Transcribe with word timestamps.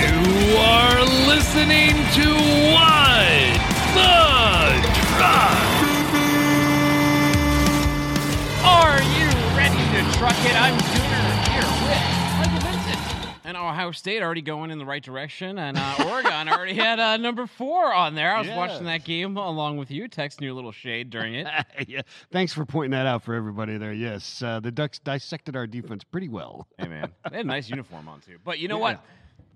You 0.00 0.56
are 0.56 1.04
listening 1.28 1.94
to 2.16 2.26
What 2.72 3.60
the 3.94 4.16
Truck. 5.10 5.60
Are 8.64 9.02
you 9.02 9.28
ready 9.56 9.84
to 9.92 10.18
truck 10.18 10.40
it? 10.46 10.56
I'm 10.56 10.78
Ohio 13.70 13.92
State 13.92 14.22
already 14.22 14.42
going 14.42 14.70
in 14.70 14.78
the 14.78 14.84
right 14.84 15.02
direction, 15.02 15.58
and 15.58 15.78
uh, 15.78 16.04
Oregon 16.08 16.48
already 16.48 16.74
had 16.74 16.98
uh, 16.98 17.16
number 17.16 17.46
four 17.46 17.94
on 17.94 18.14
there. 18.14 18.34
I 18.34 18.40
was 18.40 18.50
watching 18.50 18.84
that 18.86 19.04
game 19.04 19.36
along 19.36 19.76
with 19.78 19.90
you, 19.90 20.08
texting 20.08 20.42
you 20.42 20.52
a 20.52 20.54
little 20.56 20.72
shade 20.72 21.08
during 21.10 21.34
it. 21.34 21.46
yeah, 21.88 22.02
thanks 22.30 22.52
for 22.52 22.64
pointing 22.66 22.90
that 22.90 23.06
out 23.06 23.22
for 23.22 23.34
everybody 23.34 23.78
there. 23.78 23.92
Yes, 23.92 24.42
uh, 24.42 24.60
the 24.60 24.70
Ducks 24.70 24.98
dissected 24.98 25.56
our 25.56 25.66
defense 25.66 26.04
pretty 26.04 26.28
well. 26.28 26.66
Hey 26.78 26.88
man, 26.88 27.10
they 27.30 27.36
had 27.38 27.44
a 27.46 27.48
nice 27.48 27.70
uniform 27.70 28.08
on 28.08 28.20
too. 28.20 28.36
But 28.44 28.58
you 28.58 28.68
know 28.68 28.76
Yeah. 28.76 28.82
what? 28.82 29.04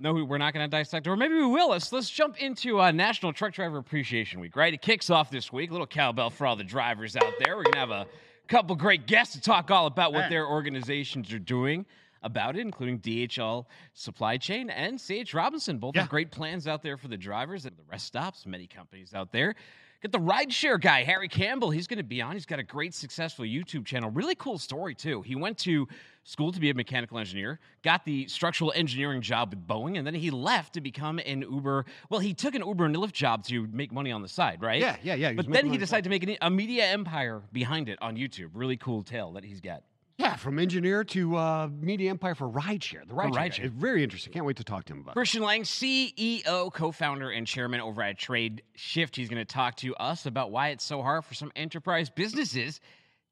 No, 0.01 0.13
we're 0.25 0.39
not 0.39 0.53
going 0.53 0.69
to 0.69 0.77
dissect, 0.77 1.07
or 1.07 1.17
maybe 1.17 1.35
we 1.35 1.47
will. 1.47 1.71
Let's 1.71 1.93
let's 1.93 2.11
jump 2.11 2.37
into 2.43 2.81
uh, 2.81 2.91
National 2.91 3.33
Truck 3.33 3.53
Driver 3.55 3.79
Appreciation 3.79 4.41
Week. 4.41 4.57
Right, 4.57 4.75
it 4.75 4.83
kicks 4.83 5.09
off 5.09 5.31
this 5.31 5.53
week. 5.53 5.71
A 5.71 5.73
little 5.73 5.87
cowbell 5.87 6.31
for 6.31 6.47
all 6.47 6.57
the 6.57 6.65
drivers 6.65 7.17
out 7.17 7.33
there. 7.39 7.57
We're 7.57 7.63
going 7.63 7.75
to 7.75 7.79
have 7.79 7.91
a 7.91 8.07
couple 8.49 8.75
great 8.77 9.07
guests 9.07 9.35
to 9.35 9.41
talk 9.41 9.71
all 9.71 9.87
about 9.87 10.13
what 10.13 10.31
their 10.31 10.47
organizations 10.47 11.33
are 11.33 11.39
doing 11.39 11.87
about 12.25 12.57
it, 12.57 12.61
including 12.61 12.99
DHL 12.99 13.67
Supply 13.93 14.37
Chain 14.37 14.71
and 14.71 14.99
CH 15.01 15.33
Robinson. 15.35 15.79
Both 15.79 15.95
Yeah. 15.95 16.03
have 16.03 16.11
great 16.11 16.31
plans 16.33 16.67
out 16.67 16.83
there 16.83 16.97
for 16.97 17.09
the 17.09 17.17
drivers 17.17 17.67
and 17.67 17.77
the 17.77 17.85
rest 17.85 18.07
stops. 18.07 18.47
Many 18.47 18.67
companies 18.67 19.15
out 19.15 19.31
there. 19.31 19.55
Get 20.03 20.13
the 20.13 20.19
rideshare 20.21 20.79
guy, 20.79 21.03
Harry 21.03 21.29
Campbell. 21.29 21.71
He's 21.71 21.87
going 21.87 21.97
to 21.97 22.05
be 22.05 22.21
on. 22.21 22.35
He's 22.35 22.45
got 22.45 22.59
a 22.59 22.63
great, 22.63 22.93
successful 22.93 23.47
YouTube 23.47 23.87
channel. 23.87 24.11
Really 24.11 24.35
cool 24.35 24.59
story, 24.59 24.95
too. 24.95 25.23
He 25.23 25.35
went 25.35 25.57
to 25.61 25.89
school 26.25 26.53
to 26.53 26.61
be 26.61 26.69
a 26.69 26.75
mechanical 26.75 27.19
engineer, 27.19 27.59
got 27.83 28.05
the 28.05 28.29
structural 28.29 28.71
engineering 28.77 29.23
job 29.23 29.49
with 29.55 29.67
Boeing, 29.67 29.97
and 29.97 30.07
then 30.07 30.13
he 30.13 30.31
left 30.31 30.75
to 30.75 30.83
become 30.83 31.21
an 31.21 31.41
Uber. 31.41 31.87
Well, 32.11 32.21
he 32.21 32.35
took 32.35 32.55
an 32.55 32.63
Uber 32.67 32.85
and 32.85 32.95
Lyft 32.95 33.13
job 33.13 33.45
to 33.45 33.67
make 33.69 33.93
money 33.93 34.13
on 34.13 34.21
the 34.21 34.29
side, 34.29 34.61
right? 34.61 34.79
Yeah, 34.79 34.97
yeah, 35.03 35.15
yeah, 35.15 35.31
he 35.31 35.37
But 35.37 35.47
then 35.47 35.53
he 35.53 35.53
money 35.55 35.69
on 35.69 35.73
the 35.73 35.79
decided 35.79 36.05
to 36.05 36.11
make 36.11 36.23
an, 36.23 36.37
a 36.43 36.51
media 36.51 36.85
empire 36.85 37.41
behind 37.53 37.89
it 37.89 37.99
on 38.03 38.15
YouTube. 38.17 38.51
Really 38.53 38.77
cool 38.77 39.03
tale 39.03 39.33
that 39.33 39.45
he's 39.45 39.63
got. 39.63 39.85
Yeah, 40.17 40.37
from 40.37 40.61
engineer 40.61 41.03
to 41.05 41.37
uh, 41.37 41.69
media 41.81 42.11
empire 42.11 42.37
for 42.37 42.49
rideshare. 42.49 43.07
The 43.07 43.15
rideshare. 43.15 43.33
rideshare. 43.33 43.65
It's 43.65 43.75
very 43.75 44.05
interesting. 44.05 44.33
Can't 44.33 44.47
wait 44.47 44.59
to 44.59 44.65
talk 44.65 44.85
to 44.85 44.93
him 44.93 45.01
about. 45.01 45.13
it. 45.13 45.15
Christian 45.15 45.43
Lanng, 45.43 45.63
CEO, 45.63 46.73
co 46.73 46.93
founder, 46.93 47.31
and 47.31 47.47
chairman 47.47 47.81
over 47.81 48.01
at 48.01 48.17
Trade 48.17 48.63
Shift. 48.77 49.17
He's 49.17 49.29
going 49.29 49.45
to 49.45 49.53
talk 49.53 49.77
to 49.79 49.95
us 49.97 50.27
about 50.27 50.53
why 50.53 50.69
it's 50.69 50.85
so 50.85 51.03
hard 51.03 51.25
for 51.25 51.35
some 51.35 51.51
enterprise 51.57 52.11
businesses 52.11 52.81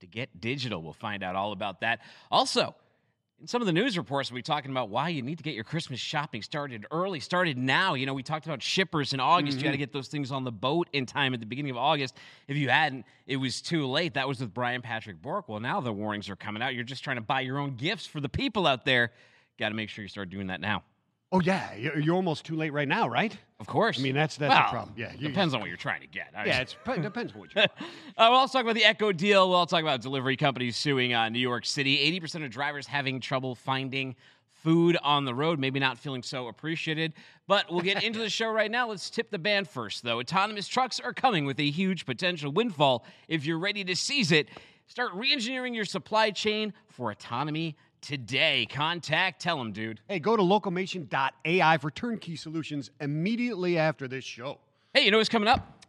to 0.00 0.06
get 0.08 0.40
digital. 0.40 0.82
We'll 0.82 0.92
find 0.92 1.22
out 1.22 1.36
all 1.36 1.52
about 1.52 1.82
that. 1.82 2.00
Also, 2.32 2.74
in 3.42 3.48
some 3.48 3.60
of 3.60 3.66
the 3.66 3.72
news 3.72 3.98
reports, 3.98 4.30
we'll 4.30 4.38
be 4.38 4.42
talking 4.42 4.70
about 4.70 4.88
why 4.88 5.08
you 5.08 5.20
need 5.20 5.36
to 5.36 5.42
get 5.42 5.54
your 5.54 5.64
Christmas 5.64 5.98
shopping 5.98 6.42
started 6.42 6.86
early, 6.92 7.18
started 7.18 7.58
now. 7.58 7.94
You 7.94 8.06
know, 8.06 8.14
we 8.14 8.22
talked 8.22 8.46
about 8.46 8.62
shippers 8.62 9.12
in 9.12 9.18
August. 9.18 9.58
You 9.58 9.64
got 9.64 9.70
to 9.70 9.74
mm-hmm. 9.74 9.80
get 9.80 9.92
those 9.92 10.06
things 10.06 10.30
on 10.30 10.44
the 10.44 10.52
boat 10.52 10.88
in 10.92 11.06
time 11.06 11.34
at 11.34 11.40
the 11.40 11.46
beginning 11.46 11.72
of 11.72 11.76
August. 11.76 12.16
If 12.46 12.56
you 12.56 12.68
hadn't, 12.68 13.04
it 13.26 13.38
was 13.38 13.60
too 13.60 13.88
late. 13.88 14.14
That 14.14 14.28
was 14.28 14.38
with 14.38 14.54
Brian 14.54 14.80
Patrick 14.80 15.20
Bork. 15.20 15.48
Well, 15.48 15.58
now 15.58 15.80
the 15.80 15.92
warnings 15.92 16.30
are 16.30 16.36
coming 16.36 16.62
out. 16.62 16.76
You're 16.76 16.84
just 16.84 17.02
trying 17.02 17.16
to 17.16 17.22
buy 17.22 17.40
your 17.40 17.58
own 17.58 17.74
gifts 17.74 18.06
for 18.06 18.20
the 18.20 18.28
people 18.28 18.64
out 18.64 18.84
there. 18.84 19.10
Got 19.58 19.70
to 19.70 19.74
make 19.74 19.88
sure 19.88 20.04
you 20.04 20.08
start 20.08 20.30
doing 20.30 20.46
that 20.46 20.60
now. 20.60 20.84
Oh 21.34 21.40
yeah, 21.40 21.74
you're 21.74 21.98
you're 21.98 22.14
almost 22.14 22.44
too 22.44 22.56
late 22.56 22.72
right 22.72 22.86
now, 22.86 23.08
right? 23.08 23.36
Of 23.58 23.66
course. 23.66 23.98
I 23.98 24.02
mean, 24.02 24.14
that's- 24.14 24.36
that's 24.36 24.52
the 24.52 24.60
Well, 24.60 24.70
problem. 24.70 24.94
Yeah, 24.98 25.12
you- 25.12 25.28
depends 25.28 25.54
on 25.54 25.60
what 25.60 25.68
you're 25.68 25.78
trying 25.78 26.02
to 26.02 26.06
get. 26.06 26.28
I 26.36 26.44
Yeah, 26.44 26.60
it 26.60 26.76
depends 27.02 27.32
on 27.32 27.40
what 27.40 27.54
you're. 27.54 27.64
uh, 27.64 27.68
we'll 28.18 28.32
also 28.34 28.58
talk 28.58 28.64
about 28.64 28.74
the 28.74 28.84
Echo 28.84 29.12
deal. 29.12 29.48
We'll 29.48 29.64
talk 29.66 29.82
about 29.82 30.02
delivery 30.02 30.36
companies 30.36 30.76
suing 30.76 31.14
uh, 31.14 31.28
New 31.30 31.38
York 31.38 31.64
City. 31.64 31.96
80% 32.20 32.44
of 32.44 32.50
drivers 32.50 32.86
having 32.86 33.20
trouble 33.20 33.54
finding 33.54 34.14
food 34.50 34.96
on 35.02 35.24
the 35.24 35.34
road, 35.34 35.58
maybe 35.58 35.80
not 35.80 35.96
feeling 35.98 36.22
so 36.22 36.48
appreciated. 36.48 37.14
But 37.46 37.70
we'll 37.70 37.80
get 37.80 38.02
into 38.02 38.18
the 38.18 38.28
show 38.40 38.50
right 38.50 38.70
now. 38.70 38.88
Let's 38.88 39.08
tip 39.10 39.30
the 39.30 39.38
band 39.38 39.68
first, 39.68 40.02
though. 40.04 40.18
Autonomous 40.20 40.68
trucks 40.68 41.00
are 41.00 41.14
coming 41.14 41.46
with 41.46 41.58
a 41.58 41.70
huge 41.70 42.04
potential 42.04 42.52
windfall. 42.52 43.04
If 43.28 43.44
you're 43.46 43.58
ready 43.58 43.84
to 43.84 43.96
seize 43.96 44.32
it, 44.32 44.48
start 44.86 45.14
re 45.14 45.32
engineering 45.32 45.72
your 45.72 45.84
supply 45.86 46.30
chain 46.30 46.74
for 46.88 47.10
autonomy 47.10 47.76
today. 48.02 48.66
Contact, 48.68 49.40
tell 49.40 49.56
them, 49.56 49.72
dude. 49.72 50.00
Hey, 50.08 50.18
go 50.18 50.36
to 50.36 50.42
locomation.ai 50.42 51.78
for 51.78 51.90
turnkey 51.90 52.36
solutions 52.36 52.90
immediately 53.00 53.78
after 53.78 54.06
this 54.06 54.24
show. 54.24 54.58
Hey, 54.92 55.04
you 55.04 55.10
know 55.10 55.16
what's 55.16 55.30
coming 55.30 55.48
up? 55.48 55.82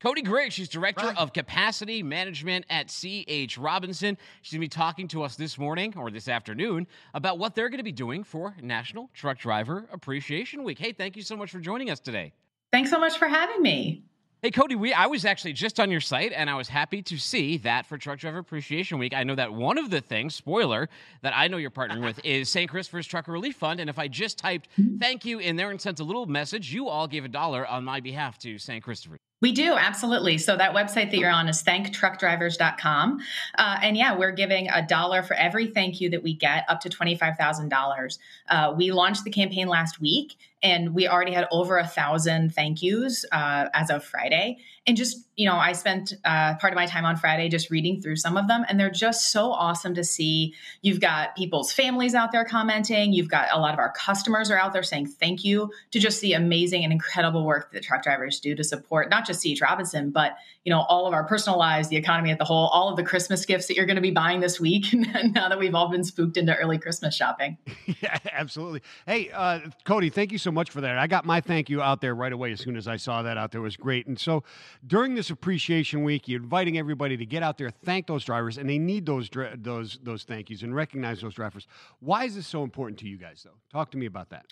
Cody 0.00 0.22
Griggs, 0.22 0.54
she's 0.54 0.70
director 0.70 1.12
of 1.18 1.34
capacity 1.34 2.02
management 2.02 2.64
at 2.70 2.88
CH 2.88 3.58
Robinson. 3.58 4.16
She's 4.40 4.52
going 4.52 4.60
to 4.60 4.64
be 4.64 4.68
talking 4.68 5.08
to 5.08 5.22
us 5.22 5.36
this 5.36 5.58
morning 5.58 5.92
or 5.96 6.10
this 6.10 6.26
afternoon 6.26 6.86
about 7.12 7.38
what 7.38 7.54
they're 7.54 7.68
going 7.68 7.78
to 7.78 7.84
be 7.84 7.92
doing 7.92 8.24
for 8.24 8.56
National 8.62 9.10
Truck 9.12 9.38
Driver 9.38 9.86
Appreciation 9.92 10.64
Week. 10.64 10.78
Hey, 10.78 10.92
thank 10.92 11.16
you 11.16 11.22
so 11.22 11.36
much 11.36 11.50
for 11.50 11.60
joining 11.60 11.90
us 11.90 12.00
today. 12.00 12.32
Thanks 12.72 12.88
so 12.88 12.98
much 12.98 13.18
for 13.18 13.28
having 13.28 13.60
me. 13.60 14.04
Hey, 14.42 14.50
Cody, 14.50 14.74
we 14.74 14.94
I 14.94 15.06
was 15.06 15.26
actually 15.26 15.52
just 15.52 15.78
on 15.78 15.90
your 15.90 16.00
site 16.00 16.32
and 16.32 16.48
I 16.48 16.54
was 16.54 16.66
happy 16.66 17.02
to 17.02 17.18
see 17.18 17.58
that 17.58 17.84
for 17.84 17.98
Truck 17.98 18.20
Driver 18.20 18.38
Appreciation 18.38 18.98
Week. 18.98 19.12
I 19.12 19.22
know 19.22 19.34
that 19.34 19.52
one 19.52 19.76
of 19.76 19.90
the 19.90 20.00
things, 20.00 20.34
spoiler, 20.34 20.88
that 21.20 21.36
I 21.36 21.46
know 21.48 21.58
you're 21.58 21.70
partnering 21.70 22.02
with 22.02 22.24
is 22.24 22.48
St. 22.48 22.70
Christopher's 22.70 23.06
Trucker 23.06 23.32
Relief 23.32 23.56
Fund. 23.56 23.80
And 23.80 23.90
if 23.90 23.98
I 23.98 24.08
just 24.08 24.38
typed 24.38 24.70
thank 24.98 25.26
you 25.26 25.40
in 25.40 25.56
there 25.56 25.70
and 25.70 25.78
sent 25.78 26.00
a 26.00 26.04
little 26.04 26.24
message, 26.24 26.72
you 26.72 26.88
all 26.88 27.06
gave 27.06 27.26
a 27.26 27.28
dollar 27.28 27.66
on 27.66 27.84
my 27.84 28.00
behalf 28.00 28.38
to 28.38 28.56
St. 28.56 28.82
Christopher. 28.82 29.18
We 29.42 29.52
do, 29.52 29.74
absolutely. 29.74 30.38
So 30.38 30.56
that 30.56 30.74
website 30.74 31.10
that 31.10 31.18
you're 31.18 31.30
on 31.30 31.46
is 31.46 31.62
thanktruckdrivers.com. 31.62 33.20
Uh, 33.58 33.78
and 33.82 33.94
yeah, 33.94 34.16
we're 34.16 34.32
giving 34.32 34.70
a 34.70 34.86
dollar 34.86 35.22
for 35.22 35.34
every 35.34 35.66
thank 35.66 36.00
you 36.00 36.08
that 36.10 36.22
we 36.22 36.34
get 36.34 36.64
up 36.68 36.80
to 36.80 36.88
$25,000. 36.88 38.18
Uh, 38.48 38.74
we 38.76 38.90
launched 38.90 39.24
the 39.24 39.30
campaign 39.30 39.68
last 39.68 40.00
week 40.00 40.36
and 40.62 40.94
we 40.94 41.08
already 41.08 41.32
had 41.32 41.46
over 41.50 41.78
a 41.78 41.86
thousand 41.86 42.54
thank 42.54 42.82
yous 42.82 43.24
uh, 43.32 43.68
as 43.72 43.90
of 43.90 44.04
Friday. 44.04 44.58
And 44.86 44.96
just, 44.96 45.18
you 45.36 45.46
know, 45.46 45.56
I 45.56 45.72
spent 45.72 46.14
uh, 46.24 46.54
part 46.56 46.72
of 46.72 46.76
my 46.76 46.86
time 46.86 47.04
on 47.04 47.16
Friday 47.16 47.48
just 47.48 47.70
reading 47.70 48.00
through 48.00 48.16
some 48.16 48.36
of 48.36 48.48
them, 48.48 48.64
and 48.68 48.80
they're 48.80 48.90
just 48.90 49.30
so 49.30 49.52
awesome 49.52 49.94
to 49.94 50.02
see. 50.02 50.54
You've 50.80 51.00
got 51.00 51.36
people's 51.36 51.70
families 51.70 52.14
out 52.14 52.32
there 52.32 52.44
commenting, 52.44 53.12
you've 53.12 53.28
got 53.28 53.48
a 53.52 53.60
lot 53.60 53.74
of 53.74 53.78
our 53.78 53.92
customers 53.92 54.50
are 54.50 54.58
out 54.58 54.72
there 54.72 54.82
saying 54.82 55.06
thank 55.06 55.44
you 55.44 55.70
to 55.90 56.00
just 56.00 56.20
the 56.22 56.32
amazing 56.32 56.82
and 56.82 56.92
incredible 56.92 57.44
work 57.44 57.72
that 57.72 57.82
truck 57.82 58.02
drivers 58.02 58.40
do 58.40 58.54
to 58.54 58.64
support 58.64 59.10
not 59.10 59.26
just 59.26 59.40
C.H. 59.42 59.60
Robinson, 59.60 60.10
but, 60.10 60.36
you 60.64 60.72
know, 60.72 60.80
all 60.80 61.06
of 61.06 61.12
our 61.12 61.24
personal 61.24 61.58
lives, 61.58 61.88
the 61.88 61.96
economy 61.96 62.30
at 62.30 62.38
the 62.38 62.44
whole, 62.44 62.68
all 62.68 62.88
of 62.88 62.96
the 62.96 63.04
Christmas 63.04 63.44
gifts 63.44 63.66
that 63.68 63.76
you're 63.76 63.86
going 63.86 63.96
to 63.96 64.02
be 64.02 64.10
buying 64.10 64.40
this 64.40 64.58
week 64.58 64.86
now 64.94 65.48
that 65.48 65.58
we've 65.58 65.74
all 65.74 65.88
been 65.88 66.04
spooked 66.04 66.36
into 66.36 66.56
early 66.56 66.78
Christmas 66.78 67.14
shopping. 67.14 67.58
yeah, 68.02 68.18
absolutely. 68.32 68.82
Hey, 69.06 69.30
uh, 69.30 69.60
Cody, 69.84 70.10
thank 70.10 70.32
you 70.32 70.38
so 70.38 70.49
much 70.50 70.70
for 70.70 70.80
that. 70.80 70.98
I 70.98 71.06
got 71.06 71.24
my 71.24 71.40
thank 71.40 71.70
you 71.70 71.82
out 71.82 72.00
there 72.00 72.14
right 72.14 72.32
away 72.32 72.52
as 72.52 72.60
soon 72.60 72.76
as 72.76 72.88
I 72.88 72.96
saw 72.96 73.22
that 73.22 73.36
out 73.36 73.52
there. 73.52 73.60
It 73.60 73.64
was 73.64 73.76
great. 73.76 74.06
And 74.06 74.18
so 74.18 74.42
during 74.86 75.14
this 75.14 75.30
appreciation 75.30 76.02
week, 76.04 76.28
you're 76.28 76.42
inviting 76.42 76.78
everybody 76.78 77.16
to 77.16 77.26
get 77.26 77.42
out 77.42 77.58
there, 77.58 77.70
thank 77.70 78.06
those 78.06 78.24
drivers, 78.24 78.58
and 78.58 78.68
they 78.68 78.78
need 78.78 79.06
those 79.06 79.30
those 79.56 79.98
those 80.02 80.24
thank 80.24 80.50
yous 80.50 80.62
and 80.62 80.74
recognize 80.74 81.20
those 81.20 81.34
drivers. 81.34 81.66
Why 82.00 82.24
is 82.24 82.34
this 82.34 82.46
so 82.46 82.62
important 82.62 82.98
to 83.00 83.08
you 83.08 83.18
guys, 83.18 83.42
though? 83.44 83.58
Talk 83.72 83.90
to 83.92 83.98
me 83.98 84.06
about 84.06 84.30
that. 84.30 84.46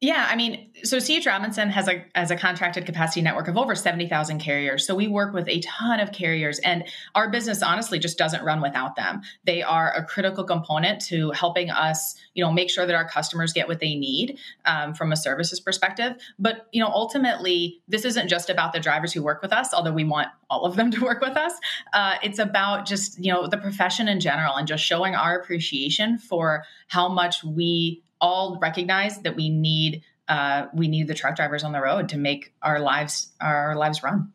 Yeah, 0.00 0.28
I 0.30 0.36
mean, 0.36 0.70
so 0.84 1.00
CH 1.00 1.26
Robinson 1.26 1.70
has 1.70 1.88
a 1.88 2.04
as 2.14 2.30
a 2.30 2.36
contracted 2.36 2.86
capacity 2.86 3.20
network 3.20 3.48
of 3.48 3.58
over 3.58 3.74
70,000 3.74 4.38
carriers. 4.38 4.86
So 4.86 4.94
we 4.94 5.08
work 5.08 5.34
with 5.34 5.48
a 5.48 5.58
ton 5.60 5.98
of 5.98 6.12
carriers 6.12 6.60
and 6.60 6.84
our 7.16 7.28
business 7.28 7.64
honestly 7.64 7.98
just 7.98 8.16
doesn't 8.16 8.44
run 8.44 8.60
without 8.60 8.94
them. 8.94 9.22
They 9.42 9.60
are 9.60 9.92
a 9.92 10.04
critical 10.04 10.44
component 10.44 11.00
to 11.06 11.32
helping 11.32 11.70
us, 11.70 12.14
you 12.34 12.44
know, 12.44 12.52
make 12.52 12.70
sure 12.70 12.86
that 12.86 12.94
our 12.94 13.08
customers 13.08 13.52
get 13.52 13.66
what 13.66 13.80
they 13.80 13.96
need 13.96 14.38
um, 14.66 14.94
from 14.94 15.10
a 15.10 15.16
services 15.16 15.58
perspective. 15.58 16.14
But, 16.38 16.68
you 16.70 16.80
know, 16.80 16.90
ultimately, 16.90 17.80
this 17.88 18.04
isn't 18.04 18.28
just 18.28 18.50
about 18.50 18.72
the 18.72 18.78
drivers 18.78 19.12
who 19.12 19.24
work 19.24 19.42
with 19.42 19.52
us, 19.52 19.74
although 19.74 19.92
we 19.92 20.04
want 20.04 20.28
all 20.48 20.64
of 20.64 20.76
them 20.76 20.90
to 20.92 21.00
work 21.00 21.20
with 21.20 21.36
us. 21.36 21.54
Uh, 21.92 22.14
it's 22.22 22.38
about 22.38 22.86
just, 22.86 23.18
you 23.18 23.32
know, 23.32 23.48
the 23.48 23.58
profession 23.58 24.06
in 24.06 24.20
general 24.20 24.54
and 24.54 24.68
just 24.68 24.84
showing 24.84 25.16
our 25.16 25.36
appreciation 25.40 26.18
for 26.18 26.62
how 26.86 27.08
much 27.08 27.42
we 27.42 28.04
all 28.20 28.58
recognize 28.60 29.18
that 29.22 29.36
we 29.36 29.48
need 29.48 30.02
uh, 30.28 30.66
we 30.74 30.88
need 30.88 31.08
the 31.08 31.14
truck 31.14 31.36
drivers 31.36 31.64
on 31.64 31.72
the 31.72 31.80
road 31.80 32.10
to 32.10 32.18
make 32.18 32.52
our 32.62 32.80
lives 32.80 33.28
our 33.40 33.74
lives 33.76 34.02
run. 34.02 34.32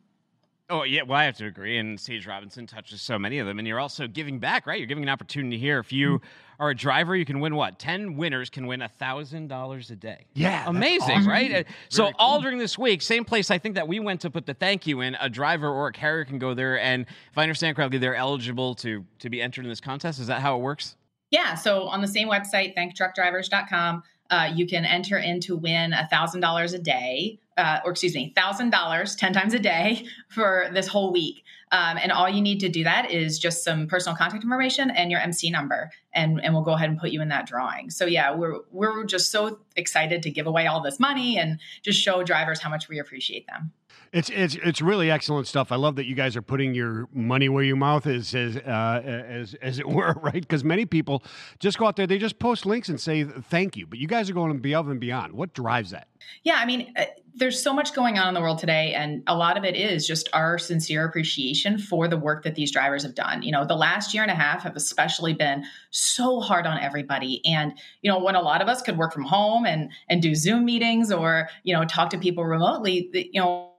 Oh 0.70 0.82
yeah, 0.82 1.02
well 1.02 1.18
I 1.18 1.24
have 1.24 1.36
to 1.36 1.46
agree. 1.46 1.76
And 1.76 1.98
CH 1.98 2.26
Robinson 2.26 2.66
touches 2.66 3.02
so 3.02 3.18
many 3.18 3.38
of 3.38 3.46
them, 3.46 3.58
and 3.58 3.68
you're 3.68 3.78
also 3.78 4.08
giving 4.08 4.38
back, 4.38 4.66
right? 4.66 4.78
You're 4.78 4.88
giving 4.88 5.04
an 5.04 5.10
opportunity 5.10 5.58
here. 5.58 5.78
If 5.78 5.92
you 5.92 6.22
are 6.58 6.70
a 6.70 6.74
driver, 6.74 7.14
you 7.14 7.26
can 7.26 7.38
win 7.40 7.54
what? 7.54 7.78
Ten 7.78 8.16
winners 8.16 8.48
can 8.48 8.66
win 8.66 8.80
a 8.80 8.88
thousand 8.88 9.48
dollars 9.48 9.90
a 9.90 9.96
day. 9.96 10.26
Yeah, 10.32 10.64
amazing, 10.66 11.18
awesome. 11.18 11.30
right? 11.30 11.54
Uh, 11.54 11.70
So 11.90 12.04
Very 12.04 12.14
all 12.18 12.40
during 12.40 12.56
this 12.56 12.78
week, 12.78 13.02
same 13.02 13.26
place 13.26 13.50
I 13.50 13.58
think 13.58 13.74
that 13.74 13.86
we 13.86 14.00
went 14.00 14.22
to 14.22 14.30
put 14.30 14.46
the 14.46 14.54
thank 14.54 14.86
you 14.86 15.02
in. 15.02 15.16
A 15.20 15.28
driver 15.28 15.68
or 15.68 15.88
a 15.88 15.92
carrier 15.92 16.24
can 16.24 16.38
go 16.38 16.54
there, 16.54 16.80
and 16.80 17.04
if 17.30 17.36
I 17.36 17.42
understand 17.42 17.76
correctly, 17.76 17.98
they're 17.98 18.16
eligible 18.16 18.74
to 18.76 19.04
to 19.18 19.28
be 19.28 19.42
entered 19.42 19.66
in 19.66 19.68
this 19.68 19.82
contest. 19.82 20.18
Is 20.18 20.28
that 20.28 20.40
how 20.40 20.56
it 20.56 20.60
works? 20.60 20.96
Yeah, 21.34 21.56
so 21.56 21.88
on 21.88 22.00
the 22.00 22.06
same 22.06 22.28
website, 22.28 22.76
thanktruckdrivers.com, 22.76 24.04
uh, 24.30 24.52
you 24.54 24.68
can 24.68 24.84
enter 24.84 25.18
in 25.18 25.40
to 25.40 25.56
win 25.56 25.90
$1,000 25.90 26.74
a 26.74 26.78
day, 26.78 27.40
uh, 27.56 27.80
or 27.84 27.92
excuse 27.92 28.14
me, 28.14 28.32
$1,000 28.36 29.18
10 29.18 29.32
times 29.32 29.54
a 29.54 29.58
day 29.58 30.06
for 30.28 30.68
this 30.72 30.86
whole 30.86 31.12
week. 31.12 31.44
Um, 31.72 31.98
and 32.00 32.12
all 32.12 32.28
you 32.28 32.40
need 32.40 32.60
to 32.60 32.68
do 32.68 32.84
that 32.84 33.10
is 33.10 33.38
just 33.38 33.64
some 33.64 33.88
personal 33.88 34.16
contact 34.16 34.44
information 34.44 34.90
and 34.90 35.10
your 35.10 35.20
MC 35.20 35.50
number, 35.50 35.90
and, 36.14 36.40
and 36.44 36.54
we'll 36.54 36.62
go 36.62 36.72
ahead 36.74 36.88
and 36.88 36.98
put 36.98 37.10
you 37.10 37.20
in 37.20 37.28
that 37.28 37.46
drawing. 37.46 37.90
So 37.90 38.06
yeah, 38.06 38.32
we're 38.32 38.60
we're 38.70 39.02
just 39.04 39.32
so 39.32 39.58
excited 39.74 40.22
to 40.22 40.30
give 40.30 40.46
away 40.46 40.68
all 40.68 40.80
this 40.80 41.00
money 41.00 41.36
and 41.36 41.58
just 41.82 42.00
show 42.00 42.22
drivers 42.22 42.60
how 42.60 42.70
much 42.70 42.88
we 42.88 43.00
appreciate 43.00 43.48
them. 43.48 43.72
It's 44.12 44.30
it's 44.30 44.54
it's 44.54 44.80
really 44.80 45.10
excellent 45.10 45.48
stuff. 45.48 45.72
I 45.72 45.76
love 45.76 45.96
that 45.96 46.06
you 46.06 46.14
guys 46.14 46.36
are 46.36 46.42
putting 46.42 46.72
your 46.72 47.08
money 47.12 47.48
where 47.48 47.64
your 47.64 47.74
mouth 47.74 48.06
is, 48.06 48.32
as 48.32 48.56
uh, 48.56 49.02
as 49.04 49.54
as 49.54 49.80
it 49.80 49.88
were, 49.88 50.12
right? 50.22 50.34
Because 50.34 50.62
many 50.62 50.86
people 50.86 51.24
just 51.58 51.78
go 51.78 51.86
out 51.86 51.96
there, 51.96 52.06
they 52.06 52.18
just 52.18 52.38
post 52.38 52.64
links 52.64 52.88
and 52.88 53.00
say 53.00 53.24
thank 53.24 53.76
you, 53.76 53.88
but 53.88 53.98
you 53.98 54.06
guys 54.06 54.30
are 54.30 54.34
going 54.34 54.52
above 54.52 54.88
and 54.88 55.00
beyond. 55.00 55.32
What 55.32 55.52
drives 55.52 55.90
that? 55.90 56.06
Yeah, 56.42 56.56
I 56.56 56.66
mean, 56.66 56.92
uh, 56.96 57.04
there's 57.34 57.60
so 57.60 57.72
much 57.72 57.94
going 57.94 58.18
on 58.18 58.28
in 58.28 58.34
the 58.34 58.40
world 58.40 58.58
today, 58.58 58.94
and 58.94 59.22
a 59.26 59.36
lot 59.36 59.56
of 59.56 59.64
it 59.64 59.74
is 59.74 60.06
just 60.06 60.28
our 60.32 60.58
sincere 60.58 61.04
appreciation 61.04 61.78
for 61.78 62.06
the 62.06 62.16
work 62.16 62.44
that 62.44 62.54
these 62.54 62.70
drivers 62.70 63.02
have 63.02 63.14
done. 63.14 63.42
You 63.42 63.50
know, 63.50 63.64
the 63.64 63.74
last 63.74 64.14
year 64.14 64.22
and 64.22 64.30
a 64.30 64.36
half 64.36 64.62
have 64.62 64.76
especially 64.76 65.32
been 65.32 65.64
so 65.90 66.40
hard 66.40 66.66
on 66.66 66.78
everybody, 66.78 67.44
and 67.44 67.72
you 68.02 68.10
know, 68.10 68.22
when 68.22 68.36
a 68.36 68.42
lot 68.42 68.62
of 68.62 68.68
us 68.68 68.82
could 68.82 68.96
work 68.96 69.12
from 69.12 69.24
home 69.24 69.66
and 69.66 69.90
and 70.08 70.22
do 70.22 70.34
Zoom 70.34 70.64
meetings 70.64 71.10
or 71.10 71.48
you 71.64 71.74
know 71.74 71.84
talk 71.84 72.10
to 72.10 72.18
people 72.18 72.44
remotely, 72.44 73.10
you 73.32 73.40
know 73.40 73.70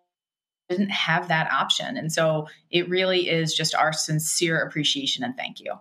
didn't 0.69 0.89
have 0.89 1.27
that 1.27 1.51
option. 1.51 1.97
And 1.97 2.11
so 2.11 2.47
it 2.71 2.89
really 2.89 3.29
is 3.29 3.53
just 3.53 3.75
our 3.75 3.93
sincere 3.93 4.59
appreciation 4.59 5.23
and 5.23 5.37
thank 5.37 5.59
you. 5.59 5.73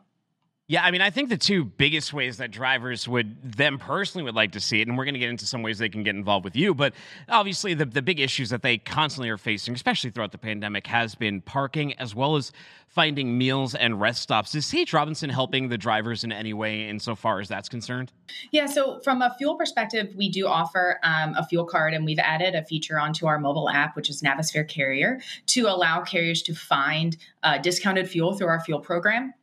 Yeah, 0.67 0.83
I 0.83 0.93
mean, 0.93 1.03
I 1.03 1.11
think 1.11 1.29
the 1.29 1.37
two 1.37 1.63
biggest 1.63 2.15
ways 2.15 2.39
that 2.39 2.51
drivers 2.51 3.07
would, 3.07 3.53
them 3.53 3.79
personally, 3.79 4.25
would 4.25 4.35
like 4.35 4.53
to 4.53 4.61
see 4.61 4.81
it, 4.81 4.89
and 4.89 4.97
we're 4.97 5.05
going 5.05 5.13
to 5.13 5.21
get 5.21 5.29
into 5.29 5.45
some 5.45 5.63
ways 5.63 5.77
they 5.77 5.91
can 5.91 6.03
get 6.03 6.15
involved 6.15 6.43
with 6.43 6.57
you, 6.57 6.75
but 6.75 6.95
obviously 7.29 7.75
the, 7.75 7.85
the 7.85 8.01
big 8.01 8.19
issues 8.19 8.49
that 8.49 8.63
they 8.63 8.79
constantly 8.79 9.29
are 9.29 9.37
facing, 9.37 9.75
especially 9.75 10.09
throughout 10.09 10.33
the 10.33 10.39
pandemic, 10.39 10.87
has 10.87 11.15
been 11.15 11.43
parking 11.43 11.93
as 11.99 12.15
well 12.15 12.37
as 12.37 12.51
finding 12.89 13.37
meals 13.37 13.75
and 13.75 14.01
rest 14.01 14.23
stops. 14.23 14.55
Is 14.55 14.67
CH 14.71 14.95
Robinson 14.95 15.29
helping 15.29 15.69
the 15.69 15.77
drivers 15.77 16.25
in 16.25 16.33
any 16.33 16.55
way 16.55 16.89
insofar 16.89 17.41
as 17.41 17.49
that's 17.49 17.69
concerned? 17.69 18.11
Yeah, 18.51 18.65
so 18.65 19.01
from 19.05 19.21
a 19.21 19.35
fuel 19.37 19.57
perspective, 19.57 20.15
we 20.17 20.31
do 20.31 20.47
offer 20.47 20.99
um, 21.03 21.35
a 21.37 21.45
fuel 21.45 21.67
card, 21.67 21.93
and 21.93 22.07
we've 22.07 22.19
added 22.19 22.55
a 22.55 22.65
feature 22.65 22.99
onto 22.99 23.27
our 23.27 23.39
mobile 23.39 23.69
app, 23.69 23.97
which 23.97 24.09
is 24.09 24.23
Navisphere 24.23 24.67
Carrier, 24.67 25.21
to 25.49 25.67
allow 25.67 26.01
carriers 26.01 26.41
to 26.41 26.55
find 26.55 27.19
uh, 27.43 27.59
discounted 27.59 28.09
fuel 28.09 28.33
through 28.33 28.49
our 28.49 28.61
fuel 28.61 28.81
program 28.81 29.35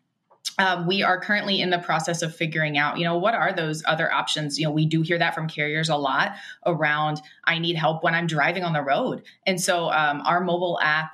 um, 0.58 0.86
we 0.86 1.02
are 1.04 1.20
currently 1.20 1.62
in 1.62 1.70
the 1.70 1.80
process 1.80 2.22
of 2.22 2.36
figuring 2.36 2.78
out, 2.78 2.98
you 2.98 3.04
know, 3.04 3.18
what 3.18 3.34
are 3.34 3.54
those 3.54 3.84
other 3.86 4.12
options? 4.12 4.60
You 4.60 4.66
know, 4.66 4.72
we 4.72 4.86
do 4.86 5.02
hear 5.02 5.18
that 5.18 5.34
from 5.34 5.48
carriers 5.48 5.90
a 5.90 5.96
lot 5.96 6.34
around, 6.66 7.22
I 7.46 7.60
need 7.60 7.76
help 7.76 8.04
when 8.04 8.14
I'm 8.14 8.28
driving 8.28 8.64
on 8.64 8.74
the 8.74 8.82
road. 8.82 9.24
And 9.46 9.60
so 9.60 9.90
um, 9.92 10.22
our 10.26 10.42
mobile 10.42 10.80
app 10.82 11.12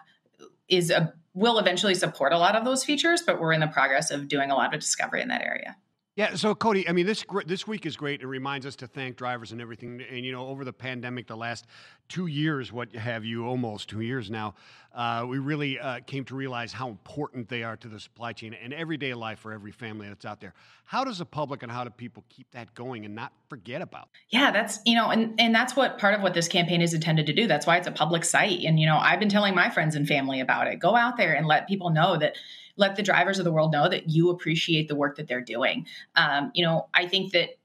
is 0.67 0.89
a 0.89 1.13
will 1.33 1.59
eventually 1.59 1.93
support 1.93 2.33
a 2.33 2.37
lot 2.37 2.55
of 2.55 2.65
those 2.65 2.83
features, 2.83 3.21
but 3.21 3.39
we're 3.39 3.53
in 3.53 3.59
the 3.59 3.67
progress 3.67 4.09
of 4.09 4.27
doing 4.27 4.49
a 4.49 4.55
lot 4.55 4.73
of 4.73 4.79
discovery 4.79 5.21
in 5.21 5.27
that 5.27 5.41
area. 5.41 5.75
Yeah, 6.15 6.33
so 6.33 6.55
Cody, 6.55 6.89
I 6.89 6.93
mean, 6.93 7.05
this 7.05 7.23
this 7.45 7.67
week 7.67 7.85
is 7.85 7.95
great. 7.95 8.21
It 8.21 8.27
reminds 8.27 8.65
us 8.65 8.75
to 8.77 8.87
thank 8.87 9.17
drivers 9.17 9.51
and 9.51 9.61
everything. 9.61 10.01
And 10.09 10.25
you 10.25 10.31
know, 10.31 10.47
over 10.47 10.65
the 10.65 10.73
pandemic, 10.73 11.27
the 11.27 11.37
last 11.37 11.67
two 12.09 12.27
years, 12.27 12.71
what 12.71 12.93
have 12.95 13.25
you, 13.25 13.45
almost 13.45 13.89
two 13.89 14.01
years 14.01 14.29
now, 14.29 14.55
uh, 14.93 15.25
we 15.27 15.37
really 15.37 15.79
uh, 15.79 15.99
came 16.07 16.25
to 16.25 16.35
realize 16.35 16.73
how 16.73 16.89
important 16.89 17.47
they 17.49 17.61
are 17.61 17.77
to 17.77 17.87
the 17.87 17.99
supply 17.99 18.33
chain 18.33 18.55
and 18.55 18.73
everyday 18.73 19.13
life 19.13 19.37
for 19.37 19.53
every 19.53 19.71
family 19.71 20.07
that's 20.07 20.25
out 20.25 20.41
there. 20.41 20.53
How 20.85 21.03
does 21.03 21.19
the 21.19 21.25
public 21.25 21.61
and 21.61 21.71
how 21.71 21.83
do 21.83 21.91
people 21.91 22.23
keep 22.29 22.49
that 22.51 22.73
going 22.73 23.05
and 23.05 23.13
not 23.13 23.31
forget 23.47 23.81
about? 23.83 24.09
Yeah, 24.29 24.49
that's 24.49 24.79
you 24.85 24.95
know, 24.95 25.09
and 25.09 25.39
and 25.39 25.53
that's 25.53 25.75
what 25.75 25.99
part 25.99 26.15
of 26.15 26.21
what 26.21 26.33
this 26.33 26.47
campaign 26.47 26.81
is 26.81 26.95
intended 26.95 27.27
to 27.27 27.33
do. 27.33 27.45
That's 27.45 27.67
why 27.67 27.77
it's 27.77 27.87
a 27.87 27.91
public 27.91 28.25
site. 28.25 28.63
And 28.63 28.79
you 28.79 28.87
know, 28.87 28.97
I've 28.97 29.19
been 29.19 29.29
telling 29.29 29.53
my 29.53 29.69
friends 29.69 29.95
and 29.95 30.07
family 30.07 30.39
about 30.39 30.67
it. 30.67 30.77
Go 30.79 30.95
out 30.95 31.17
there 31.17 31.35
and 31.35 31.45
let 31.45 31.67
people 31.67 31.91
know 31.91 32.17
that 32.17 32.37
let 32.77 32.95
the 32.95 33.03
drivers 33.03 33.37
of 33.37 33.45
the 33.45 33.51
world 33.51 33.71
know 33.71 33.89
that 33.89 34.09
you 34.09 34.29
appreciate 34.29 34.87
the 34.87 34.95
work 34.95 35.17
that 35.17 35.27
they're 35.27 35.41
doing. 35.41 35.85
Um, 36.15 36.51
you 36.55 36.63
know, 36.63 36.87
I 36.93 37.07
think 37.07 37.33
that 37.33 37.56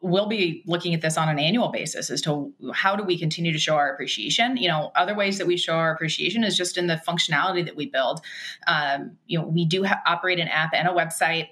we'll 0.00 0.28
be 0.28 0.62
looking 0.66 0.94
at 0.94 1.00
this 1.00 1.16
on 1.16 1.28
an 1.28 1.38
annual 1.38 1.68
basis 1.68 2.10
as 2.10 2.20
to 2.22 2.52
how 2.74 2.94
do 2.96 3.02
we 3.02 3.18
continue 3.18 3.52
to 3.52 3.58
show 3.58 3.76
our 3.76 3.92
appreciation. 3.92 4.56
You 4.56 4.68
know 4.68 4.92
other 4.94 5.14
ways 5.14 5.38
that 5.38 5.46
we 5.46 5.56
show 5.56 5.74
our 5.74 5.92
appreciation 5.92 6.44
is 6.44 6.56
just 6.56 6.76
in 6.76 6.86
the 6.86 7.00
functionality 7.06 7.64
that 7.64 7.76
we 7.76 7.86
build. 7.86 8.20
Um, 8.66 9.16
you 9.26 9.38
know 9.38 9.46
we 9.46 9.64
do 9.64 9.84
ha- 9.84 10.02
operate 10.06 10.38
an 10.38 10.48
app 10.48 10.70
and 10.74 10.88
a 10.88 10.92
website 10.92 11.48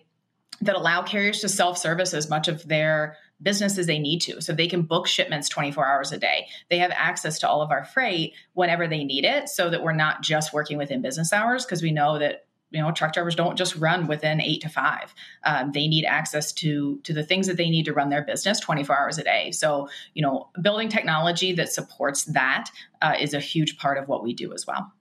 that 0.61 0.77
allow 0.77 1.03
carriers 1.03 1.41
to 1.41 1.49
self-service 1.49 2.15
as 2.15 2.31
much 2.31 2.49
of 2.49 2.67
their 2.69 3.17
business 3.43 3.77
as 3.77 3.87
they 3.87 3.99
need 3.99 4.21
to 4.21 4.41
so 4.41 4.53
they 4.53 4.69
can 4.69 4.83
book 4.83 5.07
shipments 5.07 5.49
24 5.49 5.87
hours 5.87 6.13
a 6.13 6.19
day. 6.19 6.47
They 6.71 6.79
have 6.79 6.93
access 6.95 7.39
to 7.41 7.49
all 7.49 7.61
of 7.61 7.71
our 7.71 7.85
freight 7.85 8.35
whenever 8.53 8.87
they 8.87 9.05
need 9.05 9.25
it 9.25 9.49
so 9.49 9.69
that 9.71 9.83
we're 9.83 9.93
not 9.93 10.23
just 10.23 10.53
working 10.53 10.79
within 10.79 11.03
business 11.03 11.33
hours 11.33 11.65
because 11.65 11.83
we 11.83 11.91
know 11.91 12.19
that 12.19 12.44
you 12.75 12.83
know 12.83 12.93
truck 12.93 13.13
drivers 13.13 13.35
don't 13.35 13.57
just 13.57 13.77
run 13.77 14.07
within 14.07 14.41
eight 14.41 14.63
to 14.63 14.69
five. 14.69 15.15
Um, 15.45 15.73
they 15.73 15.89
need 15.89 16.05
access 16.05 16.53
to 16.55 16.99
to 17.05 17.13
the 17.13 17.23
things 17.23 17.47
that 17.47 17.57
they 17.57 17.71
need 17.71 17.85
to 17.85 17.93
run 17.93 18.11
their 18.11 18.23
business 18.23 18.61
24 18.61 18.99
hours 18.99 19.19
a 19.19 19.25
day. 19.25 19.51
So 19.53 19.89
you 20.15 20.23
know 20.23 20.49
building 20.61 20.89
technology 20.89 21.53
that 21.55 21.73
supports 21.73 22.25
that 22.25 22.71
uh, 23.01 23.15
is 23.19 23.35
a 23.35 23.41
huge 23.41 23.79
part 23.79 23.99
of 23.99 24.09
what 24.09 24.23
we 24.23 24.35
do 24.35 24.53
as 24.53 24.67
well 24.67 24.93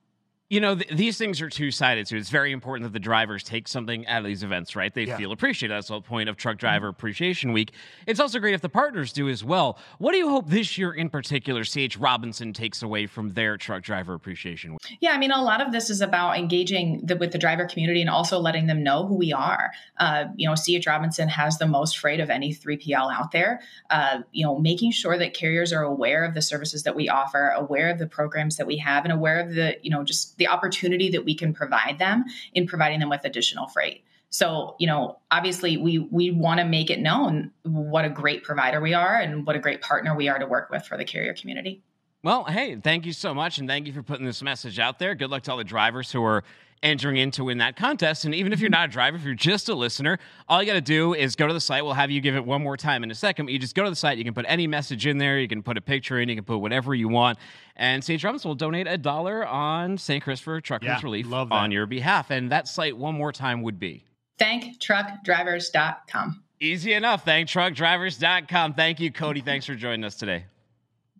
you 0.53 0.59
know, 0.59 0.75
th- 0.75 0.95
these 0.95 1.17
things 1.17 1.41
are 1.41 1.49
two 1.49 1.71
sided. 1.71 2.07
So 2.07 2.15
it's 2.15 2.29
very 2.29 2.51
important 2.51 2.83
that 2.83 2.93
the 2.93 2.99
drivers 2.99 3.41
take 3.41 3.67
something 3.67 4.05
out 4.05 4.19
of 4.19 4.25
these 4.25 4.43
events, 4.43 4.75
right? 4.75 4.93
They 4.93 5.05
yeah. 5.05 5.17
feel 5.17 5.31
appreciated. 5.31 5.73
That's 5.73 5.87
the 5.87 5.95
whole 5.95 6.01
point 6.01 6.29
of 6.29 6.37
Truck 6.37 6.59
Driver 6.59 6.85
mm-hmm. 6.85 6.95
Appreciation 6.95 7.53
Week. 7.53 7.71
It's 8.05 8.19
also 8.19 8.37
great 8.37 8.53
if 8.53 8.61
the 8.61 8.69
partners 8.69 9.11
do 9.11 9.29
as 9.29 9.43
well. 9.43 9.79
What 9.97 10.11
do 10.11 10.19
you 10.19 10.29
hope 10.29 10.51
this 10.51 10.77
year 10.77 10.93
in 10.93 11.09
particular, 11.09 11.63
CH 11.63 11.97
Robinson 11.97 12.53
takes 12.53 12.83
away 12.83 13.07
from 13.07 13.29
their 13.29 13.57
Truck 13.57 13.81
Driver 13.81 14.13
Appreciation 14.13 14.73
Week? 14.73 14.99
Yeah, 15.01 15.13
I 15.13 15.17
mean, 15.17 15.31
a 15.31 15.41
lot 15.41 15.59
of 15.59 15.71
this 15.71 15.89
is 15.89 16.01
about 16.01 16.37
engaging 16.37 17.01
the, 17.03 17.15
with 17.15 17.31
the 17.31 17.39
driver 17.39 17.65
community 17.65 18.01
and 18.01 18.09
also 18.11 18.37
letting 18.37 18.67
them 18.67 18.83
know 18.83 19.07
who 19.07 19.15
we 19.15 19.33
are. 19.33 19.71
Uh, 19.97 20.25
you 20.35 20.47
know, 20.47 20.53
CH 20.53 20.85
Robinson 20.85 21.29
has 21.29 21.57
the 21.57 21.65
most 21.65 21.97
freight 21.97 22.19
of 22.19 22.29
any 22.29 22.53
3PL 22.53 23.11
out 23.11 23.31
there. 23.31 23.59
Uh, 23.89 24.19
you 24.31 24.45
know, 24.45 24.59
making 24.59 24.91
sure 24.91 25.17
that 25.17 25.33
carriers 25.33 25.73
are 25.73 25.81
aware 25.81 26.23
of 26.23 26.35
the 26.35 26.43
services 26.43 26.83
that 26.83 26.95
we 26.95 27.09
offer, 27.09 27.49
aware 27.55 27.89
of 27.89 27.97
the 27.97 28.05
programs 28.05 28.57
that 28.57 28.67
we 28.67 28.77
have, 28.77 29.03
and 29.03 29.11
aware 29.11 29.39
of 29.39 29.55
the, 29.55 29.75
you 29.81 29.89
know, 29.89 30.03
just 30.03 30.37
the 30.43 30.49
opportunity 30.49 31.09
that 31.09 31.23
we 31.23 31.33
can 31.33 31.53
provide 31.53 31.97
them 31.99 32.25
in 32.53 32.67
providing 32.67 32.99
them 32.99 33.09
with 33.09 33.23
additional 33.23 33.67
freight. 33.67 34.03
So, 34.29 34.75
you 34.77 34.87
know, 34.87 35.19
obviously 35.31 35.77
we 35.77 35.99
we 35.99 36.31
want 36.31 36.59
to 36.59 36.65
make 36.65 36.89
it 36.89 36.99
known 36.99 37.51
what 37.63 38.03
a 38.03 38.09
great 38.09 38.43
provider 38.43 38.81
we 38.81 38.93
are 38.93 39.15
and 39.15 39.45
what 39.45 39.55
a 39.55 39.59
great 39.59 39.81
partner 39.81 40.15
we 40.15 40.27
are 40.27 40.39
to 40.39 40.45
work 40.45 40.69
with 40.69 40.85
for 40.85 40.97
the 40.97 41.05
carrier 41.05 41.33
community. 41.33 41.81
Well, 42.23 42.45
hey, 42.45 42.75
thank 42.75 43.05
you 43.05 43.13
so 43.13 43.33
much 43.33 43.57
and 43.57 43.69
thank 43.69 43.85
you 43.85 43.93
for 43.93 44.01
putting 44.01 44.25
this 44.25 44.41
message 44.41 44.79
out 44.79 44.97
there. 44.97 45.13
Good 45.13 45.29
luck 45.29 45.43
to 45.43 45.51
all 45.51 45.57
the 45.57 45.63
drivers 45.63 46.11
who 46.11 46.23
are 46.23 46.43
entering 46.83 47.17
into 47.17 47.45
win 47.45 47.57
that 47.57 47.75
contest. 47.75 48.25
And 48.25 48.35
even 48.35 48.53
if 48.53 48.59
you're 48.59 48.69
not 48.69 48.89
a 48.89 48.91
driver, 48.91 49.17
if 49.17 49.23
you're 49.23 49.33
just 49.33 49.69
a 49.69 49.73
listener, 49.73 50.19
all 50.47 50.61
you 50.61 50.67
got 50.67 50.73
to 50.73 50.81
do 50.81 51.15
is 51.15 51.35
go 51.35 51.47
to 51.47 51.53
the 51.53 51.61
site. 51.61 51.83
We'll 51.83 51.93
have 51.93 52.11
you 52.11 52.21
give 52.21 52.35
it 52.35 52.45
one 52.45 52.61
more 52.61 52.77
time 52.77 53.03
in 53.03 53.09
a 53.09 53.15
second. 53.15 53.47
But 53.47 53.53
you 53.53 53.59
just 53.59 53.73
go 53.73 53.83
to 53.83 53.89
the 53.89 53.95
site. 53.95 54.19
You 54.19 54.23
can 54.23 54.35
put 54.35 54.45
any 54.47 54.67
message 54.67 55.07
in 55.07 55.17
there. 55.17 55.39
You 55.39 55.47
can 55.47 55.63
put 55.63 55.77
a 55.77 55.81
picture 55.81 56.19
in. 56.19 56.29
You 56.29 56.35
can 56.35 56.43
put 56.43 56.59
whatever 56.59 56.93
you 56.93 57.07
want. 57.07 57.39
And 57.75 58.03
CH 58.03 58.23
Robinson 58.23 58.49
will 58.49 58.55
donate 58.55 58.87
a 58.87 58.97
dollar 58.97 59.47
on 59.47 59.97
St. 59.97 60.23
Christopher 60.23 60.61
Truckers 60.61 60.87
yeah, 60.87 60.99
Relief 61.01 61.25
on 61.33 61.71
your 61.71 61.87
behalf. 61.87 62.29
And 62.29 62.51
that 62.51 62.67
site, 62.67 62.95
one 62.95 63.15
more 63.15 63.31
time, 63.31 63.63
would 63.63 63.79
be 63.79 64.03
thanktruckdrivers.com. 64.39 66.43
Easy 66.59 66.93
enough. 66.93 67.25
Thanktruckdrivers.com. 67.25 68.73
Thank 68.73 68.99
you, 68.99 69.11
Cody. 69.11 69.41
Thanks 69.41 69.65
for 69.65 69.75
joining 69.75 70.03
us 70.03 70.15
today. 70.15 70.45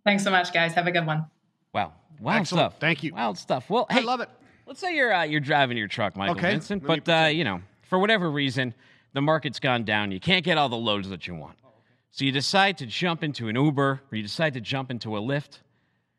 Thanks 0.04 0.22
so 0.22 0.30
much, 0.30 0.52
guys. 0.52 0.74
Have 0.74 0.86
a 0.86 0.92
good 0.92 1.06
one. 1.06 1.26
Wow. 1.72 1.94
Wild 2.20 2.42
Excellent. 2.42 2.72
stuff. 2.72 2.80
Thank 2.80 3.02
you. 3.02 3.14
Wild 3.14 3.38
stuff. 3.38 3.68
Well, 3.68 3.86
hey, 3.90 3.98
I 3.98 4.02
love 4.02 4.20
it. 4.20 4.28
Let's 4.66 4.80
say 4.80 4.94
you're 4.94 5.12
uh, 5.12 5.24
you're 5.24 5.40
driving 5.40 5.76
your 5.76 5.88
truck, 5.88 6.16
Michael 6.16 6.36
okay. 6.36 6.52
Vincent, 6.52 6.86
but 6.86 7.08
uh, 7.08 7.28
you 7.30 7.44
know, 7.44 7.60
for 7.88 7.98
whatever 7.98 8.30
reason, 8.30 8.74
the 9.12 9.20
market's 9.20 9.60
gone 9.60 9.84
down. 9.84 10.10
You 10.10 10.20
can't 10.20 10.44
get 10.44 10.58
all 10.58 10.68
the 10.68 10.76
loads 10.76 11.08
that 11.10 11.26
you 11.26 11.34
want. 11.34 11.56
So 12.10 12.24
you 12.24 12.32
decide 12.32 12.78
to 12.78 12.86
jump 12.86 13.24
into 13.24 13.48
an 13.48 13.56
Uber, 13.56 14.00
or 14.10 14.16
you 14.16 14.22
decide 14.22 14.54
to 14.54 14.60
jump 14.60 14.90
into 14.90 15.16
a 15.16 15.20
Lyft. 15.20 15.58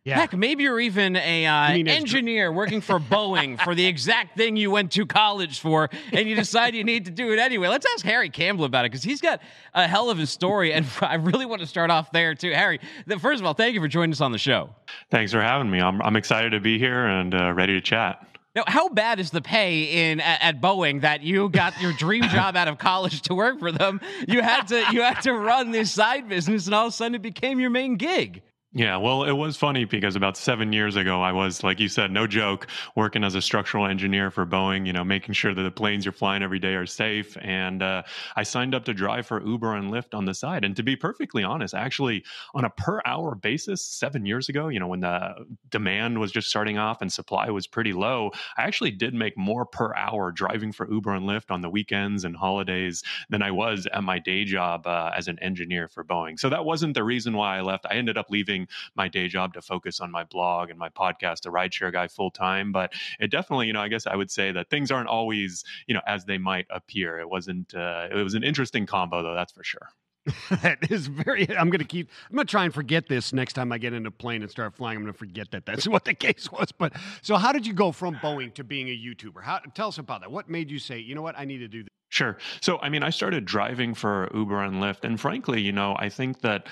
Yeah. 0.04 0.18
Heck, 0.18 0.34
maybe 0.38 0.62
you're 0.62 0.80
even 0.80 1.16
a 1.16 1.48
uh, 1.48 1.70
engineer 1.70 2.52
working 2.52 2.80
for 2.80 3.00
Boeing 3.00 3.60
for 3.64 3.74
the 3.74 3.88
exact 3.88 4.38
thing 4.38 4.56
you 4.56 4.70
went 4.70 4.92
to 4.92 5.08
college 5.08 5.60
for, 5.60 5.90
and 6.12 6.30
you 6.30 6.36
decide 6.36 6.76
you 6.76 6.84
need 6.84 7.06
to 7.06 7.12
do 7.12 7.34
it 7.34 7.40
anyway. 7.40 7.70
Let's 7.70 7.88
ask 7.92 8.06
Harry 8.06 8.30
Campbell 8.30 8.66
about 8.66 8.86
it 8.86 8.92
because 8.92 9.04
he's 9.04 9.20
got 9.20 9.42
a 9.74 9.88
hell 9.88 10.12
of 10.12 10.20
a 10.20 10.28
story, 10.28 10.74
and 10.74 10.86
I 11.02 11.16
really 11.16 11.48
want 11.48 11.62
to 11.62 11.68
start 11.68 11.90
off 11.90 12.12
there 12.12 12.36
too. 12.36 12.52
Harry, 12.52 12.80
first 13.20 13.40
of 13.40 13.48
all, 13.48 13.56
thank 13.56 13.74
you 13.74 13.82
for 13.82 13.88
joining 13.88 14.12
us 14.12 14.22
on 14.22 14.32
the 14.32 14.38
show. 14.38 14.70
Thanks 15.10 15.32
for 15.32 15.42
having 15.42 15.72
me. 15.72 15.80
I'm 15.80 16.00
I'm 16.04 16.16
excited 16.16 16.52
to 16.52 16.60
be 16.60 16.78
here 16.78 17.08
and 17.08 17.34
uh, 17.34 17.52
ready 17.54 17.74
to 17.74 17.82
chat. 17.82 18.35
Now, 18.56 18.64
how 18.68 18.88
bad 18.88 19.20
is 19.20 19.32
the 19.32 19.42
pay 19.42 20.12
in 20.12 20.22
at, 20.22 20.42
at, 20.42 20.62
Boeing 20.62 21.02
that 21.02 21.22
you 21.22 21.50
got 21.50 21.80
your 21.82 21.92
dream 21.94 22.24
job 22.30 22.56
out 22.56 22.70
of 22.70 22.78
college 22.78 23.22
to 23.24 23.36
work 23.36 23.60
for 23.60 23.72
them? 23.72 24.00
You 24.28 24.42
had 24.42 24.68
to 24.70 24.86
you 24.92 25.02
had 25.02 25.22
to 25.22 25.34
run 25.34 25.72
this 25.72 25.92
side 25.92 26.30
business, 26.30 26.66
and 26.66 26.74
all 26.74 26.88
of 26.88 26.94
a 26.94 26.96
sudden 26.96 27.16
it 27.16 27.22
became 27.22 27.60
your 27.60 27.70
main 27.70 27.98
gig. 27.98 28.42
Yeah, 28.78 28.98
well, 28.98 29.24
it 29.24 29.32
was 29.32 29.56
funny 29.56 29.86
because 29.86 30.18
about 30.18 30.36
seven 30.36 30.74
years 30.74 30.98
ago, 30.98 31.22
I 31.22 31.32
was, 31.32 31.64
like 31.64 31.80
you 31.80 31.88
said, 31.88 32.12
no 32.12 32.28
joke, 32.28 32.68
working 32.94 33.24
as 33.24 33.34
a 33.34 33.42
structural 33.42 33.86
engineer 33.86 34.30
for 34.30 34.46
Boeing, 34.46 34.86
you 34.86 34.92
know, 34.92 35.06
making 35.06 35.34
sure 35.34 35.54
that 35.54 35.62
the 35.62 35.72
planes 35.72 36.04
you're 36.04 36.12
flying 36.12 36.44
every 36.44 36.60
day 36.60 36.74
are 36.74 36.86
safe. 36.86 37.38
And 37.40 37.82
uh, 37.82 38.04
I 38.36 38.44
signed 38.44 38.76
up 38.76 38.84
to 38.84 38.94
drive 38.94 39.28
for 39.28 39.42
Uber 39.42 39.76
and 39.76 39.94
Lyft 39.94 40.14
on 40.14 40.26
the 40.26 40.34
side. 40.34 40.66
And 40.66 40.76
to 40.76 40.84
be 40.84 40.98
perfectly 40.98 41.42
honest, 41.42 41.74
actually, 41.74 42.26
on 42.54 42.66
a 42.66 42.70
per 42.70 43.02
hour 43.06 43.34
basis, 43.36 43.82
seven 43.82 44.26
years 44.26 44.50
ago, 44.50 44.68
you 44.68 44.82
know, 44.82 44.88
when 44.88 45.00
the 45.00 45.46
demand 45.70 46.20
was 46.20 46.34
just 46.34 46.50
starting 46.50 46.78
off 46.78 47.02
and 47.02 47.10
supply 47.10 47.50
was 47.50 47.68
pretty 47.68 47.94
low, 47.94 48.32
I 48.58 48.64
actually 48.64 48.92
did 48.92 49.14
make 49.14 49.38
more 49.38 49.66
per 49.66 49.96
hour 49.96 50.34
driving 50.34 50.74
for 50.74 50.92
Uber 50.92 51.14
and 51.14 51.26
Lyft 51.26 51.50
on 51.50 51.62
the 51.62 51.70
weekends 51.70 52.26
and 52.26 52.36
holidays 52.36 53.04
than 53.30 53.42
I 53.42 53.52
was 53.52 53.88
at 53.94 54.04
my 54.04 54.20
day 54.20 54.44
job 54.44 54.86
uh, 54.86 55.12
as 55.16 55.30
an 55.30 55.40
engineer 55.40 55.88
for 55.88 56.04
Boeing. 56.04 56.38
So 56.38 56.50
that 56.50 56.66
wasn't 56.66 56.94
the 56.94 57.06
reason 57.06 57.36
why 57.38 57.58
I 57.58 57.62
left. 57.62 57.86
I 57.90 57.94
ended 57.96 58.18
up 58.18 58.26
leaving 58.30 58.65
my 58.96 59.08
day 59.08 59.28
job 59.28 59.54
to 59.54 59.62
focus 59.62 60.00
on 60.00 60.12
my 60.12 60.24
blog 60.24 60.70
and 60.70 60.80
my 60.80 60.90
podcast, 60.90 61.42
The 61.42 61.50
Rideshare 61.50 61.92
Guy, 61.92 62.08
full 62.08 62.32
time. 62.32 62.72
But 62.72 62.94
it 63.20 63.32
definitely, 63.32 63.68
you 63.68 63.74
know, 63.74 63.82
I 63.82 63.88
guess 63.88 64.08
I 64.08 64.16
would 64.16 64.32
say 64.32 64.52
that 64.52 64.70
things 64.70 64.92
aren't 64.92 65.10
always, 65.10 65.64
you 65.88 65.94
know, 65.94 66.02
as 66.08 66.26
they 66.26 66.38
might 66.38 66.68
appear. 66.70 67.20
It 67.20 67.30
wasn't. 67.30 67.74
Uh, 67.74 68.08
it 68.12 68.24
was 68.24 68.34
an 68.34 68.44
interesting 68.44 68.86
combo, 68.86 69.24
though. 69.24 69.36
That's 69.36 69.52
for 69.52 69.64
sure. 69.64 69.90
that 70.64 70.92
is 70.92 71.08
very. 71.08 71.48
I'm 71.56 71.70
going 71.70 71.80
to 71.80 71.86
keep. 71.86 72.10
I'm 72.30 72.36
going 72.36 72.48
to 72.48 72.52
try 72.52 72.66
and 72.66 72.74
forget 72.74 73.08
this 73.08 73.32
next 73.32 73.54
time 73.54 73.72
I 73.72 73.78
get 73.78 73.94
in 73.94 74.06
a 74.06 74.12
plane 74.12 74.42
and 74.42 74.50
start 74.50 74.76
flying. 74.76 74.98
I'm 74.98 75.04
going 75.04 75.14
to 75.14 75.18
forget 75.18 75.52
that 75.52 75.66
that's 75.66 75.88
what 75.88 76.06
the 76.06 76.14
case 76.14 76.52
was. 76.52 76.72
But 76.72 76.94
so, 77.22 77.36
how 77.36 77.52
did 77.52 77.68
you 77.68 77.74
go 77.74 77.92
from 77.92 78.16
Boeing 78.16 78.54
to 78.56 78.64
being 78.64 78.90
a 78.90 78.98
YouTuber? 78.98 79.44
How 79.44 79.60
tell 79.74 79.90
us 79.90 79.98
about 79.98 80.22
that? 80.22 80.32
What 80.32 80.50
made 80.50 80.72
you 80.72 80.80
say, 80.80 80.98
you 81.00 81.14
know 81.14 81.22
what, 81.22 81.38
I 81.38 81.46
need 81.46 81.60
to 81.60 81.68
do 81.68 81.84
this? 81.84 81.90
Sure. 82.10 82.38
So, 82.62 82.80
I 82.80 82.90
mean, 82.90 83.04
I 83.04 83.10
started 83.10 83.46
driving 83.46 83.94
for 83.94 84.32
Uber 84.34 84.64
and 84.64 84.76
Lyft, 84.76 85.04
and 85.04 85.20
frankly, 85.20 85.62
you 85.62 85.72
know, 85.72 85.96
I 86.00 86.10
think 86.10 86.42
that 86.42 86.68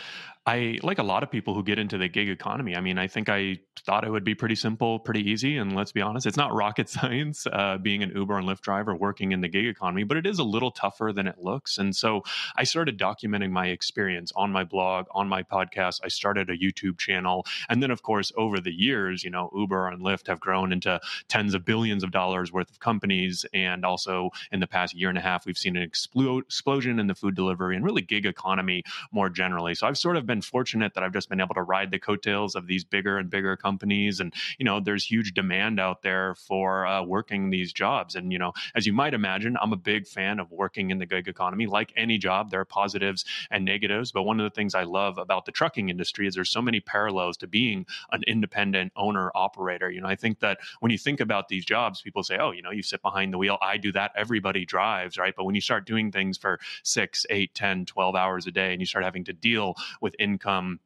I 0.46 0.78
like 0.84 1.00
a 1.00 1.04
lot 1.04 1.24
of 1.24 1.32
people 1.32 1.54
who 1.54 1.64
get 1.64 1.80
into 1.80 1.98
the 1.98 2.10
gig 2.10 2.28
economy. 2.28 2.76
I 2.76 2.82
mean, 2.82 2.98
I 2.98 3.08
think 3.08 3.30
I 3.30 3.60
thought 3.86 4.04
it 4.04 4.10
would 4.10 4.26
be 4.26 4.36
pretty 4.36 4.56
simple, 4.56 5.00
pretty 5.00 5.30
easy. 5.30 5.56
And 5.56 5.74
let's 5.74 5.94
be 5.94 6.02
honest, 6.02 6.26
it's 6.28 6.36
not 6.36 6.54
rocket 6.54 6.90
science 6.98 7.48
uh, 7.48 7.78
being 7.78 8.04
an 8.04 8.12
Uber 8.14 8.38
and 8.38 8.48
Lyft 8.48 8.60
driver 8.60 8.94
working 8.94 9.32
in 9.32 9.40
the 9.40 9.48
gig 9.48 9.66
economy, 9.66 10.04
but 10.04 10.18
it 10.18 10.26
is 10.26 10.40
a 10.40 10.44
little 10.44 10.72
tougher 10.72 11.14
than 11.14 11.28
it 11.28 11.40
looks. 11.40 11.78
And 11.78 11.96
so 11.96 12.24
I 12.58 12.66
started 12.66 13.00
documenting 13.00 13.52
my 13.52 13.68
experience 13.68 14.34
on 14.36 14.52
my 14.52 14.66
blog, 14.66 15.06
on 15.12 15.30
my 15.30 15.44
podcast. 15.44 16.02
I 16.04 16.10
started 16.10 16.50
a 16.50 16.58
YouTube 16.58 16.98
channel. 16.98 17.46
And 17.70 17.82
then, 17.82 17.90
of 17.92 18.02
course, 18.02 18.34
over 18.36 18.60
the 18.60 18.74
years, 18.74 19.24
you 19.24 19.30
know, 19.30 19.50
Uber 19.56 19.88
and 19.88 20.02
Lyft 20.02 20.28
have 20.28 20.42
grown 20.42 20.74
into 20.74 21.00
tens 21.30 21.54
of 21.54 21.64
billions 21.64 22.04
of 22.04 22.12
dollars 22.12 22.52
worth 22.52 22.70
of 22.70 22.82
companies. 22.82 23.46
And 23.54 23.86
also 23.86 24.32
in 24.52 24.60
the 24.60 24.68
past 24.68 24.94
year 24.94 25.08
and 25.08 25.18
a 25.18 25.22
half, 25.22 25.46
we've 25.46 25.58
seen 25.58 25.78
an 25.78 25.84
explosion 25.84 27.00
in 27.00 27.08
the 27.08 27.16
food 27.16 27.34
delivery 27.34 27.78
and 27.78 27.86
really 27.86 28.02
gig 28.02 28.26
economy 28.26 28.84
more 29.14 29.30
generally. 29.30 29.74
So 29.74 29.88
I've 29.88 29.98
sort 29.98 30.18
of 30.18 30.26
been 30.26 30.33
been 30.34 30.42
fortunate 30.42 30.96
that 30.96 31.04
I've 31.04 31.14
just 31.14 31.30
been 31.30 31.40
able 31.40 31.54
to 31.54 31.62
ride 31.62 31.92
the 31.92 32.00
coattails 32.00 32.56
of 32.56 32.66
these 32.66 32.84
bigger 32.84 33.20
and 33.20 33.30
bigger 33.30 33.56
companies. 33.56 34.20
And, 34.20 34.34
you 34.58 34.66
know, 34.66 34.80
there's 34.80 35.06
huge 35.06 35.36
demand 35.36 35.80
out 35.80 36.02
there 36.02 36.34
for 36.34 36.88
uh, 36.88 37.04
working 37.04 37.52
these 37.52 37.72
jobs. 37.72 38.16
And, 38.16 38.34
you 38.34 38.40
know, 38.40 38.52
as 38.74 38.88
you 38.88 38.94
might 38.94 39.14
imagine, 39.14 39.56
I'm 39.62 39.74
a 39.74 39.78
big 39.78 40.08
fan 40.08 40.40
of 40.40 40.52
working 40.52 40.90
in 40.90 40.98
the 40.98 41.06
gig 41.06 41.28
economy. 41.28 41.68
Like 41.68 41.94
any 41.96 42.18
job, 42.18 42.50
there 42.50 42.62
are 42.62 42.66
positives 42.66 43.26
and 43.52 43.64
negatives. 43.64 44.12
But 44.12 44.24
one 44.24 44.40
of 44.40 44.44
the 44.44 44.56
things 44.56 44.74
I 44.74 44.86
love 44.86 45.20
about 45.20 45.46
the 45.46 45.52
trucking 45.52 45.90
industry 45.90 46.26
is 46.26 46.34
there's 46.34 46.50
so 46.50 46.64
many 46.64 46.80
parallels 46.80 47.38
to 47.38 47.48
being 47.48 47.86
an 48.12 48.24
independent 48.26 48.92
owner 48.96 49.32
operator. 49.36 49.92
You 49.92 50.02
know, 50.02 50.08
I 50.08 50.16
think 50.16 50.40
that 50.40 50.58
when 50.80 50.92
you 50.92 50.98
think 50.98 51.20
about 51.20 51.48
these 51.48 51.64
jobs, 51.64 52.02
people 52.02 52.24
say, 52.24 52.40
oh, 52.40 52.50
you 52.50 52.64
know, 52.64 52.72
you 52.72 52.82
sit 52.82 53.04
behind 53.04 53.34
the 53.34 53.38
wheel. 53.38 53.60
I 53.62 53.78
do 53.78 53.92
that. 53.92 54.14
Everybody 54.16 54.66
drives, 54.66 55.20
right? 55.20 55.36
But 55.38 55.44
when 55.44 55.54
you 55.54 55.62
start 55.62 55.86
doing 55.86 56.12
things 56.12 56.40
for 56.40 56.60
six, 56.82 57.24
eight, 57.30 57.54
10, 57.54 57.86
12 57.86 58.16
hours 58.16 58.48
a 58.48 58.52
day 58.52 58.72
and 58.72 58.82
you 58.82 58.88
start 58.88 59.06
having 59.06 59.26
to 59.26 59.34
deal 59.34 59.76
with 60.02 60.16
income 60.24 60.80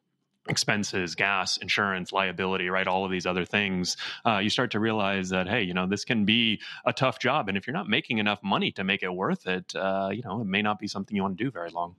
expenses, 0.50 1.16
gas, 1.16 1.58
insurance, 1.58 2.12
liability, 2.12 2.70
right? 2.70 2.88
All 2.88 3.06
of 3.06 3.12
these 3.12 3.26
other 3.26 3.46
things, 3.46 3.98
uh, 4.26 4.38
you 4.38 4.50
start 4.50 4.72
to 4.72 4.80
realize 4.80 5.30
that, 5.30 5.48
hey, 5.48 5.64
you 5.64 5.74
know, 5.74 5.88
this 5.88 6.06
can 6.06 6.26
be 6.26 6.62
a 6.86 6.94
tough 6.94 7.20
job. 7.20 7.50
And 7.50 7.58
if 7.58 7.68
you're 7.68 7.74
not 7.74 7.88
making 7.88 8.18
enough 8.18 8.40
money 8.44 8.72
to 8.74 8.84
make 8.84 9.04
it 9.04 9.14
worth 9.14 9.48
it, 9.48 9.76
uh, 9.76 10.10
you 10.12 10.22
know, 10.24 10.42
it 10.42 10.48
may 10.48 10.62
not 10.62 10.80
be 10.80 10.88
something 10.88 11.16
you 11.16 11.22
want 11.22 11.38
to 11.38 11.44
do 11.44 11.52
very 11.52 11.70
long. 11.70 11.96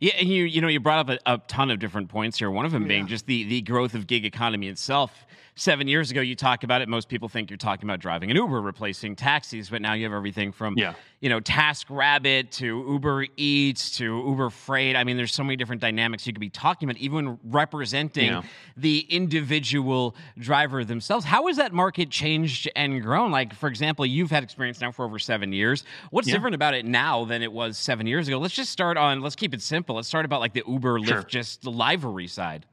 Yeah, 0.00 0.14
and 0.18 0.28
you 0.28 0.44
you 0.44 0.60
know 0.60 0.68
you 0.68 0.80
brought 0.80 1.08
up 1.08 1.20
a, 1.26 1.34
a 1.34 1.38
ton 1.46 1.70
of 1.70 1.78
different 1.78 2.08
points 2.08 2.38
here. 2.38 2.50
One 2.50 2.66
of 2.66 2.72
them 2.72 2.86
being 2.86 3.06
just 3.06 3.26
the 3.26 3.44
the 3.44 3.62
growth 3.62 3.94
of 3.94 4.06
gig 4.06 4.24
economy 4.24 4.68
itself 4.68 5.24
seven 5.56 5.86
years 5.88 6.10
ago, 6.10 6.20
you 6.20 6.34
talk 6.34 6.64
about 6.64 6.82
it. 6.82 6.88
Most 6.88 7.08
people 7.08 7.28
think 7.28 7.50
you're 7.50 7.56
talking 7.56 7.88
about 7.88 8.00
driving 8.00 8.30
an 8.30 8.36
Uber 8.36 8.60
replacing 8.60 9.16
taxis, 9.16 9.70
but 9.70 9.80
now 9.80 9.92
you 9.92 10.04
have 10.04 10.12
everything 10.12 10.52
from 10.52 10.74
yeah. 10.76 10.94
you 11.20 11.28
know 11.28 11.40
TaskRabbit 11.40 12.50
to 12.52 12.84
Uber 12.88 13.26
Eats 13.36 13.96
to 13.98 14.04
Uber 14.04 14.50
Freight. 14.50 14.96
I 14.96 15.04
mean, 15.04 15.16
there's 15.16 15.32
so 15.32 15.44
many 15.44 15.56
different 15.56 15.80
dynamics 15.80 16.26
you 16.26 16.32
could 16.32 16.40
be 16.40 16.50
talking 16.50 16.88
about, 16.88 17.00
even 17.00 17.38
representing 17.44 18.32
yeah. 18.32 18.42
the 18.76 19.06
individual 19.08 20.16
driver 20.38 20.84
themselves. 20.84 21.24
How 21.24 21.46
has 21.46 21.56
that 21.56 21.72
market 21.72 22.10
changed 22.10 22.68
and 22.74 23.00
grown? 23.02 23.30
Like, 23.30 23.54
for 23.54 23.68
example, 23.68 24.04
you've 24.04 24.30
had 24.30 24.42
experience 24.42 24.80
now 24.80 24.90
for 24.90 25.04
over 25.04 25.18
seven 25.18 25.52
years. 25.52 25.84
What's 26.10 26.28
yeah. 26.28 26.34
different 26.34 26.54
about 26.54 26.74
it 26.74 26.84
now 26.84 27.24
than 27.24 27.42
it 27.42 27.52
was 27.52 27.78
seven 27.78 28.06
years 28.06 28.28
ago? 28.28 28.38
Let's 28.38 28.54
just 28.54 28.70
start 28.70 28.96
on. 28.96 29.20
Let's 29.20 29.36
keep 29.36 29.54
it 29.54 29.62
simple. 29.62 29.96
Let's 29.96 30.08
start 30.08 30.24
about 30.24 30.40
like 30.40 30.52
the 30.52 30.64
Uber, 30.66 31.00
Lyft, 31.00 31.08
sure. 31.08 31.22
just 31.24 31.62
the 31.62 31.70
livery 31.70 32.26
side. 32.26 32.66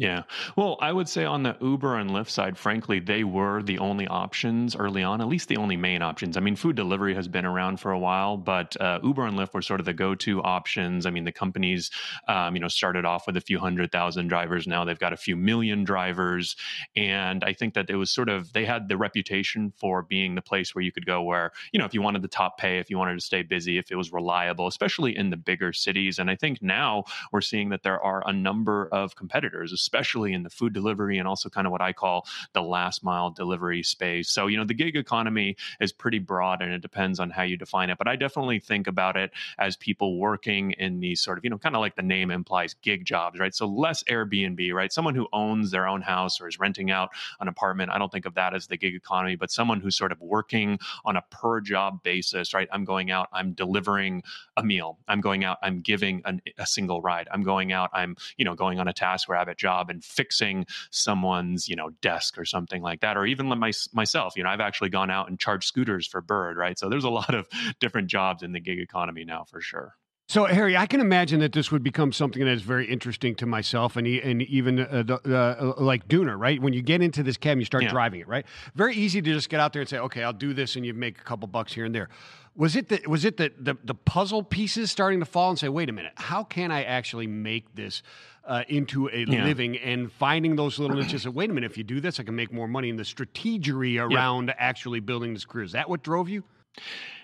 Yeah. 0.00 0.22
Well, 0.54 0.78
I 0.80 0.92
would 0.92 1.08
say 1.08 1.24
on 1.24 1.42
the 1.42 1.56
Uber 1.60 1.96
and 1.96 2.10
Lyft 2.10 2.28
side, 2.30 2.56
frankly, 2.56 3.00
they 3.00 3.24
were 3.24 3.64
the 3.64 3.80
only 3.80 4.06
options 4.06 4.76
early 4.76 5.02
on, 5.02 5.20
at 5.20 5.26
least 5.26 5.48
the 5.48 5.56
only 5.56 5.76
main 5.76 6.02
options. 6.02 6.36
I 6.36 6.40
mean, 6.40 6.54
food 6.54 6.76
delivery 6.76 7.14
has 7.16 7.26
been 7.26 7.44
around 7.44 7.80
for 7.80 7.90
a 7.90 7.98
while, 7.98 8.36
but 8.36 8.80
uh, 8.80 9.00
Uber 9.02 9.26
and 9.26 9.36
Lyft 9.36 9.54
were 9.54 9.60
sort 9.60 9.80
of 9.80 9.86
the 9.86 9.92
go 9.92 10.14
to 10.14 10.40
options. 10.44 11.04
I 11.04 11.10
mean, 11.10 11.24
the 11.24 11.32
companies, 11.32 11.90
um, 12.28 12.54
you 12.54 12.60
know, 12.60 12.68
started 12.68 13.04
off 13.06 13.26
with 13.26 13.36
a 13.36 13.40
few 13.40 13.58
hundred 13.58 13.90
thousand 13.90 14.28
drivers. 14.28 14.68
Now 14.68 14.84
they've 14.84 14.96
got 14.96 15.12
a 15.12 15.16
few 15.16 15.34
million 15.34 15.82
drivers. 15.82 16.54
And 16.94 17.42
I 17.42 17.52
think 17.52 17.74
that 17.74 17.90
it 17.90 17.96
was 17.96 18.12
sort 18.12 18.28
of, 18.28 18.52
they 18.52 18.64
had 18.66 18.86
the 18.88 18.96
reputation 18.96 19.72
for 19.76 20.02
being 20.04 20.36
the 20.36 20.42
place 20.42 20.76
where 20.76 20.82
you 20.84 20.92
could 20.92 21.06
go 21.06 21.22
where, 21.22 21.50
you 21.72 21.78
know, 21.80 21.84
if 21.84 21.92
you 21.92 22.02
wanted 22.02 22.22
the 22.22 22.28
top 22.28 22.56
pay, 22.56 22.78
if 22.78 22.88
you 22.88 22.98
wanted 22.98 23.16
to 23.18 23.24
stay 23.24 23.42
busy, 23.42 23.78
if 23.78 23.90
it 23.90 23.96
was 23.96 24.12
reliable, 24.12 24.68
especially 24.68 25.16
in 25.16 25.30
the 25.30 25.36
bigger 25.36 25.72
cities. 25.72 26.20
And 26.20 26.30
I 26.30 26.36
think 26.36 26.62
now 26.62 27.02
we're 27.32 27.40
seeing 27.40 27.70
that 27.70 27.82
there 27.82 28.00
are 28.00 28.22
a 28.28 28.32
number 28.32 28.88
of 28.92 29.16
competitors, 29.16 29.72
especially 29.88 30.34
in 30.34 30.42
the 30.42 30.50
food 30.50 30.74
delivery 30.74 31.16
and 31.16 31.26
also 31.26 31.48
kind 31.48 31.66
of 31.66 31.70
what 31.70 31.80
I 31.80 31.94
call 31.94 32.26
the 32.52 32.60
last 32.60 33.02
mile 33.02 33.30
delivery 33.30 33.82
space. 33.82 34.28
So, 34.28 34.46
you 34.46 34.58
know, 34.58 34.66
the 34.66 34.74
gig 34.74 34.96
economy 34.96 35.56
is 35.80 35.92
pretty 35.92 36.18
broad 36.18 36.60
and 36.60 36.70
it 36.74 36.82
depends 36.82 37.18
on 37.18 37.30
how 37.30 37.42
you 37.42 37.56
define 37.56 37.88
it. 37.88 37.96
But 37.96 38.06
I 38.06 38.14
definitely 38.16 38.58
think 38.58 38.86
about 38.86 39.16
it 39.16 39.30
as 39.58 39.78
people 39.78 40.18
working 40.18 40.72
in 40.72 41.00
these 41.00 41.22
sort 41.22 41.38
of, 41.38 41.44
you 41.44 41.48
know, 41.48 41.56
kind 41.56 41.74
of 41.74 41.80
like 41.80 41.96
the 41.96 42.02
name 42.02 42.30
implies 42.30 42.74
gig 42.82 43.06
jobs, 43.06 43.38
right? 43.38 43.54
So 43.54 43.66
less 43.66 44.02
Airbnb, 44.04 44.74
right? 44.74 44.92
Someone 44.92 45.14
who 45.14 45.26
owns 45.32 45.70
their 45.70 45.88
own 45.88 46.02
house 46.02 46.38
or 46.38 46.48
is 46.48 46.58
renting 46.58 46.90
out 46.90 47.08
an 47.40 47.48
apartment. 47.48 47.90
I 47.90 47.96
don't 47.96 48.12
think 48.12 48.26
of 48.26 48.34
that 48.34 48.54
as 48.54 48.66
the 48.66 48.76
gig 48.76 48.94
economy, 48.94 49.36
but 49.36 49.50
someone 49.50 49.80
who's 49.80 49.96
sort 49.96 50.12
of 50.12 50.20
working 50.20 50.78
on 51.06 51.16
a 51.16 51.22
per 51.30 51.62
job 51.62 52.02
basis, 52.02 52.52
right? 52.52 52.68
I'm 52.70 52.84
going 52.84 53.10
out, 53.10 53.28
I'm 53.32 53.54
delivering 53.54 54.22
a 54.58 54.62
meal. 54.62 54.98
I'm 55.08 55.22
going 55.22 55.44
out, 55.44 55.56
I'm 55.62 55.80
giving 55.80 56.20
an, 56.26 56.42
a 56.58 56.66
single 56.66 57.00
ride. 57.00 57.26
I'm 57.32 57.42
going 57.42 57.72
out, 57.72 57.88
I'm, 57.94 58.16
you 58.36 58.44
know, 58.44 58.54
going 58.54 58.78
on 58.80 58.86
a 58.86 58.92
TaskRabbit 58.92 59.56
job 59.56 59.77
job 59.78 59.90
and 59.90 60.04
fixing 60.04 60.66
someone's 60.90 61.68
you 61.68 61.76
know 61.76 61.90
desk 62.02 62.38
or 62.38 62.44
something 62.44 62.82
like 62.82 63.00
that 63.00 63.16
or 63.16 63.26
even 63.26 63.46
my, 63.46 63.72
myself 63.92 64.34
you 64.36 64.42
know 64.42 64.50
i've 64.50 64.60
actually 64.60 64.90
gone 64.90 65.10
out 65.10 65.28
and 65.28 65.38
charged 65.38 65.66
scooters 65.66 66.06
for 66.06 66.20
bird 66.20 66.56
right 66.56 66.78
so 66.78 66.88
there's 66.88 67.04
a 67.04 67.10
lot 67.18 67.34
of 67.34 67.46
different 67.80 68.08
jobs 68.08 68.42
in 68.42 68.52
the 68.52 68.60
gig 68.60 68.78
economy 68.78 69.24
now 69.24 69.44
for 69.44 69.60
sure 69.60 69.94
so, 70.30 70.44
Harry, 70.44 70.76
I 70.76 70.84
can 70.84 71.00
imagine 71.00 71.40
that 71.40 71.52
this 71.52 71.72
would 71.72 71.82
become 71.82 72.12
something 72.12 72.44
that 72.44 72.50
is 72.50 72.60
very 72.60 72.86
interesting 72.86 73.34
to 73.36 73.46
myself 73.46 73.96
and, 73.96 74.06
and 74.06 74.42
even 74.42 74.78
uh, 74.78 75.02
uh, 75.26 75.72
like 75.78 76.06
Dooner, 76.06 76.38
right? 76.38 76.60
When 76.60 76.74
you 76.74 76.82
get 76.82 77.00
into 77.00 77.22
this 77.22 77.38
cab, 77.38 77.58
you 77.58 77.64
start 77.64 77.84
yeah. 77.84 77.88
driving 77.88 78.20
it, 78.20 78.28
right? 78.28 78.44
Very 78.74 78.94
easy 78.94 79.22
to 79.22 79.32
just 79.32 79.48
get 79.48 79.58
out 79.58 79.72
there 79.72 79.80
and 79.80 79.88
say, 79.88 79.96
okay, 79.96 80.22
I'll 80.22 80.34
do 80.34 80.52
this, 80.52 80.76
and 80.76 80.84
you 80.84 80.92
make 80.92 81.18
a 81.18 81.24
couple 81.24 81.48
bucks 81.48 81.72
here 81.72 81.86
and 81.86 81.94
there. 81.94 82.10
Was 82.58 82.74
it 82.74 82.88
the, 82.88 83.00
was 83.06 83.24
it 83.24 83.36
the, 83.36 83.52
the, 83.56 83.76
the 83.84 83.94
puzzle 83.94 84.42
pieces 84.42 84.90
starting 84.90 85.20
to 85.20 85.24
fall 85.24 85.50
and 85.50 85.58
say, 85.58 85.68
wait 85.68 85.88
a 85.88 85.92
minute, 85.92 86.12
how 86.16 86.42
can 86.42 86.72
I 86.72 86.82
actually 86.82 87.28
make 87.28 87.72
this 87.76 88.02
uh, 88.44 88.64
into 88.66 89.08
a 89.08 89.24
yeah. 89.26 89.44
living 89.44 89.78
and 89.78 90.10
finding 90.10 90.56
those 90.56 90.80
little 90.80 90.96
niches 90.96 91.24
of, 91.24 91.36
wait 91.36 91.50
a 91.50 91.52
minute, 91.52 91.70
if 91.70 91.78
you 91.78 91.84
do 91.84 92.00
this, 92.00 92.18
I 92.18 92.24
can 92.24 92.34
make 92.34 92.52
more 92.52 92.66
money, 92.66 92.90
and 92.90 92.98
the 92.98 93.04
strategery 93.04 93.96
around 94.02 94.48
yeah. 94.48 94.54
actually 94.58 94.98
building 94.98 95.34
this 95.34 95.44
career. 95.44 95.64
Is 95.64 95.72
that 95.72 95.88
what 95.88 96.02
drove 96.02 96.28
you? 96.28 96.42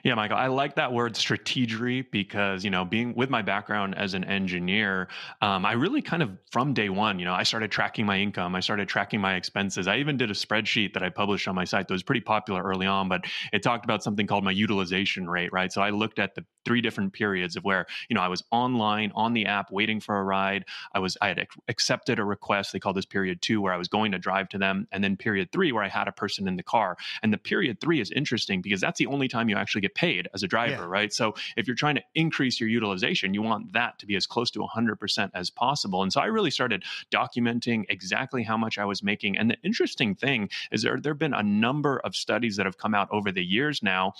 Yeah, 0.05 0.17
Michael, 0.17 0.37
I 0.37 0.49
like 0.49 0.75
that 0.77 0.93
word 0.93 1.15
strategery 1.15 2.05
because, 2.11 2.63
you 2.63 2.71
know, 2.71 2.85
being 2.85 3.15
with 3.15 3.31
my 3.31 3.41
background 3.41 3.95
as 3.97 4.13
an 4.13 4.23
engineer, 4.25 5.09
um, 5.41 5.65
I 5.65 5.73
really 5.73 6.03
kind 6.03 6.23
of 6.23 6.31
from 6.53 6.75
day 6.75 6.91
one, 6.91 7.19
you 7.19 7.25
know, 7.25 7.33
I 7.33 7.43
started 7.43 7.71
tracking 7.71 8.05
my 8.05 8.19
income, 8.19 8.55
I 8.55 8.61
started 8.61 8.87
tracking 8.87 9.19
my 9.23 9.37
expenses. 9.37 9.89
I 9.89 9.97
even 9.97 10.19
did 10.19 10.31
a 10.31 10.35
spreadsheet 10.35 10.93
that 10.93 11.03
I 11.03 11.09
published 11.09 11.49
on 11.49 11.55
my 11.55 11.65
site 11.65 11.89
that 11.89 11.95
was 11.95 12.03
pretty 12.03 12.21
popular 12.21 12.63
early 12.63 12.87
on, 12.87 13.09
but 13.09 13.25
it 13.53 13.63
talked 13.63 13.87
about 13.87 14.03
something 14.03 14.27
called 14.27 14.45
my 14.45 14.51
utilization 14.53 15.29
rate, 15.29 15.53
right? 15.55 15.73
So 15.73 15.81
I 15.81 15.89
looked 15.89 16.19
at 16.19 16.35
the 16.35 16.45
three 16.67 16.83
different 16.83 17.15
periods 17.15 17.57
of 17.57 17.65
where, 17.65 17.87
you 18.11 18.15
know, 18.15 18.23
I 18.23 18.29
was 18.29 18.45
online 18.53 19.11
on 19.15 19.33
the 19.33 19.47
app 19.47 19.71
waiting 19.73 20.01
for 20.01 20.19
a 20.19 20.23
ride. 20.25 20.67
I 20.95 20.99
was, 20.99 21.17
I 21.23 21.29
had 21.29 21.47
accepted 21.69 22.19
a 22.19 22.25
request. 22.25 22.73
They 22.73 22.79
call 22.79 22.93
this 22.93 23.07
period 23.07 23.41
two, 23.43 23.61
where 23.63 23.73
I 23.73 23.79
was 23.79 23.89
going 23.89 24.13
to 24.13 24.19
drive 24.19 24.51
to 24.51 24.59
them. 24.59 24.87
And 24.93 25.03
then 25.03 25.17
period 25.17 25.51
three, 25.53 25.73
where 25.73 25.83
I 25.83 25.89
had 25.89 26.09
a 26.09 26.13
person 26.13 26.47
in 26.47 26.57
the 26.57 26.63
car. 26.63 26.97
And 27.23 27.33
the 27.33 27.39
period 27.39 27.81
three 27.81 28.01
is 28.01 28.11
interesting 28.11 28.61
because 28.61 28.81
that's 28.81 28.99
the 28.99 29.07
only 29.07 29.29
time 29.29 29.49
you 29.49 29.57
actually 29.57 29.81
get 29.83 29.94
paid 29.95 30.29
as 30.35 30.43
a 30.43 30.49
driver, 30.49 30.83
yeah. 30.83 30.89
right? 30.89 31.13
So 31.13 31.35
if 31.57 31.67
you're 31.67 31.77
trying 31.77 31.97
to 31.97 32.03
increase 32.15 32.61
your 32.61 32.69
utilization, 32.69 33.35
you 33.35 33.43
want 33.43 33.73
that 33.73 33.99
to 34.01 34.07
be 34.07 34.17
as 34.17 34.27
close 34.27 34.51
to 34.53 34.61
100% 34.61 35.31
as 35.35 35.51
possible. 35.51 36.03
And 36.03 36.13
so 36.13 36.21
I 36.21 36.27
really 36.27 36.51
started 36.51 36.85
documenting 37.11 37.85
exactly 37.89 38.43
how 38.43 38.57
much 38.57 38.79
I 38.79 38.85
was 38.85 39.03
making. 39.03 39.39
And 39.39 39.51
the 39.51 39.57
interesting 39.63 40.15
thing 40.15 40.49
is 40.73 40.83
there 40.83 40.99
there 41.01 41.13
have 41.13 41.19
been 41.19 41.35
a 41.35 41.43
number 41.43 42.01
of 42.05 42.15
studies 42.17 42.57
that 42.57 42.67
have 42.67 42.79
come 42.79 42.95
out 42.95 43.09
over 43.11 43.31
the 43.33 43.45
years 43.45 43.83
now 43.83 44.15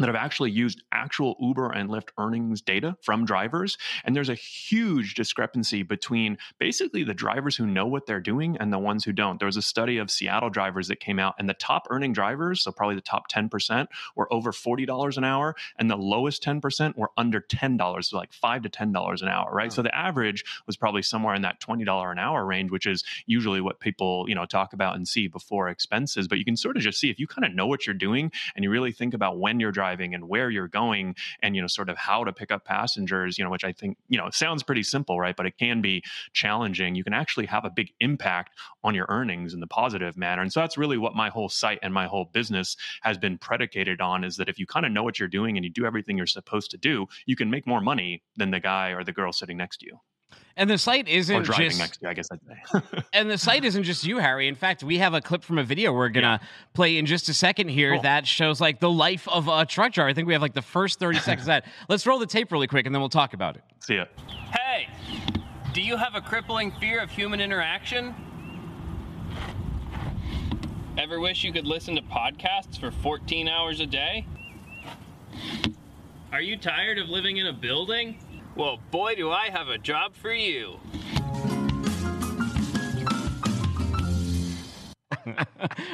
that 0.00 0.08
have 0.08 0.16
actually 0.16 0.50
used 0.50 0.82
actual 0.92 1.36
Uber 1.40 1.70
and 1.70 1.88
Lyft 1.88 2.08
earnings 2.18 2.60
data 2.60 2.96
from 3.02 3.24
drivers. 3.24 3.78
And 4.04 4.16
there's 4.16 4.28
a 4.28 4.34
huge 4.34 5.14
discrepancy 5.14 5.82
between 5.82 6.38
basically 6.58 7.04
the 7.04 7.14
drivers 7.14 7.56
who 7.56 7.66
know 7.66 7.86
what 7.86 8.06
they're 8.06 8.20
doing 8.20 8.56
and 8.58 8.72
the 8.72 8.78
ones 8.78 9.04
who 9.04 9.12
don't. 9.12 9.38
There 9.38 9.46
was 9.46 9.56
a 9.56 9.62
study 9.62 9.98
of 9.98 10.10
Seattle 10.10 10.50
drivers 10.50 10.88
that 10.88 11.00
came 11.00 11.18
out, 11.18 11.34
and 11.38 11.48
the 11.48 11.54
top 11.54 11.86
earning 11.90 12.12
drivers, 12.12 12.62
so 12.62 12.72
probably 12.72 12.96
the 12.96 13.00
top 13.00 13.30
10%, 13.30 13.86
were 14.16 14.32
over 14.32 14.52
$40 14.52 15.16
an 15.16 15.24
hour, 15.24 15.54
and 15.78 15.90
the 15.90 15.96
lowest 15.96 16.42
10% 16.42 16.96
were 16.96 17.10
under 17.16 17.40
$10, 17.40 18.04
so 18.04 18.16
like 18.16 18.32
5 18.32 18.62
to 18.62 18.68
$10 18.68 19.22
an 19.22 19.28
hour, 19.28 19.52
right? 19.52 19.70
Oh. 19.70 19.74
So 19.74 19.82
the 19.82 19.94
average 19.94 20.44
was 20.66 20.76
probably 20.76 21.02
somewhere 21.02 21.34
in 21.34 21.42
that 21.42 21.60
$20 21.60 22.12
an 22.12 22.18
hour 22.18 22.44
range, 22.44 22.70
which 22.70 22.86
is 22.86 23.04
usually 23.26 23.60
what 23.60 23.80
people, 23.80 24.26
you 24.28 24.34
know, 24.34 24.46
talk 24.46 24.72
about 24.72 24.96
and 24.96 25.06
see 25.06 25.28
before 25.28 25.68
expenses. 25.68 26.28
But 26.28 26.38
you 26.38 26.44
can 26.44 26.56
sort 26.56 26.76
of 26.76 26.82
just 26.82 26.98
see 26.98 27.10
if 27.10 27.18
you 27.18 27.26
kind 27.26 27.44
of 27.44 27.54
know 27.54 27.66
what 27.66 27.86
you're 27.86 27.94
doing 27.94 28.32
and 28.54 28.64
you 28.64 28.70
really 28.70 28.92
think 28.92 29.14
about 29.14 29.38
when 29.38 29.60
you're 29.60 29.72
driving 29.72 29.89
and 29.98 30.28
where 30.28 30.50
you're 30.50 30.68
going 30.68 31.14
and 31.42 31.54
you 31.54 31.60
know 31.60 31.68
sort 31.68 31.88
of 31.88 31.96
how 31.96 32.24
to 32.24 32.32
pick 32.32 32.50
up 32.50 32.64
passengers 32.64 33.38
you 33.38 33.44
know 33.44 33.50
which 33.50 33.64
i 33.64 33.72
think 33.72 33.96
you 34.08 34.18
know 34.18 34.28
sounds 34.30 34.62
pretty 34.62 34.82
simple 34.82 35.20
right? 35.20 35.36
But 35.36 35.46
it 35.46 35.58
can 35.58 35.80
be 35.80 36.02
challenging. 36.32 36.94
You 36.94 37.04
can 37.04 37.12
actually 37.12 37.46
have 37.46 37.64
a 37.64 37.70
big 37.70 37.92
impact 38.00 38.58
on 38.82 38.94
your 38.94 39.06
earnings 39.08 39.54
in 39.54 39.60
the 39.60 39.66
positive 39.66 40.16
manner. 40.16 40.42
And 40.42 40.52
so 40.52 40.60
that's 40.60 40.78
really 40.78 40.98
what 40.98 41.14
my 41.14 41.28
whole 41.28 41.48
site 41.48 41.78
and 41.82 41.94
my 41.94 42.06
whole 42.06 42.24
business 42.24 42.76
has 43.02 43.18
been 43.18 43.38
predicated 43.38 44.00
on 44.00 44.24
is 44.24 44.36
that 44.36 44.48
if 44.48 44.58
you 44.58 44.66
kind 44.66 44.86
of 44.86 44.92
know 44.92 45.02
what 45.02 45.18
you're 45.18 45.28
doing 45.28 45.56
and 45.56 45.64
you 45.64 45.70
do 45.70 45.86
everything 45.86 46.16
you're 46.16 46.26
supposed 46.26 46.70
to 46.70 46.78
do 46.78 47.06
you 47.26 47.36
can 47.36 47.50
make 47.50 47.66
more 47.66 47.80
money 47.80 48.22
than 48.36 48.50
the 48.50 48.60
guy 48.60 48.90
or 48.90 49.04
the 49.04 49.12
girl 49.12 49.32
sitting 49.32 49.56
next 49.56 49.78
to 49.78 49.86
you 49.86 49.98
and 50.56 50.68
the 50.68 50.78
site 50.78 51.08
isn't 51.08 51.48
or 51.48 51.52
just 51.52 51.78
next 51.78 52.04
I 52.04 52.14
guess 52.14 52.28
I'd 52.30 52.40
say. 52.46 53.02
and 53.12 53.30
the 53.30 53.38
site 53.38 53.64
isn't 53.64 53.84
just 53.84 54.04
you, 54.04 54.18
Harry. 54.18 54.48
In 54.48 54.54
fact, 54.54 54.82
we 54.82 54.98
have 54.98 55.14
a 55.14 55.20
clip 55.20 55.42
from 55.42 55.58
a 55.58 55.64
video 55.64 55.92
we're 55.92 56.08
gonna 56.08 56.38
yeah. 56.40 56.48
play 56.74 56.98
in 56.98 57.06
just 57.06 57.28
a 57.28 57.34
second 57.34 57.68
here 57.68 57.94
cool. 57.94 58.02
that 58.02 58.26
shows 58.26 58.60
like 58.60 58.80
the 58.80 58.90
life 58.90 59.26
of 59.28 59.48
a 59.48 59.64
truck 59.64 59.92
driver. 59.92 60.08
I 60.08 60.14
think 60.14 60.26
we 60.26 60.34
have 60.34 60.42
like 60.42 60.54
the 60.54 60.62
first 60.62 60.98
30 60.98 61.18
seconds 61.20 61.42
of 61.42 61.46
that. 61.46 61.66
Let's 61.88 62.06
roll 62.06 62.18
the 62.18 62.26
tape 62.26 62.52
really 62.52 62.66
quick 62.66 62.86
and 62.86 62.94
then 62.94 63.00
we'll 63.00 63.08
talk 63.08 63.34
about 63.34 63.56
it. 63.56 63.62
See 63.80 63.96
ya. 63.96 64.04
Hey, 64.52 64.88
do 65.72 65.80
you 65.80 65.96
have 65.96 66.14
a 66.14 66.20
crippling 66.20 66.72
fear 66.72 67.00
of 67.00 67.10
human 67.10 67.40
interaction? 67.40 68.14
Ever 70.98 71.20
wish 71.20 71.44
you 71.44 71.52
could 71.52 71.66
listen 71.66 71.94
to 71.94 72.02
podcasts 72.02 72.78
for 72.78 72.90
14 72.90 73.48
hours 73.48 73.80
a 73.80 73.86
day? 73.86 74.26
Are 76.32 76.40
you 76.40 76.56
tired 76.56 76.98
of 76.98 77.08
living 77.08 77.38
in 77.38 77.46
a 77.46 77.52
building? 77.52 78.18
Well, 78.60 78.78
boy, 78.90 79.14
do 79.14 79.30
I 79.30 79.48
have 79.48 79.68
a 79.68 79.78
job 79.78 80.14
for 80.14 80.30
you. 80.30 80.78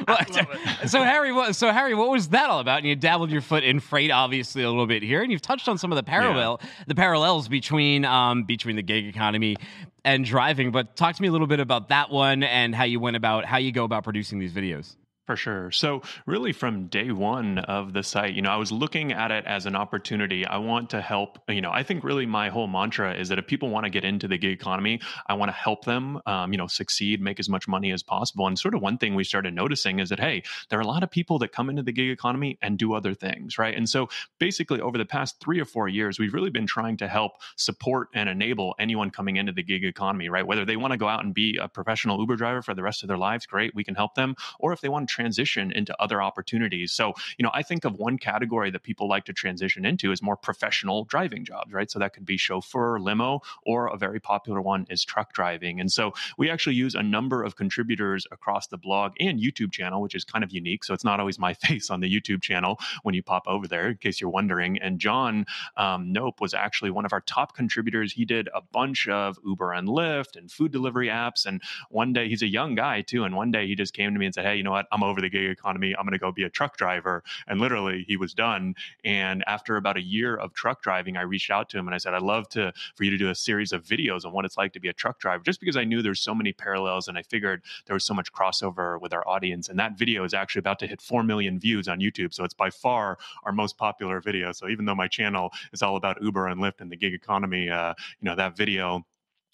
well, 0.05 0.17
so 0.85 1.01
Harry, 1.01 1.31
what, 1.31 1.55
so 1.55 1.71
Harry, 1.71 1.95
what 1.95 2.09
was 2.09 2.27
that 2.27 2.49
all 2.49 2.59
about? 2.59 2.79
And 2.79 2.87
you 2.87 2.97
dabbled 2.97 3.31
your 3.31 3.39
foot 3.39 3.63
in 3.63 3.79
freight, 3.79 4.11
obviously 4.11 4.63
a 4.63 4.69
little 4.69 4.85
bit 4.85 5.01
here, 5.01 5.23
and 5.23 5.31
you've 5.31 5.41
touched 5.41 5.69
on 5.69 5.77
some 5.77 5.93
of 5.93 5.95
the 5.95 6.03
parallel, 6.03 6.59
yeah. 6.61 6.69
the 6.87 6.95
parallels 6.95 7.47
between 7.47 8.03
um, 8.03 8.43
between 8.43 8.75
the 8.75 8.83
gig 8.83 9.05
economy 9.05 9.55
and 10.03 10.25
driving. 10.25 10.71
But 10.71 10.97
talk 10.97 11.15
to 11.15 11.21
me 11.21 11.29
a 11.29 11.31
little 11.31 11.47
bit 11.47 11.61
about 11.61 11.87
that 11.87 12.09
one 12.09 12.43
and 12.43 12.75
how 12.75 12.83
you 12.83 12.99
went 12.99 13.15
about 13.15 13.45
how 13.45 13.59
you 13.59 13.71
go 13.71 13.85
about 13.85 14.03
producing 14.03 14.39
these 14.39 14.51
videos. 14.51 14.97
For 15.27 15.35
sure. 15.35 15.71
So, 15.71 16.03
really, 16.25 16.53
from 16.53 16.87
day 16.87 17.11
one 17.11 17.57
of 17.57 17.91
the 17.91 18.01
site, 18.01 18.33
you 18.33 18.41
know, 18.41 18.49
I 18.49 18.55
was 18.55 18.71
looking 18.71 19.11
at 19.11 19.29
it 19.29 19.43
as 19.45 19.65
an 19.65 19.75
opportunity. 19.75 20.45
I 20.45 20.57
want 20.57 20.89
to 20.91 21.01
help. 21.01 21.37
You 21.49 21.59
know, 21.59 21.69
I 21.69 21.83
think 21.83 22.05
really 22.05 22.25
my 22.25 22.47
whole 22.47 22.67
mantra 22.67 23.13
is 23.13 23.27
that 23.27 23.37
if 23.37 23.45
people 23.45 23.69
want 23.69 23.83
to 23.83 23.89
get 23.89 24.05
into 24.05 24.29
the 24.29 24.37
gig 24.37 24.53
economy, 24.53 25.01
I 25.27 25.33
want 25.33 25.49
to 25.49 25.53
help 25.53 25.83
them, 25.83 26.21
um, 26.25 26.53
you 26.53 26.57
know, 26.57 26.67
succeed, 26.67 27.19
make 27.19 27.41
as 27.41 27.49
much 27.49 27.67
money 27.67 27.91
as 27.91 28.03
possible. 28.03 28.47
And 28.47 28.57
sort 28.57 28.73
of 28.73 28.81
one 28.81 28.97
thing 28.97 29.15
we 29.15 29.25
started 29.25 29.53
noticing 29.53 29.99
is 29.99 30.07
that, 30.09 30.19
hey, 30.21 30.43
there 30.69 30.79
are 30.79 30.81
a 30.81 30.87
lot 30.87 31.03
of 31.03 31.11
people 31.11 31.39
that 31.39 31.51
come 31.51 31.69
into 31.69 31.83
the 31.83 31.91
gig 31.91 32.09
economy 32.09 32.57
and 32.61 32.77
do 32.77 32.93
other 32.93 33.13
things, 33.13 33.57
right? 33.57 33.75
And 33.75 33.89
so, 33.89 34.07
basically, 34.39 34.79
over 34.79 34.97
the 34.97 35.05
past 35.05 35.41
three 35.41 35.59
or 35.59 35.65
four 35.65 35.89
years, 35.89 36.19
we've 36.19 36.33
really 36.33 36.51
been 36.51 36.67
trying 36.67 36.95
to 36.97 37.07
help 37.09 37.33
support 37.57 38.07
and 38.13 38.29
enable 38.29 38.75
anyone 38.79 39.11
coming 39.11 39.35
into 39.35 39.51
the 39.51 39.63
gig 39.63 39.83
economy, 39.83 40.29
right? 40.29 40.47
Whether 40.47 40.63
they 40.63 40.77
want 40.77 40.93
to 40.93 40.97
go 40.97 41.09
out 41.09 41.25
and 41.25 41.33
be 41.33 41.59
a 41.61 41.67
professional 41.67 42.17
Uber 42.17 42.37
driver 42.37 42.61
for 42.61 42.73
the 42.73 42.81
rest 42.81 43.03
of 43.03 43.09
their 43.09 43.17
lives, 43.17 43.45
great, 43.45 43.75
we 43.75 43.83
can 43.83 43.95
help 43.95 44.15
them. 44.15 44.37
Or 44.57 44.71
if 44.71 44.79
they 44.79 44.87
want 44.87 45.09
to 45.09 45.16
transition 45.17 45.71
into 45.71 45.99
other 45.99 46.21
opportunities. 46.21 46.91
So, 46.93 47.15
you 47.39 47.43
know, 47.43 47.49
I 47.55 47.63
think 47.63 47.85
of 47.85 47.95
one 47.95 48.19
category 48.19 48.69
that 48.69 48.83
people 48.83 49.09
like 49.09 49.25
to 49.25 49.33
transition 49.33 49.83
into 49.83 50.11
is 50.11 50.21
more 50.21 50.37
professional 50.37 51.05
driving 51.05 51.43
jobs, 51.43 51.73
right? 51.73 51.89
So 51.89 51.97
that 51.97 52.13
could 52.13 52.23
be 52.23 52.37
chauffeur, 52.37 52.99
limo, 52.99 53.41
or 53.65 53.87
a 53.87 53.97
very 53.97 54.19
popular 54.19 54.61
one 54.61 54.85
is 54.91 55.03
truck 55.03 55.33
driving. 55.33 55.79
And 55.79 55.91
so 55.91 56.13
we 56.37 56.51
actually 56.51 56.75
use 56.75 56.93
a 56.93 57.01
number 57.01 57.43
of 57.43 57.55
contributors 57.55 58.27
across 58.31 58.67
the 58.67 58.77
blog 58.77 59.13
and 59.19 59.39
YouTube 59.39 59.71
channel, 59.71 60.03
which 60.03 60.13
is 60.13 60.23
kind 60.23 60.43
of 60.43 60.51
unique. 60.51 60.83
So 60.83 60.93
it's 60.93 61.03
not 61.03 61.19
always 61.19 61.39
my 61.39 61.53
face 61.65 61.89
on 61.89 61.99
the 61.99 62.09
YouTube 62.13 62.43
channel 62.43 62.79
when 63.01 63.15
you 63.15 63.23
pop 63.23 63.47
over 63.47 63.67
there, 63.67 63.87
in 63.89 63.97
case 63.97 64.21
you're 64.21 64.29
wondering. 64.29 64.77
And 64.77 64.99
John 64.99 65.47
um, 65.77 66.11
Nope 66.11 66.39
was 66.39 66.53
actually 66.53 66.91
one 66.91 67.05
of 67.05 67.13
our 67.13 67.21
top 67.21 67.55
contributors. 67.55 68.13
He 68.13 68.23
did 68.23 68.49
a 68.53 68.61
bunch 68.61 69.07
of 69.07 69.39
Uber 69.43 69.73
and 69.73 69.87
Lyft 69.87 70.35
and 70.35 70.51
food 70.51 70.71
delivery 70.71 71.07
apps. 71.07 71.47
And 71.47 71.63
one 71.89 72.13
day 72.13 72.29
he's 72.29 72.43
a 72.43 72.47
young 72.47 72.75
guy 72.75 73.01
too. 73.01 73.23
And 73.23 73.35
one 73.35 73.51
day 73.51 73.65
he 73.65 73.73
just 73.73 73.95
came 73.95 74.13
to 74.13 74.19
me 74.19 74.27
and 74.27 74.35
said, 74.35 74.45
Hey, 74.45 74.57
you 74.57 74.63
know 74.63 74.71
what? 74.71 74.85
I'm 74.91 75.01
over 75.07 75.21
the 75.21 75.29
gig 75.29 75.49
economy. 75.49 75.95
I'm 75.97 76.05
going 76.05 76.13
to 76.13 76.19
go 76.19 76.31
be 76.31 76.43
a 76.43 76.49
truck 76.49 76.77
driver. 76.77 77.23
And 77.47 77.59
literally, 77.59 78.05
he 78.07 78.17
was 78.17 78.33
done. 78.33 78.75
And 79.03 79.43
after 79.47 79.77
about 79.77 79.97
a 79.97 80.01
year 80.01 80.35
of 80.35 80.53
truck 80.53 80.81
driving, 80.81 81.17
I 81.17 81.21
reached 81.21 81.51
out 81.51 81.69
to 81.69 81.77
him 81.77 81.87
and 81.87 81.95
I 81.95 81.97
said, 81.97 82.13
I'd 82.13 82.21
love 82.21 82.49
to 82.49 82.73
for 82.95 83.03
you 83.03 83.11
to 83.11 83.17
do 83.17 83.29
a 83.29 83.35
series 83.35 83.71
of 83.71 83.83
videos 83.83 84.25
on 84.25 84.31
what 84.31 84.45
it's 84.45 84.57
like 84.57 84.73
to 84.73 84.79
be 84.79 84.87
a 84.87 84.93
truck 84.93 85.19
driver, 85.19 85.43
just 85.43 85.59
because 85.59 85.77
I 85.77 85.83
knew 85.83 86.01
there's 86.01 86.21
so 86.21 86.35
many 86.35 86.53
parallels 86.53 87.07
and 87.07 87.17
I 87.17 87.23
figured 87.23 87.63
there 87.85 87.93
was 87.93 88.05
so 88.05 88.13
much 88.13 88.31
crossover 88.31 88.99
with 88.99 89.13
our 89.13 89.27
audience. 89.27 89.69
And 89.69 89.79
that 89.79 89.97
video 89.97 90.23
is 90.23 90.33
actually 90.33 90.59
about 90.59 90.79
to 90.79 90.87
hit 90.87 91.01
4 91.01 91.23
million 91.23 91.59
views 91.59 91.87
on 91.87 91.99
YouTube. 91.99 92.33
So 92.33 92.43
it's 92.43 92.53
by 92.53 92.69
far 92.69 93.17
our 93.43 93.51
most 93.51 93.77
popular 93.77 94.21
video. 94.21 94.51
So 94.51 94.67
even 94.67 94.85
though 94.85 94.95
my 94.95 95.07
channel 95.07 95.51
is 95.73 95.81
all 95.81 95.95
about 95.95 96.21
Uber 96.21 96.47
and 96.47 96.61
Lyft 96.61 96.81
and 96.81 96.91
the 96.91 96.97
gig 96.97 97.13
economy, 97.13 97.69
uh, 97.69 97.93
you 98.19 98.25
know, 98.25 98.35
that 98.35 98.55
video 98.55 99.05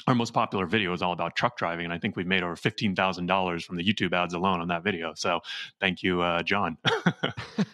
our 0.07 0.15
most 0.15 0.33
popular 0.33 0.65
video 0.65 0.91
is 0.93 1.01
all 1.01 1.13
about 1.13 1.35
truck 1.35 1.57
driving, 1.57 1.85
and 1.85 1.93
I 1.93 1.97
think 1.97 2.15
we've 2.15 2.27
made 2.27 2.43
over 2.43 2.55
fifteen 2.55 2.95
thousand 2.95 3.27
dollars 3.27 3.63
from 3.63 3.77
the 3.77 3.83
YouTube 3.83 4.13
ads 4.13 4.33
alone 4.33 4.59
on 4.59 4.67
that 4.67 4.83
video. 4.83 5.13
So, 5.15 5.39
thank 5.79 6.03
you, 6.03 6.21
uh, 6.21 6.43
John. 6.43 6.77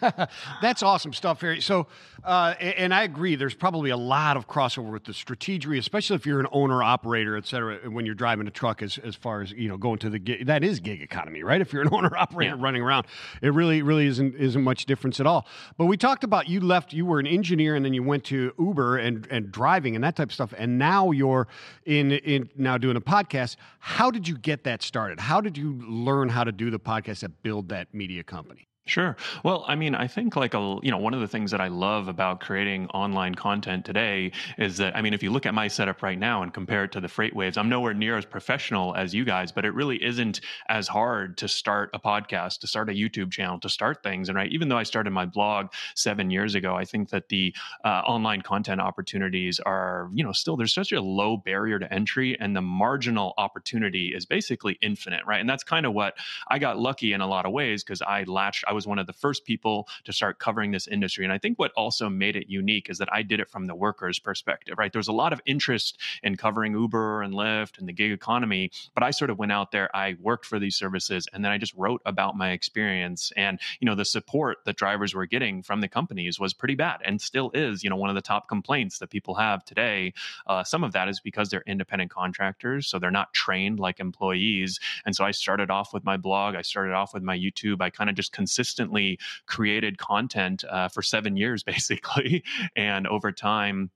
That's 0.62 0.82
awesome 0.82 1.12
stuff, 1.12 1.40
Harry. 1.40 1.60
So, 1.60 1.88
uh, 2.22 2.54
and 2.60 2.94
I 2.94 3.02
agree. 3.02 3.34
There's 3.34 3.54
probably 3.54 3.90
a 3.90 3.96
lot 3.96 4.36
of 4.36 4.46
crossover 4.46 4.92
with 4.92 5.04
the 5.04 5.14
strategy, 5.14 5.76
especially 5.78 6.16
if 6.16 6.26
you're 6.26 6.40
an 6.40 6.46
owner, 6.52 6.82
operator, 6.82 7.36
et 7.36 7.46
cetera. 7.46 7.90
When 7.90 8.06
you're 8.06 8.14
driving 8.14 8.46
a 8.46 8.50
truck, 8.50 8.82
as 8.82 8.98
as 8.98 9.16
far 9.16 9.42
as 9.42 9.50
you 9.52 9.68
know, 9.68 9.76
going 9.76 9.98
to 9.98 10.10
the 10.10 10.18
gig, 10.20 10.46
that 10.46 10.62
is 10.62 10.78
gig 10.78 11.02
economy, 11.02 11.42
right? 11.42 11.60
If 11.60 11.72
you're 11.72 11.82
an 11.82 11.88
owner, 11.92 12.16
operator 12.16 12.54
yeah. 12.56 12.62
running 12.62 12.82
around, 12.82 13.06
it 13.42 13.52
really, 13.52 13.82
really 13.82 14.06
isn't 14.06 14.36
isn't 14.36 14.62
much 14.62 14.86
difference 14.86 15.18
at 15.18 15.26
all. 15.26 15.48
But 15.76 15.86
we 15.86 15.96
talked 15.96 16.22
about 16.22 16.48
you 16.48 16.60
left. 16.60 16.92
You 16.92 17.06
were 17.06 17.18
an 17.18 17.26
engineer, 17.26 17.74
and 17.74 17.84
then 17.84 17.92
you 17.92 18.04
went 18.04 18.22
to 18.26 18.52
Uber 18.56 18.98
and 18.98 19.26
and 19.30 19.50
driving 19.50 19.96
and 19.96 20.04
that 20.04 20.14
type 20.14 20.28
of 20.28 20.34
stuff, 20.34 20.54
and 20.56 20.78
now 20.78 21.10
you're 21.10 21.48
in 21.84 22.19
in 22.24 22.48
now 22.56 22.78
doing 22.78 22.96
a 22.96 23.00
podcast. 23.00 23.56
How 23.78 24.10
did 24.10 24.26
you 24.26 24.36
get 24.38 24.64
that 24.64 24.82
started? 24.82 25.20
How 25.20 25.40
did 25.40 25.58
you 25.58 25.72
learn 25.86 26.28
how 26.28 26.44
to 26.44 26.52
do 26.52 26.70
the 26.70 26.80
podcast 26.80 27.20
that 27.20 27.42
build 27.42 27.68
that 27.68 27.92
media 27.92 28.22
company? 28.22 28.69
Sure. 28.86 29.16
Well, 29.44 29.64
I 29.68 29.76
mean, 29.76 29.94
I 29.94 30.08
think 30.08 30.34
like 30.34 30.52
a 30.54 30.78
you 30.82 30.90
know 30.90 30.96
one 30.96 31.14
of 31.14 31.20
the 31.20 31.28
things 31.28 31.52
that 31.52 31.60
I 31.60 31.68
love 31.68 32.08
about 32.08 32.40
creating 32.40 32.88
online 32.88 33.36
content 33.36 33.84
today 33.84 34.32
is 34.58 34.78
that 34.78 34.96
I 34.96 35.02
mean, 35.02 35.14
if 35.14 35.22
you 35.22 35.30
look 35.30 35.46
at 35.46 35.54
my 35.54 35.68
setup 35.68 36.02
right 36.02 36.18
now 36.18 36.42
and 36.42 36.52
compare 36.52 36.82
it 36.84 36.92
to 36.92 37.00
the 37.00 37.06
FreightWaves, 37.06 37.56
I'm 37.56 37.68
nowhere 37.68 37.94
near 37.94 38.16
as 38.16 38.24
professional 38.24 38.96
as 38.96 39.14
you 39.14 39.24
guys, 39.24 39.52
but 39.52 39.64
it 39.64 39.74
really 39.74 40.02
isn't 40.02 40.40
as 40.68 40.88
hard 40.88 41.36
to 41.38 41.46
start 41.46 41.90
a 41.94 42.00
podcast, 42.00 42.58
to 42.60 42.66
start 42.66 42.88
a 42.90 42.92
YouTube 42.92 43.30
channel, 43.30 43.60
to 43.60 43.68
start 43.68 44.02
things. 44.02 44.28
And 44.28 44.34
right, 44.34 44.50
even 44.50 44.68
though 44.68 44.78
I 44.78 44.82
started 44.82 45.10
my 45.12 45.26
blog 45.26 45.68
seven 45.94 46.28
years 46.30 46.56
ago, 46.56 46.74
I 46.74 46.84
think 46.84 47.10
that 47.10 47.28
the 47.28 47.54
uh, 47.84 48.02
online 48.06 48.42
content 48.42 48.80
opportunities 48.80 49.60
are 49.60 50.10
you 50.14 50.24
know 50.24 50.32
still 50.32 50.56
there's 50.56 50.74
such 50.74 50.90
a 50.90 51.00
low 51.00 51.36
barrier 51.36 51.78
to 51.78 51.92
entry, 51.92 52.36
and 52.40 52.56
the 52.56 52.62
marginal 52.62 53.34
opportunity 53.38 54.14
is 54.16 54.26
basically 54.26 54.78
infinite, 54.82 55.24
right? 55.26 55.38
And 55.40 55.48
that's 55.48 55.62
kind 55.62 55.86
of 55.86 55.92
what 55.92 56.14
I 56.48 56.58
got 56.58 56.78
lucky 56.78 57.12
in 57.12 57.20
a 57.20 57.26
lot 57.26 57.46
of 57.46 57.52
ways 57.52 57.84
because 57.84 58.02
I 58.02 58.24
latched. 58.24 58.64
I 58.70 58.72
was 58.72 58.86
one 58.86 59.00
of 59.00 59.08
the 59.08 59.12
first 59.12 59.44
people 59.44 59.88
to 60.04 60.12
start 60.12 60.38
covering 60.38 60.70
this 60.70 60.86
industry. 60.86 61.24
And 61.24 61.32
I 61.32 61.38
think 61.38 61.58
what 61.58 61.72
also 61.76 62.08
made 62.08 62.36
it 62.36 62.48
unique 62.48 62.88
is 62.88 62.98
that 62.98 63.12
I 63.12 63.22
did 63.22 63.40
it 63.40 63.50
from 63.50 63.66
the 63.66 63.74
worker's 63.74 64.20
perspective, 64.20 64.76
right? 64.78 64.92
There's 64.92 65.08
a 65.08 65.12
lot 65.12 65.32
of 65.32 65.40
interest 65.44 65.98
in 66.22 66.36
covering 66.36 66.74
Uber 66.74 67.22
and 67.22 67.34
Lyft 67.34 67.80
and 67.80 67.88
the 67.88 67.92
gig 67.92 68.12
economy, 68.12 68.70
but 68.94 69.02
I 69.02 69.10
sort 69.10 69.28
of 69.28 69.40
went 69.40 69.50
out 69.50 69.72
there, 69.72 69.90
I 69.94 70.14
worked 70.20 70.46
for 70.46 70.60
these 70.60 70.76
services, 70.76 71.26
and 71.32 71.44
then 71.44 71.50
I 71.50 71.58
just 71.58 71.74
wrote 71.74 72.00
about 72.06 72.36
my 72.36 72.52
experience. 72.52 73.32
And, 73.36 73.58
you 73.80 73.86
know, 73.86 73.96
the 73.96 74.04
support 74.04 74.58
that 74.66 74.76
drivers 74.76 75.14
were 75.14 75.26
getting 75.26 75.64
from 75.64 75.80
the 75.80 75.88
companies 75.88 76.38
was 76.38 76.54
pretty 76.54 76.76
bad 76.76 77.00
and 77.04 77.20
still 77.20 77.50
is, 77.54 77.82
you 77.82 77.90
know, 77.90 77.96
one 77.96 78.08
of 78.08 78.14
the 78.14 78.22
top 78.22 78.48
complaints 78.48 79.00
that 79.00 79.10
people 79.10 79.34
have 79.34 79.64
today. 79.64 80.14
Uh, 80.46 80.62
some 80.62 80.84
of 80.84 80.92
that 80.92 81.08
is 81.08 81.18
because 81.18 81.48
they're 81.48 81.64
independent 81.66 82.12
contractors, 82.12 82.86
so 82.86 83.00
they're 83.00 83.10
not 83.10 83.32
trained 83.32 83.80
like 83.80 83.98
employees. 83.98 84.78
And 85.04 85.16
so 85.16 85.24
I 85.24 85.32
started 85.32 85.72
off 85.72 85.92
with 85.92 86.04
my 86.04 86.16
blog, 86.16 86.54
I 86.54 86.62
started 86.62 86.92
off 86.92 87.14
with 87.14 87.24
my 87.24 87.36
YouTube, 87.36 87.80
I 87.80 87.90
kind 87.90 88.08
of 88.08 88.14
just 88.14 88.30
considered 88.30 88.59
consistently 88.60 89.18
created 89.46 89.96
content 89.96 90.64
uh, 90.68 90.88
for 90.88 91.02
seven 91.02 91.36
years, 91.36 91.62
basically. 91.72 92.44
And 92.76 93.06
over 93.06 93.32
time, 93.32 93.90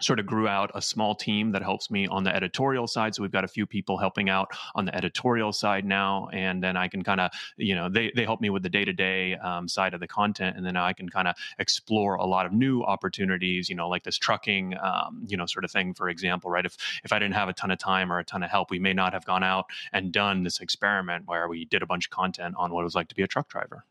sort 0.00 0.18
of 0.18 0.26
grew 0.26 0.48
out 0.48 0.70
a 0.74 0.82
small 0.82 1.14
team 1.14 1.52
that 1.52 1.62
helps 1.62 1.90
me 1.90 2.06
on 2.06 2.24
the 2.24 2.34
editorial 2.34 2.86
side. 2.86 3.14
So 3.14 3.22
we've 3.22 3.30
got 3.30 3.44
a 3.44 3.48
few 3.48 3.66
people 3.66 3.96
helping 3.96 4.28
out 4.28 4.48
on 4.74 4.84
the 4.84 4.94
editorial 4.94 5.52
side 5.52 5.84
now. 5.84 6.28
And 6.32 6.62
then 6.62 6.76
i 6.76 6.88
can 6.88 7.02
kind 7.02 7.20
of 7.20 7.30
you 7.56 7.74
know 7.74 7.88
they, 7.88 8.10
they 8.14 8.24
help 8.24 8.40
me 8.40 8.50
with 8.50 8.62
the 8.62 8.68
day-to-day 8.68 9.34
um, 9.36 9.68
side 9.68 9.94
of 9.94 10.00
the 10.00 10.08
content. 10.08 10.56
And 10.56 10.66
then 10.66 10.76
i 10.76 10.92
can 10.92 11.08
kind 11.08 11.28
of 11.28 11.34
explore 11.58 12.16
a 12.16 12.26
lot 12.26 12.46
of 12.46 12.52
new 12.52 12.82
opportunities 12.82 13.68
you 13.68 13.76
know 13.76 13.88
like 13.88 14.02
this 14.02 14.18
trucking 14.18 14.74
um, 14.82 15.24
you 15.26 15.36
know 15.36 15.46
sort 15.46 15.64
of 15.64 15.70
thing 15.70 15.94
for 15.94 16.08
example 16.08 16.50
right? 16.50 16.66
If 16.66 16.76
if 17.04 17.12
i 17.12 17.18
didn't 17.18 17.34
have 17.34 17.48
a 17.48 17.52
ton 17.52 17.70
of 17.70 17.78
time 17.78 18.12
or 18.12 18.18
a 18.18 18.24
ton 18.24 18.42
of 18.42 18.50
help 18.50 18.70
we 18.70 18.78
may 18.78 18.92
not 18.92 19.12
have 19.12 19.24
gone 19.24 19.42
out 19.42 19.66
and 19.92 20.12
done 20.12 20.42
this 20.42 20.60
experiment 20.60 21.24
where 21.26 21.48
we 21.48 21.64
did 21.64 21.82
a 21.82 21.86
bunch 21.86 22.06
of 22.06 22.10
content 22.10 22.54
on 22.58 22.72
what 22.72 22.80
it 22.80 22.84
was 22.84 22.94
like 22.94 23.08
to 23.08 23.14
be 23.14 23.22
a 23.22 23.26
truck 23.26 23.48
driver 23.48 23.84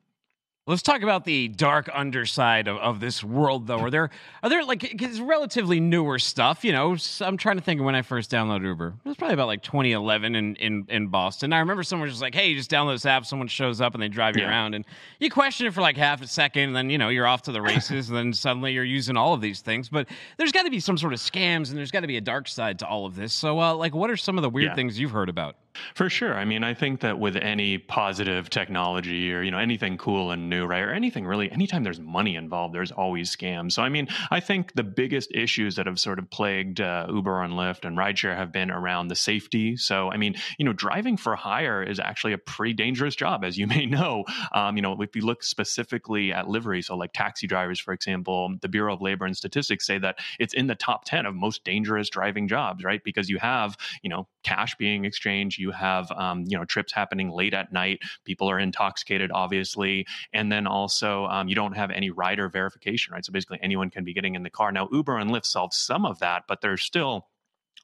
Let's 0.65 0.82
talk 0.82 1.02
about 1.02 1.26
the 1.26 1.49
dark 1.49 1.89
underside 1.93 2.69
of, 2.69 2.78
of 2.78 3.02
this 3.02 3.21
world, 3.21 3.67
though. 3.67 3.80
Are 3.80 3.89
there 3.89 4.10
are 4.41 4.49
there 4.49 4.63
like 4.63 5.02
it's 5.02 5.19
relatively 5.19 5.82
newer 5.82 6.17
stuff? 6.19 6.63
You 6.63 6.71
know, 6.71 6.95
I'm 7.19 7.36
trying 7.36 7.58
to 7.58 7.62
think 7.62 7.82
of 7.82 7.86
when 7.86 7.95
I 7.95 8.02
first 8.02 8.32
downloaded 8.32 8.63
Uber. 8.63 8.93
It 9.04 9.10
was 9.10 9.17
probably 9.17 9.34
about 9.34 9.47
like 9.47 9.62
2011 9.62 10.36
in 10.36 10.56
in, 10.56 10.86
in 10.88 11.08
Boston. 11.08 11.52
I 11.52 11.60
remember 11.60 11.84
someone 11.84 12.06
was 12.06 12.13
just 12.13 12.21
like, 12.21 12.34
"Hey, 12.34 12.47
you 12.47 12.56
just 12.56 12.71
download 12.71 12.95
this 12.95 13.06
app." 13.06 13.26
Someone 13.26 13.49
shows 13.49 13.82
up 13.82 13.93
and 13.93 14.02
they 14.02 14.08
drive 14.08 14.38
you 14.38 14.43
yeah. 14.43 14.52
around, 14.52 14.73
and 14.73 14.86
you 15.19 15.30
question 15.30 15.67
it 15.67 15.73
for 15.73 15.82
like 15.82 15.97
half 15.97 16.21
a 16.21 16.28
second, 16.28 16.63
and 16.63 16.76
then 16.78 16.89
you 16.89 16.97
know 16.97 17.10
you're 17.10 17.28
off 17.28 17.41
to 17.41 17.52
the 17.52 17.62
races, 17.62 18.08
and 18.08 18.17
then 18.17 18.32
suddenly 18.32 18.71
you're 18.71 18.86
using 18.86 19.17
all 19.17 19.34
of 19.34 19.41
these 19.41 19.60
things. 19.60 19.89
But 19.89 20.08
there's 20.38 20.54
got 20.54 20.63
to 20.63 20.71
be 20.71 20.80
some 20.80 20.97
sort 20.97 21.12
of 21.12 21.19
scams, 21.19 21.71
and 21.71 21.78
there's 21.78 21.91
got 21.91 22.02
to 22.02 22.08
be 22.08 22.15
a 22.15 22.21
dark 22.21 22.47
side 22.47 22.80
to 22.80 22.88
all 22.88 23.06
of 23.06 23.17
this. 23.17 23.34
So, 23.34 23.60
uh, 23.60 23.76
like, 23.76 23.93
what 23.93 24.10
are 24.10 24.15
some 24.15 24.38
of 24.38 24.43
the 24.43 24.49
weird 24.49 24.69
yeah. 24.69 24.76
things 24.76 24.97
you've 24.97 25.12
heard 25.12 25.28
about? 25.28 25.58
For 25.95 26.09
sure. 26.09 26.36
I 26.36 26.45
mean, 26.45 26.63
I 26.63 26.73
think 26.73 27.01
that 27.01 27.19
with 27.19 27.36
any 27.36 27.77
positive 27.77 28.49
technology 28.49 29.33
or, 29.33 29.41
you 29.41 29.51
know, 29.51 29.57
anything 29.57 29.97
cool 29.97 30.31
and 30.31 30.49
new, 30.49 30.65
right? 30.65 30.83
Or 30.83 30.91
anything 30.91 31.25
really, 31.25 31.51
anytime 31.51 31.83
there's 31.83 31.99
money 31.99 32.36
involved, 32.36 32.75
there's 32.75 32.91
always 32.91 33.36
scams. 33.36 33.73
So, 33.73 33.81
I 33.81 33.89
mean, 33.89 34.07
I 34.31 34.39
think 34.39 34.73
the 34.73 34.83
biggest 34.83 35.31
issues 35.33 35.75
that 35.75 35.88
have 35.88 35.99
sort 35.99 36.19
of 36.19 36.29
plagued 36.29 36.81
uh, 36.81 37.07
Uber 37.09 37.41
and 37.41 37.53
Lyft 37.53 37.86
and 37.86 37.97
rideshare 37.97 38.36
have 38.36 38.51
been 38.51 38.69
around 38.69 39.07
the 39.07 39.15
safety. 39.15 39.75
So, 39.77 40.12
I 40.12 40.17
mean, 40.17 40.36
you 40.57 40.65
know, 40.65 40.73
driving 40.73 41.17
for 41.17 41.36
hire 41.36 41.81
is 41.81 41.99
actually 41.99 42.33
a 42.33 42.38
pretty 42.38 42.73
dangerous 42.73 43.15
job, 43.15 43.43
as 43.43 43.57
you 43.57 43.67
may 43.73 43.86
know. 43.86 44.25
Um, 44.53 44.75
you 44.75 44.81
know, 44.81 45.01
if 45.01 45.15
you 45.15 45.23
look 45.23 45.43
specifically 45.43 46.31
at 46.31 46.47
livery, 46.47 46.81
so 46.81 46.95
like 46.95 47.13
taxi 47.13 47.47
drivers, 47.47 47.79
for 47.79 47.93
example, 47.93 48.55
the 48.62 48.69
Bureau 48.69 48.93
of 48.93 49.01
Labor 49.01 49.25
and 49.25 49.36
Statistics 49.36 49.86
say 49.88 49.97
that 49.97 50.19
it's 50.39 50.53
in 50.53 50.67
the 50.67 50.75
top 50.75 51.05
10 51.05 51.25
of 51.25 51.36
most 51.36 51.63
dangerous 51.63 52.09
driving 52.09 52.47
jobs, 52.47 52.83
right? 52.83 53.01
Because 53.03 53.29
you 53.29 53.39
have, 53.39 53.77
you 54.03 54.09
know, 54.09 54.27
cash 54.43 54.75
being 54.75 55.05
exchanged 55.05 55.59
you 55.63 55.71
have 55.71 56.12
um, 56.12 56.43
you 56.47 56.58
know 56.58 56.65
trips 56.65 56.93
happening 56.93 57.30
late 57.32 57.54
at 57.54 57.71
night. 57.73 57.99
People 58.26 58.49
are 58.49 58.60
intoxicated, 58.60 59.32
obviously, 59.34 60.06
and 60.34 60.52
then 60.52 60.67
also 60.67 61.26
um, 61.26 61.47
you 61.47 61.56
don't 61.56 61.76
have 61.76 61.89
any 61.89 62.10
rider 62.10 62.49
verification, 62.49 63.13
right? 63.13 63.26
So 63.26 63.32
basically, 63.32 63.60
anyone 63.63 63.89
can 63.89 64.04
be 64.04 64.13
getting 64.13 64.36
in 64.36 64.43
the 64.43 64.49
car. 64.49 64.71
Now, 64.71 64.88
Uber 64.91 65.17
and 65.17 65.32
Lyft 65.32 65.45
solve 65.45 65.73
some 65.73 66.06
of 66.06 66.19
that, 66.19 66.43
but 66.47 66.62
there's 66.62 66.84
still 66.84 67.28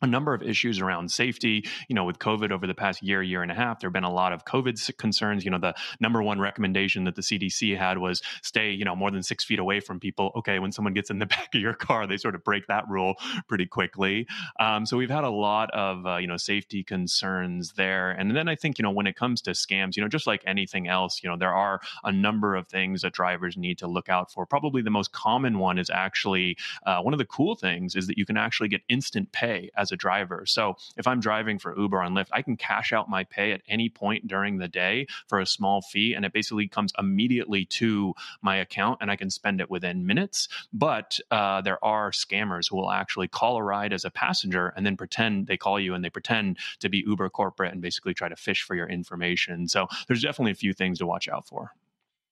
a 0.01 0.07
number 0.07 0.33
of 0.33 0.41
issues 0.41 0.79
around 0.79 1.11
safety. 1.11 1.65
You 1.87 1.95
know, 1.95 2.05
with 2.05 2.19
COVID 2.19 2.51
over 2.51 2.67
the 2.67 2.73
past 2.73 3.03
year, 3.03 3.21
year 3.21 3.41
and 3.41 3.51
a 3.51 3.55
half, 3.55 3.79
there 3.79 3.89
have 3.89 3.93
been 3.93 4.03
a 4.03 4.11
lot 4.11 4.33
of 4.33 4.45
COVID 4.45 4.97
concerns. 4.97 5.45
You 5.45 5.51
know, 5.51 5.59
the 5.59 5.75
number 5.99 6.21
one 6.23 6.39
recommendation 6.39 7.03
that 7.05 7.15
the 7.15 7.21
CDC 7.21 7.77
had 7.77 7.97
was 7.97 8.21
stay, 8.41 8.71
you 8.71 8.85
know, 8.85 8.95
more 8.95 9.11
than 9.11 9.23
six 9.23 9.43
feet 9.43 9.59
away 9.59 9.79
from 9.79 9.99
people. 9.99 10.31
Okay, 10.37 10.59
when 10.59 10.71
someone 10.71 10.93
gets 10.93 11.09
in 11.09 11.19
the 11.19 11.25
back 11.29 11.53
of 11.53 11.61
your 11.61 11.73
car, 11.73 12.07
they 12.07 12.17
sort 12.17 12.35
of 12.35 12.43
break 12.43 12.67
that 12.67 12.87
rule 12.89 13.15
pretty 13.47 13.65
quickly. 13.65 14.27
Um, 14.59 14.85
so 14.85 14.97
we've 14.97 15.09
had 15.09 15.23
a 15.23 15.29
lot 15.29 15.69
of, 15.71 16.05
uh, 16.05 16.17
you 16.17 16.27
know, 16.27 16.37
safety 16.37 16.83
concerns 16.83 17.73
there. 17.73 18.11
And 18.11 18.35
then 18.35 18.47
I 18.47 18.55
think, 18.55 18.77
you 18.77 18.83
know, 18.83 18.91
when 18.91 19.07
it 19.07 19.15
comes 19.15 19.41
to 19.41 19.51
scams, 19.51 19.95
you 19.95 20.03
know, 20.03 20.09
just 20.09 20.27
like 20.27 20.41
anything 20.45 20.87
else, 20.87 21.21
you 21.23 21.29
know, 21.29 21.37
there 21.37 21.53
are 21.53 21.81
a 22.03 22.11
number 22.11 22.55
of 22.55 22.67
things 22.67 23.01
that 23.01 23.13
drivers 23.13 23.57
need 23.57 23.77
to 23.79 23.87
look 23.87 24.09
out 24.09 24.31
for. 24.31 24.45
Probably 24.45 24.81
the 24.81 24.89
most 24.89 25.11
common 25.11 25.59
one 25.59 25.77
is 25.77 25.89
actually 25.89 26.57
uh, 26.85 27.01
one 27.01 27.13
of 27.13 27.17
the 27.17 27.25
cool 27.25 27.55
things 27.55 27.95
is 27.95 28.07
that 28.07 28.17
you 28.17 28.25
can 28.25 28.37
actually 28.37 28.69
get 28.69 28.81
instant 28.89 29.31
pay 29.31 29.69
as 29.75 29.88
as 29.89 29.93
a 29.93 29.97
driver. 29.97 30.45
So 30.45 30.75
if 30.97 31.07
I'm 31.07 31.19
driving 31.19 31.59
for 31.59 31.77
Uber 31.77 32.01
and 32.01 32.15
Lyft, 32.15 32.29
I 32.31 32.41
can 32.41 32.57
cash 32.57 32.93
out 32.93 33.09
my 33.09 33.23
pay 33.23 33.51
at 33.51 33.61
any 33.67 33.89
point 33.89 34.27
during 34.27 34.57
the 34.57 34.67
day 34.67 35.07
for 35.27 35.39
a 35.39 35.45
small 35.45 35.81
fee, 35.81 36.13
and 36.13 36.25
it 36.25 36.33
basically 36.33 36.67
comes 36.67 36.93
immediately 36.97 37.65
to 37.65 38.13
my 38.41 38.57
account, 38.57 38.99
and 39.01 39.11
I 39.11 39.15
can 39.15 39.29
spend 39.29 39.61
it 39.61 39.69
within 39.69 40.05
minutes. 40.05 40.47
But 40.73 41.19
uh, 41.31 41.61
there 41.61 41.83
are 41.83 42.11
scammers 42.11 42.69
who 42.69 42.77
will 42.77 42.91
actually 42.91 43.27
call 43.27 43.57
a 43.57 43.63
ride 43.63 43.93
as 43.93 44.05
a 44.05 44.11
passenger 44.11 44.73
and 44.75 44.85
then 44.85 44.97
pretend 44.97 45.47
they 45.47 45.57
call 45.57 45.79
you 45.79 45.93
and 45.93 46.03
they 46.03 46.09
pretend 46.09 46.57
to 46.79 46.89
be 46.89 47.03
Uber 47.07 47.29
corporate 47.29 47.71
and 47.71 47.81
basically 47.81 48.13
try 48.13 48.29
to 48.29 48.35
fish 48.35 48.63
for 48.63 48.75
your 48.75 48.87
information. 48.87 49.67
So 49.67 49.87
there's 50.07 50.21
definitely 50.21 50.51
a 50.51 50.55
few 50.55 50.73
things 50.73 50.99
to 50.99 51.05
watch 51.05 51.27
out 51.27 51.47
for. 51.47 51.73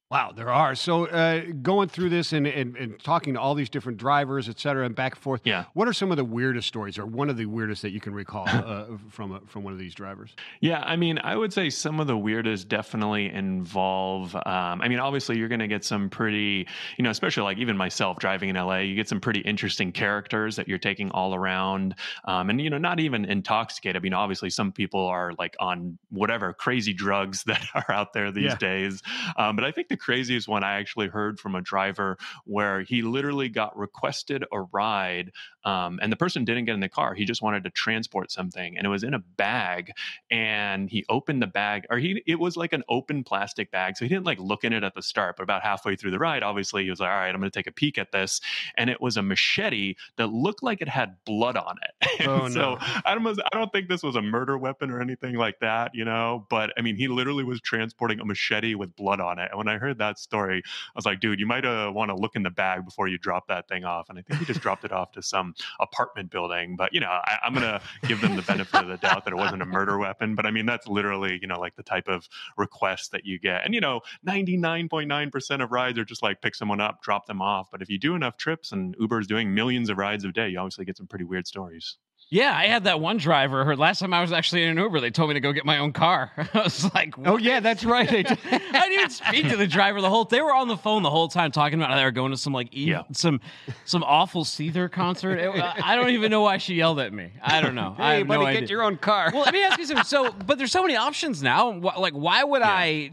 Wow, 0.10 0.32
there 0.34 0.50
are. 0.50 0.74
So 0.74 1.08
uh, 1.08 1.42
going 1.62 1.90
through 1.90 2.10
this 2.12 2.32
and, 2.32 2.48
and, 2.48 2.78
and, 2.78 2.98
talking 3.04 3.34
to 3.34 3.42
all 3.42 3.56
these 3.56 3.70
different 3.70 3.98
drivers, 3.98 4.48
et 4.48 4.58
cetera, 4.58 4.86
and 4.86 4.96
back 4.96 5.16
and 5.16 5.22
forth. 5.22 5.42
Yeah. 5.44 5.66
What 5.74 5.90
are 5.90 5.92
some 5.92 6.12
of 6.12 6.18
the 6.18 6.24
weirdest 6.24 6.66
stories, 6.70 6.98
or 6.98 7.06
one 7.06 7.30
of 7.30 7.36
the 7.36 7.46
weirdest 7.46 7.82
that 7.82 7.92
you 7.92 8.00
can 8.00 8.14
recall 8.14 8.48
uh, 8.48 8.86
from 9.10 9.34
a, 9.34 9.42
from 9.42 9.64
one 9.64 9.74
of 9.74 9.80
these 9.80 9.94
drivers? 9.94 10.34
Yeah, 10.62 10.80
I 10.80 10.96
mean, 10.96 11.20
I 11.20 11.36
would 11.36 11.52
say 11.52 11.70
some 11.70 12.00
of 12.00 12.08
the 12.08 12.18
weirdest 12.18 12.70
definitely 12.70 13.30
involve. 13.30 14.34
Um, 14.34 14.82
I 14.82 14.88
mean, 14.88 15.00
obviously, 15.00 15.38
you're 15.38 15.50
going 15.50 15.60
to 15.60 15.68
get 15.68 15.84
some 15.84 16.10
pretty, 16.10 16.66
you 16.98 17.04
know, 17.04 17.10
especially 17.10 17.44
like 17.44 17.58
even 17.58 17.76
myself 17.76 18.18
driving 18.18 18.48
in 18.48 18.56
LA, 18.56 18.78
you 18.78 18.96
get 18.96 19.10
some 19.10 19.20
pretty 19.20 19.42
interesting 19.42 19.92
characters 19.92 20.56
that 20.56 20.70
you're 20.70 20.78
taking 20.78 21.12
all 21.12 21.36
around, 21.36 21.96
um, 22.24 22.50
and 22.50 22.62
you 22.62 22.70
know, 22.70 22.78
not 22.78 23.02
even 23.02 23.26
intoxicated. 23.26 23.98
I 23.98 24.00
mean, 24.00 24.14
obviously, 24.14 24.52
some 24.52 24.72
people 24.72 25.06
are 25.06 25.34
like 25.38 25.58
on 25.60 25.98
whatever 26.12 26.54
crazy 26.54 26.94
drugs 26.94 27.44
that 27.48 27.68
are 27.76 27.92
out 27.92 28.14
there 28.14 28.32
these 28.32 28.46
yeah. 28.46 28.56
days, 28.56 29.02
um, 29.36 29.58
but 29.58 29.66
I 29.66 29.72
think 29.74 29.90
the 29.90 29.97
craziest 29.98 30.48
one 30.48 30.64
I 30.64 30.80
actually 30.80 31.08
heard 31.08 31.40
from 31.40 31.56
a 31.56 31.62
driver 31.62 32.18
where 32.46 32.82
he 32.82 33.02
literally 33.02 33.50
got 33.50 33.78
requested 33.78 34.44
a 34.52 34.62
ride 34.62 35.32
um, 35.64 36.00
and 36.02 36.12
the 36.12 36.16
person 36.16 36.46
didn't 36.46 36.66
get 36.66 36.74
in 36.74 36.80
the 36.80 36.90
car. 36.90 37.14
He 37.14 37.26
just 37.26 37.42
wanted 37.42 37.64
to 37.66 37.70
transport 37.70 38.32
something 38.32 38.78
and 38.78 38.86
it 38.86 38.90
was 38.90 39.04
in 39.04 39.14
a 39.14 39.20
bag 39.20 39.92
and 40.32 40.90
he 40.90 41.06
opened 41.10 41.42
the 41.42 41.48
bag 41.48 41.86
or 41.90 41.98
he, 41.98 42.24
it 42.26 42.40
was 42.40 42.56
like 42.56 42.74
an 42.74 42.84
open 42.90 43.24
plastic 43.24 43.72
bag. 43.72 43.98
So 43.98 44.06
he 44.06 44.10
didn't 44.10 44.26
like 44.26 44.40
look 44.40 44.64
in 44.64 44.74
it 44.74 44.84
at 44.84 44.96
the 44.96 45.02
start, 45.02 45.36
but 45.36 45.44
about 45.44 45.64
halfway 45.64 45.96
through 45.96 46.12
the 46.12 46.20
ride, 46.20 46.44
obviously 46.44 46.84
he 46.84 46.90
was 46.90 47.00
like, 47.00 47.10
all 47.10 47.18
right, 47.18 47.30
I'm 47.30 47.42
going 47.42 47.52
to 47.52 47.58
take 47.58 47.68
a 47.68 47.72
peek 47.72 47.98
at 47.98 48.12
this. 48.12 48.40
And 48.78 48.90
it 48.90 49.02
was 49.02 49.18
a 49.18 49.22
machete 49.22 49.96
that 50.18 50.28
looked 50.28 50.64
like 50.64 50.82
it 50.82 50.90
had 50.90 51.18
blood 51.26 51.58
on 51.58 51.76
it. 51.82 52.08
Oh, 52.28 52.50
so 52.50 52.60
no. 52.60 52.78
I 53.06 53.14
don't, 53.14 53.26
I 53.28 53.58
don't 53.58 53.72
think 53.72 53.88
this 53.88 54.04
was 54.04 54.16
a 54.16 54.22
murder 54.22 54.58
weapon 54.58 54.90
or 54.90 55.00
anything 55.00 55.36
like 55.36 55.60
that, 55.62 55.92
you 55.94 56.04
know, 56.04 56.46
but 56.50 56.74
I 56.78 56.82
mean, 56.82 56.96
he 56.96 57.08
literally 57.08 57.44
was 57.44 57.62
transporting 57.62 58.20
a 58.20 58.26
machete 58.26 58.76
with 58.76 58.96
blood 58.96 59.22
on 59.22 59.40
it. 59.40 59.50
And 59.52 59.58
when 59.58 59.70
I 59.70 59.78
heard 59.78 59.87
heard 59.88 59.98
that 60.00 60.20
story, 60.20 60.62
I 60.66 60.92
was 60.96 61.06
like, 61.06 61.20
dude, 61.20 61.40
you 61.40 61.46
might 61.46 61.66
uh, 61.66 61.92
want 61.94 62.10
to 62.10 62.16
look 62.16 62.36
in 62.36 62.44
the 62.44 62.50
bag 62.50 62.86
before 62.86 63.08
you 63.08 63.18
drop 63.18 63.48
that 63.48 63.68
thing 63.68 63.86
off. 63.86 64.10
And 64.10 64.20
I 64.20 64.22
think 64.22 64.40
he 64.40 64.46
just 64.46 64.62
dropped 64.62 64.84
it 64.84 64.92
off 64.92 65.12
to 65.14 65.22
some 65.22 65.54
apartment 65.80 66.30
building. 66.30 66.76
But, 66.76 66.94
you 66.94 67.00
know, 67.00 67.10
I, 67.10 67.38
I'm 67.44 67.54
going 67.54 67.66
to 67.66 67.82
give 68.08 68.22
them 68.22 68.36
the 68.36 68.42
benefit 68.42 68.82
of 68.82 68.88
the 68.88 68.98
doubt 68.98 69.26
that 69.26 69.34
it 69.34 69.38
wasn't 69.38 69.62
a 69.62 69.66
murder 69.66 69.98
weapon. 69.98 70.36
But 70.36 70.46
I 70.46 70.52
mean, 70.52 70.66
that's 70.66 70.88
literally, 70.88 71.40
you 71.42 71.48
know, 71.48 71.60
like 71.60 71.76
the 71.76 71.84
type 71.84 72.08
of 72.08 72.28
request 72.58 73.12
that 73.12 73.26
you 73.26 73.40
get. 73.40 73.64
And, 73.64 73.74
you 73.74 73.82
know, 73.82 74.02
99.9% 74.28 75.64
of 75.64 75.72
rides 75.72 75.98
are 75.98 76.06
just 76.06 76.24
like 76.24 76.42
pick 76.42 76.56
someone 76.56 76.82
up, 76.82 77.02
drop 77.02 77.26
them 77.26 77.42
off. 77.42 77.70
But 77.72 77.82
if 77.82 77.90
you 77.90 77.98
do 77.98 78.16
enough 78.16 78.38
trips 78.38 78.72
and 78.72 78.96
Uber 79.00 79.20
is 79.20 79.28
doing 79.28 79.54
millions 79.54 79.90
of 79.90 79.98
rides 79.98 80.24
a 80.26 80.32
day, 80.32 80.50
you 80.50 80.60
obviously 80.60 80.86
get 80.86 80.98
some 80.98 81.08
pretty 81.08 81.26
weird 81.26 81.48
stories. 81.48 81.98
Yeah, 82.30 82.54
I 82.54 82.66
had 82.66 82.84
that 82.84 83.00
one 83.00 83.18
driver. 83.18 83.64
Her 83.64 83.78
last 83.78 84.00
time 84.00 84.14
I 84.14 84.20
was 84.20 84.34
actually 84.34 84.64
in 84.64 84.70
an 84.70 84.78
Uber, 84.78 85.00
they 85.00 85.12
told 85.12 85.30
me 85.30 85.36
to 85.36 85.40
go 85.40 85.54
get 85.54 85.64
my 85.64 85.78
own 85.78 85.94
car. 85.94 86.30
I 86.54 86.62
was 86.62 86.94
like, 86.94 87.18
what? 87.18 87.28
"Oh 87.28 87.38
yeah, 87.38 87.62
that's 87.62 87.86
right." 87.86 88.10
I 88.12 88.60
didn't 88.60 88.94
even 88.94 89.10
speak 89.10 89.50
to 89.50 89.56
the 89.56 89.66
driver 89.66 90.02
the 90.02 90.10
whole. 90.10 90.26
They 90.26 90.42
were 90.42 90.54
on 90.54 90.68
the 90.68 90.76
phone 90.76 91.04
the 91.04 91.10
whole 91.10 91.30
time 91.30 91.52
talking 91.52 91.80
about 91.80 91.90
how 91.90 91.96
they 91.96 92.04
were 92.04 92.12
going 92.12 92.32
to 92.32 92.38
some 92.38 92.52
like 92.52 92.76
e- 92.76 92.90
yeah. 92.90 93.04
some 93.14 93.40
some 93.86 94.04
awful 94.04 94.44
Seether 94.44 94.92
concert. 94.92 95.40
It, 95.40 95.52
I 95.56 95.96
don't 95.96 96.10
even 96.10 96.30
know 96.30 96.42
why 96.42 96.58
she 96.58 96.76
yelled 96.76 97.00
at 97.00 97.14
me. 97.14 97.32
I 97.42 97.62
don't 97.62 97.76
know. 97.76 97.94
hey, 97.96 98.04
I 98.04 98.24
buddy, 98.24 98.44
no 98.44 98.52
get 98.52 98.64
idea. 98.64 98.68
your 98.68 98.84
own 98.84 98.98
car. 98.98 99.32
well, 99.34 99.44
let 99.44 99.54
me 99.54 99.64
ask 99.64 99.80
you 99.80 99.86
something. 99.86 100.04
So, 100.04 100.30
but 100.32 100.58
there's 100.58 100.74
so 100.74 100.82
many 100.82 100.98
options 100.98 101.42
now. 101.42 101.72
Like, 101.98 102.14
why 102.14 102.44
would 102.44 102.60
yeah. 102.60 102.70
I? 102.70 103.12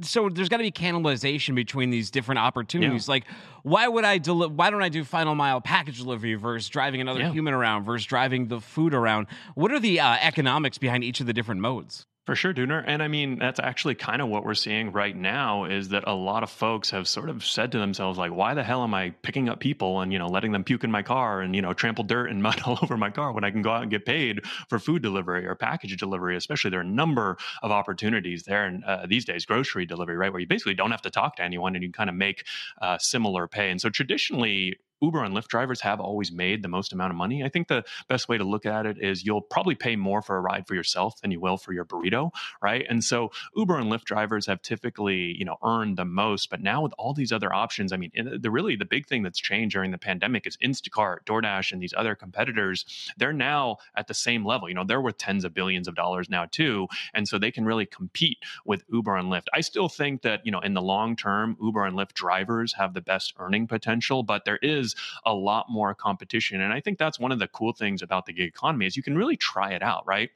So 0.00 0.30
there's 0.30 0.48
got 0.48 0.56
to 0.56 0.62
be 0.62 0.72
cannibalization 0.72 1.54
between 1.54 1.90
these 1.90 2.10
different 2.10 2.38
opportunities. 2.38 3.08
Yeah. 3.08 3.12
Like, 3.12 3.24
why 3.62 3.88
would 3.88 4.04
I? 4.04 4.16
Deli- 4.16 4.48
why 4.48 4.70
don't 4.70 4.82
I 4.82 4.88
do 4.88 5.04
final 5.04 5.34
mile 5.34 5.60
package 5.60 5.98
delivery 5.98 6.34
versus 6.34 6.68
driving 6.70 7.02
another 7.02 7.28
human 7.28 7.52
around 7.52 7.84
versus 7.84 8.06
driving 8.06 8.48
the 8.48 8.53
food 8.60 8.94
around? 8.94 9.26
What 9.54 9.72
are 9.72 9.80
the 9.80 10.00
uh, 10.00 10.16
economics 10.20 10.78
behind 10.78 11.04
each 11.04 11.20
of 11.20 11.26
the 11.26 11.32
different 11.32 11.60
modes? 11.60 12.06
For 12.26 12.34
sure, 12.34 12.54
Dooner. 12.54 12.82
And 12.86 13.02
I 13.02 13.08
mean, 13.08 13.38
that's 13.38 13.60
actually 13.60 13.96
kind 13.96 14.22
of 14.22 14.28
what 14.28 14.46
we're 14.46 14.54
seeing 14.54 14.92
right 14.92 15.14
now 15.14 15.66
is 15.66 15.90
that 15.90 16.04
a 16.06 16.14
lot 16.14 16.42
of 16.42 16.48
folks 16.48 16.88
have 16.90 17.06
sort 17.06 17.28
of 17.28 17.44
said 17.44 17.70
to 17.72 17.78
themselves, 17.78 18.18
like, 18.18 18.32
why 18.32 18.54
the 18.54 18.64
hell 18.64 18.82
am 18.82 18.94
I 18.94 19.10
picking 19.20 19.50
up 19.50 19.60
people 19.60 20.00
and, 20.00 20.10
you 20.10 20.18
know, 20.18 20.28
letting 20.28 20.52
them 20.52 20.64
puke 20.64 20.84
in 20.84 20.90
my 20.90 21.02
car 21.02 21.42
and, 21.42 21.54
you 21.54 21.60
know, 21.60 21.74
trample 21.74 22.02
dirt 22.02 22.30
and 22.30 22.42
mud 22.42 22.62
all 22.64 22.78
over 22.80 22.96
my 22.96 23.10
car 23.10 23.32
when 23.32 23.44
I 23.44 23.50
can 23.50 23.60
go 23.60 23.70
out 23.70 23.82
and 23.82 23.90
get 23.90 24.06
paid 24.06 24.40
for 24.70 24.78
food 24.78 25.02
delivery 25.02 25.46
or 25.46 25.54
package 25.54 25.98
delivery? 25.98 26.34
Especially 26.34 26.70
there 26.70 26.80
are 26.80 26.84
a 26.84 26.86
number 26.86 27.36
of 27.62 27.70
opportunities 27.70 28.44
there 28.44 28.64
and 28.64 28.82
uh, 28.84 29.04
these 29.06 29.26
days, 29.26 29.44
grocery 29.44 29.84
delivery, 29.84 30.16
right? 30.16 30.32
Where 30.32 30.40
you 30.40 30.46
basically 30.46 30.74
don't 30.74 30.92
have 30.92 31.02
to 31.02 31.10
talk 31.10 31.36
to 31.36 31.42
anyone 31.42 31.74
and 31.74 31.84
you 31.84 31.92
kind 31.92 32.08
of 32.08 32.16
make 32.16 32.46
uh, 32.80 32.96
similar 32.96 33.46
pay. 33.46 33.70
And 33.70 33.78
so 33.78 33.90
traditionally, 33.90 34.78
Uber 35.04 35.22
and 35.22 35.34
Lyft 35.34 35.48
drivers 35.48 35.82
have 35.82 36.00
always 36.00 36.32
made 36.32 36.62
the 36.62 36.68
most 36.68 36.92
amount 36.92 37.10
of 37.10 37.16
money. 37.16 37.44
I 37.44 37.48
think 37.48 37.68
the 37.68 37.84
best 38.08 38.28
way 38.28 38.38
to 38.38 38.44
look 38.44 38.64
at 38.64 38.86
it 38.86 38.96
is 38.98 39.24
you'll 39.24 39.42
probably 39.42 39.74
pay 39.74 39.96
more 39.96 40.22
for 40.22 40.36
a 40.36 40.40
ride 40.40 40.66
for 40.66 40.74
yourself 40.74 41.20
than 41.20 41.30
you 41.30 41.40
will 41.40 41.58
for 41.58 41.72
your 41.72 41.84
burrito, 41.84 42.30
right? 42.62 42.86
And 42.88 43.04
so 43.04 43.30
Uber 43.54 43.78
and 43.78 43.92
Lyft 43.92 44.04
drivers 44.04 44.46
have 44.46 44.62
typically, 44.62 45.36
you 45.38 45.44
know, 45.44 45.58
earned 45.62 45.98
the 45.98 46.06
most. 46.06 46.48
But 46.48 46.62
now 46.62 46.82
with 46.82 46.94
all 46.98 47.12
these 47.12 47.32
other 47.32 47.52
options, 47.52 47.92
I 47.92 47.96
mean, 47.96 48.12
the 48.40 48.50
really 48.50 48.76
the 48.76 48.84
big 48.86 49.06
thing 49.06 49.22
that's 49.22 49.38
changed 49.38 49.74
during 49.74 49.90
the 49.90 49.98
pandemic 49.98 50.46
is 50.46 50.56
Instacart, 50.58 51.24
DoorDash, 51.26 51.72
and 51.72 51.82
these 51.82 51.94
other 51.96 52.14
competitors. 52.14 52.84
They're 53.18 53.32
now 53.32 53.76
at 53.94 54.08
the 54.08 54.14
same 54.14 54.44
level. 54.46 54.68
You 54.68 54.74
know, 54.74 54.84
they're 54.84 55.02
worth 55.02 55.18
tens 55.18 55.44
of 55.44 55.52
billions 55.52 55.86
of 55.86 55.94
dollars 55.94 56.30
now 56.30 56.46
too, 56.46 56.88
and 57.12 57.28
so 57.28 57.38
they 57.38 57.50
can 57.50 57.64
really 57.64 57.86
compete 57.86 58.38
with 58.64 58.84
Uber 58.90 59.16
and 59.16 59.28
Lyft. 59.28 59.48
I 59.52 59.60
still 59.60 59.88
think 59.88 60.22
that 60.22 60.40
you 60.46 60.52
know 60.52 60.60
in 60.60 60.74
the 60.74 60.82
long 60.82 61.14
term, 61.16 61.56
Uber 61.62 61.84
and 61.84 61.96
Lyft 61.96 62.14
drivers 62.14 62.74
have 62.74 62.94
the 62.94 63.00
best 63.00 63.34
earning 63.38 63.66
potential, 63.66 64.22
but 64.22 64.44
there 64.44 64.58
is 64.62 64.93
a 65.24 65.34
lot 65.34 65.66
more 65.68 65.94
competition, 65.94 66.60
and 66.60 66.72
I 66.72 66.80
think 66.80 66.98
that's 66.98 67.18
one 67.18 67.32
of 67.32 67.38
the 67.38 67.48
cool 67.48 67.72
things 67.72 68.02
about 68.02 68.26
the 68.26 68.32
gig 68.32 68.48
economy 68.48 68.86
is 68.86 68.96
you 68.96 69.02
can 69.02 69.16
really 69.16 69.36
try 69.36 69.72
it 69.72 69.82
out, 69.82 70.06
right? 70.06 70.30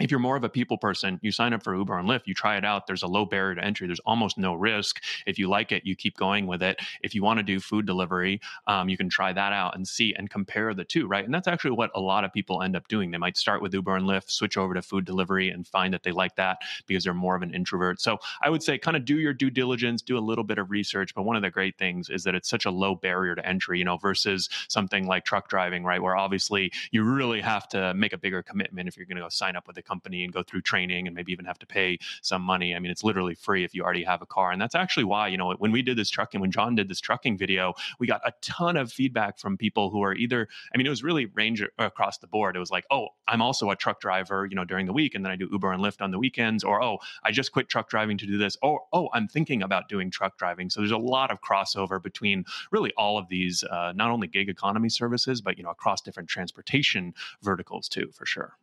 If 0.00 0.10
you're 0.10 0.20
more 0.20 0.36
of 0.36 0.44
a 0.44 0.48
people 0.48 0.76
person, 0.76 1.18
you 1.22 1.30
sign 1.30 1.52
up 1.52 1.62
for 1.62 1.74
Uber 1.74 1.98
and 1.98 2.08
Lyft, 2.08 2.22
you 2.26 2.34
try 2.34 2.56
it 2.56 2.64
out. 2.64 2.86
There's 2.86 3.02
a 3.02 3.06
low 3.06 3.24
barrier 3.24 3.54
to 3.54 3.64
entry. 3.64 3.86
There's 3.86 4.00
almost 4.00 4.36
no 4.36 4.54
risk. 4.54 5.02
If 5.26 5.38
you 5.38 5.48
like 5.48 5.72
it, 5.72 5.86
you 5.86 5.94
keep 5.94 6.16
going 6.16 6.46
with 6.46 6.62
it. 6.62 6.78
If 7.02 7.14
you 7.14 7.22
want 7.22 7.38
to 7.38 7.42
do 7.42 7.60
food 7.60 7.86
delivery, 7.86 8.40
um, 8.66 8.88
you 8.88 8.96
can 8.96 9.08
try 9.08 9.32
that 9.32 9.52
out 9.52 9.76
and 9.76 9.86
see 9.86 10.14
and 10.14 10.28
compare 10.28 10.74
the 10.74 10.84
two, 10.84 11.06
right? 11.06 11.24
And 11.24 11.32
that's 11.32 11.48
actually 11.48 11.72
what 11.72 11.90
a 11.94 12.00
lot 12.00 12.24
of 12.24 12.32
people 12.32 12.62
end 12.62 12.76
up 12.76 12.88
doing. 12.88 13.10
They 13.10 13.18
might 13.18 13.36
start 13.36 13.62
with 13.62 13.72
Uber 13.72 13.96
and 13.96 14.06
Lyft, 14.06 14.30
switch 14.30 14.56
over 14.56 14.74
to 14.74 14.82
food 14.82 15.04
delivery, 15.04 15.50
and 15.50 15.66
find 15.66 15.94
that 15.94 16.02
they 16.02 16.12
like 16.12 16.34
that 16.36 16.58
because 16.86 17.04
they're 17.04 17.14
more 17.14 17.36
of 17.36 17.42
an 17.42 17.54
introvert. 17.54 18.00
So 18.00 18.18
I 18.42 18.50
would 18.50 18.62
say 18.62 18.78
kind 18.78 18.96
of 18.96 19.04
do 19.04 19.18
your 19.18 19.32
due 19.32 19.50
diligence, 19.50 20.02
do 20.02 20.18
a 20.18 20.20
little 20.20 20.44
bit 20.44 20.58
of 20.58 20.70
research. 20.70 21.14
But 21.14 21.22
one 21.22 21.36
of 21.36 21.42
the 21.42 21.50
great 21.50 21.78
things 21.78 22.10
is 22.10 22.24
that 22.24 22.34
it's 22.34 22.48
such 22.48 22.64
a 22.64 22.70
low 22.70 22.94
barrier 22.96 23.34
to 23.34 23.46
entry, 23.46 23.78
you 23.78 23.84
know, 23.84 23.96
versus 23.96 24.48
something 24.68 25.06
like 25.06 25.24
truck 25.24 25.48
driving, 25.48 25.84
right? 25.84 26.02
Where 26.02 26.16
obviously 26.16 26.72
you 26.90 27.04
really 27.04 27.40
have 27.40 27.68
to 27.68 27.94
make 27.94 28.12
a 28.12 28.18
bigger 28.18 28.42
commitment 28.42 28.88
if 28.88 28.96
you're 28.96 29.06
going 29.06 29.16
to 29.16 29.22
go 29.22 29.28
sign 29.28 29.54
up 29.56 29.66
with 29.66 29.76
a 29.78 29.82
company 29.84 30.24
and 30.24 30.32
go 30.32 30.42
through 30.42 30.62
training 30.62 31.06
and 31.06 31.14
maybe 31.14 31.32
even 31.32 31.44
have 31.44 31.58
to 31.58 31.66
pay 31.66 31.98
some 32.22 32.42
money. 32.42 32.74
I 32.74 32.78
mean, 32.78 32.90
it's 32.90 33.04
literally 33.04 33.34
free 33.34 33.64
if 33.64 33.74
you 33.74 33.82
already 33.82 34.04
have 34.04 34.22
a 34.22 34.26
car. 34.26 34.50
And 34.50 34.60
that's 34.60 34.74
actually 34.74 35.04
why, 35.04 35.28
you 35.28 35.36
know, 35.36 35.52
when 35.58 35.72
we 35.72 35.82
did 35.82 35.96
this 35.96 36.10
trucking, 36.10 36.40
when 36.40 36.50
John 36.50 36.74
did 36.74 36.88
this 36.88 37.00
trucking 37.00 37.38
video, 37.38 37.74
we 37.98 38.06
got 38.06 38.20
a 38.24 38.32
ton 38.40 38.76
of 38.76 38.92
feedback 38.92 39.38
from 39.38 39.56
people 39.56 39.90
who 39.90 40.02
are 40.02 40.14
either, 40.14 40.48
I 40.74 40.78
mean, 40.78 40.86
it 40.86 40.90
was 40.90 41.02
really 41.02 41.26
range 41.26 41.62
across 41.78 42.18
the 42.18 42.26
board. 42.26 42.56
It 42.56 42.60
was 42.60 42.70
like, 42.70 42.84
oh, 42.90 43.08
I'm 43.28 43.42
also 43.42 43.70
a 43.70 43.76
truck 43.76 44.00
driver, 44.00 44.46
you 44.46 44.56
know, 44.56 44.64
during 44.64 44.86
the 44.86 44.92
week, 44.92 45.14
and 45.14 45.24
then 45.24 45.32
I 45.32 45.36
do 45.36 45.48
Uber 45.50 45.72
and 45.72 45.82
Lyft 45.82 46.02
on 46.02 46.10
the 46.10 46.18
weekends, 46.18 46.64
or 46.64 46.82
oh, 46.82 46.98
I 47.22 47.30
just 47.30 47.52
quit 47.52 47.68
truck 47.68 47.88
driving 47.88 48.18
to 48.18 48.26
do 48.26 48.38
this, 48.38 48.56
or 48.62 48.82
oh, 48.92 49.08
I'm 49.12 49.28
thinking 49.28 49.62
about 49.62 49.88
doing 49.88 50.10
truck 50.10 50.36
driving. 50.38 50.70
So 50.70 50.80
there's 50.80 50.90
a 50.90 50.98
lot 50.98 51.30
of 51.30 51.40
crossover 51.40 52.02
between 52.02 52.44
really 52.70 52.92
all 52.96 53.18
of 53.18 53.28
these, 53.28 53.64
uh, 53.64 53.92
not 53.94 54.10
only 54.10 54.26
gig 54.26 54.48
economy 54.48 54.88
services, 54.88 55.40
but 55.40 55.58
you 55.58 55.64
know, 55.64 55.70
across 55.70 56.00
different 56.00 56.28
transportation 56.28 57.14
verticals 57.42 57.88
too, 57.88 58.10
for 58.12 58.26
sure. 58.26 58.56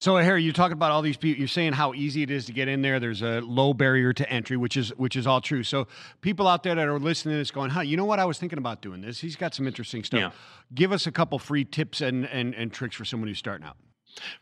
So 0.00 0.16
Harry, 0.16 0.44
you're 0.44 0.52
talking 0.52 0.74
about 0.74 0.92
all 0.92 1.02
these 1.02 1.16
people. 1.16 1.40
You're 1.40 1.48
saying 1.48 1.72
how 1.72 1.92
easy 1.92 2.22
it 2.22 2.30
is 2.30 2.46
to 2.46 2.52
get 2.52 2.68
in 2.68 2.82
there. 2.82 3.00
There's 3.00 3.22
a 3.22 3.40
low 3.40 3.74
barrier 3.74 4.12
to 4.12 4.30
entry, 4.30 4.56
which 4.56 4.76
is 4.76 4.90
which 4.96 5.16
is 5.16 5.26
all 5.26 5.40
true. 5.40 5.64
So 5.64 5.88
people 6.20 6.46
out 6.46 6.62
there 6.62 6.76
that 6.76 6.86
are 6.86 7.00
listening 7.00 7.34
to 7.34 7.38
this 7.38 7.50
going, 7.50 7.70
"Huh, 7.70 7.80
you 7.80 7.96
know 7.96 8.04
what? 8.04 8.20
I 8.20 8.24
was 8.24 8.38
thinking 8.38 8.58
about 8.58 8.80
doing 8.80 9.00
this." 9.00 9.18
He's 9.18 9.34
got 9.34 9.54
some 9.54 9.66
interesting 9.66 10.04
stuff. 10.04 10.20
Yeah. 10.20 10.30
Give 10.72 10.92
us 10.92 11.08
a 11.08 11.12
couple 11.12 11.38
free 11.40 11.64
tips 11.64 12.00
and, 12.00 12.26
and 12.26 12.54
and 12.54 12.72
tricks 12.72 12.94
for 12.94 13.04
someone 13.04 13.26
who's 13.28 13.38
starting 13.38 13.66
out. 13.66 13.76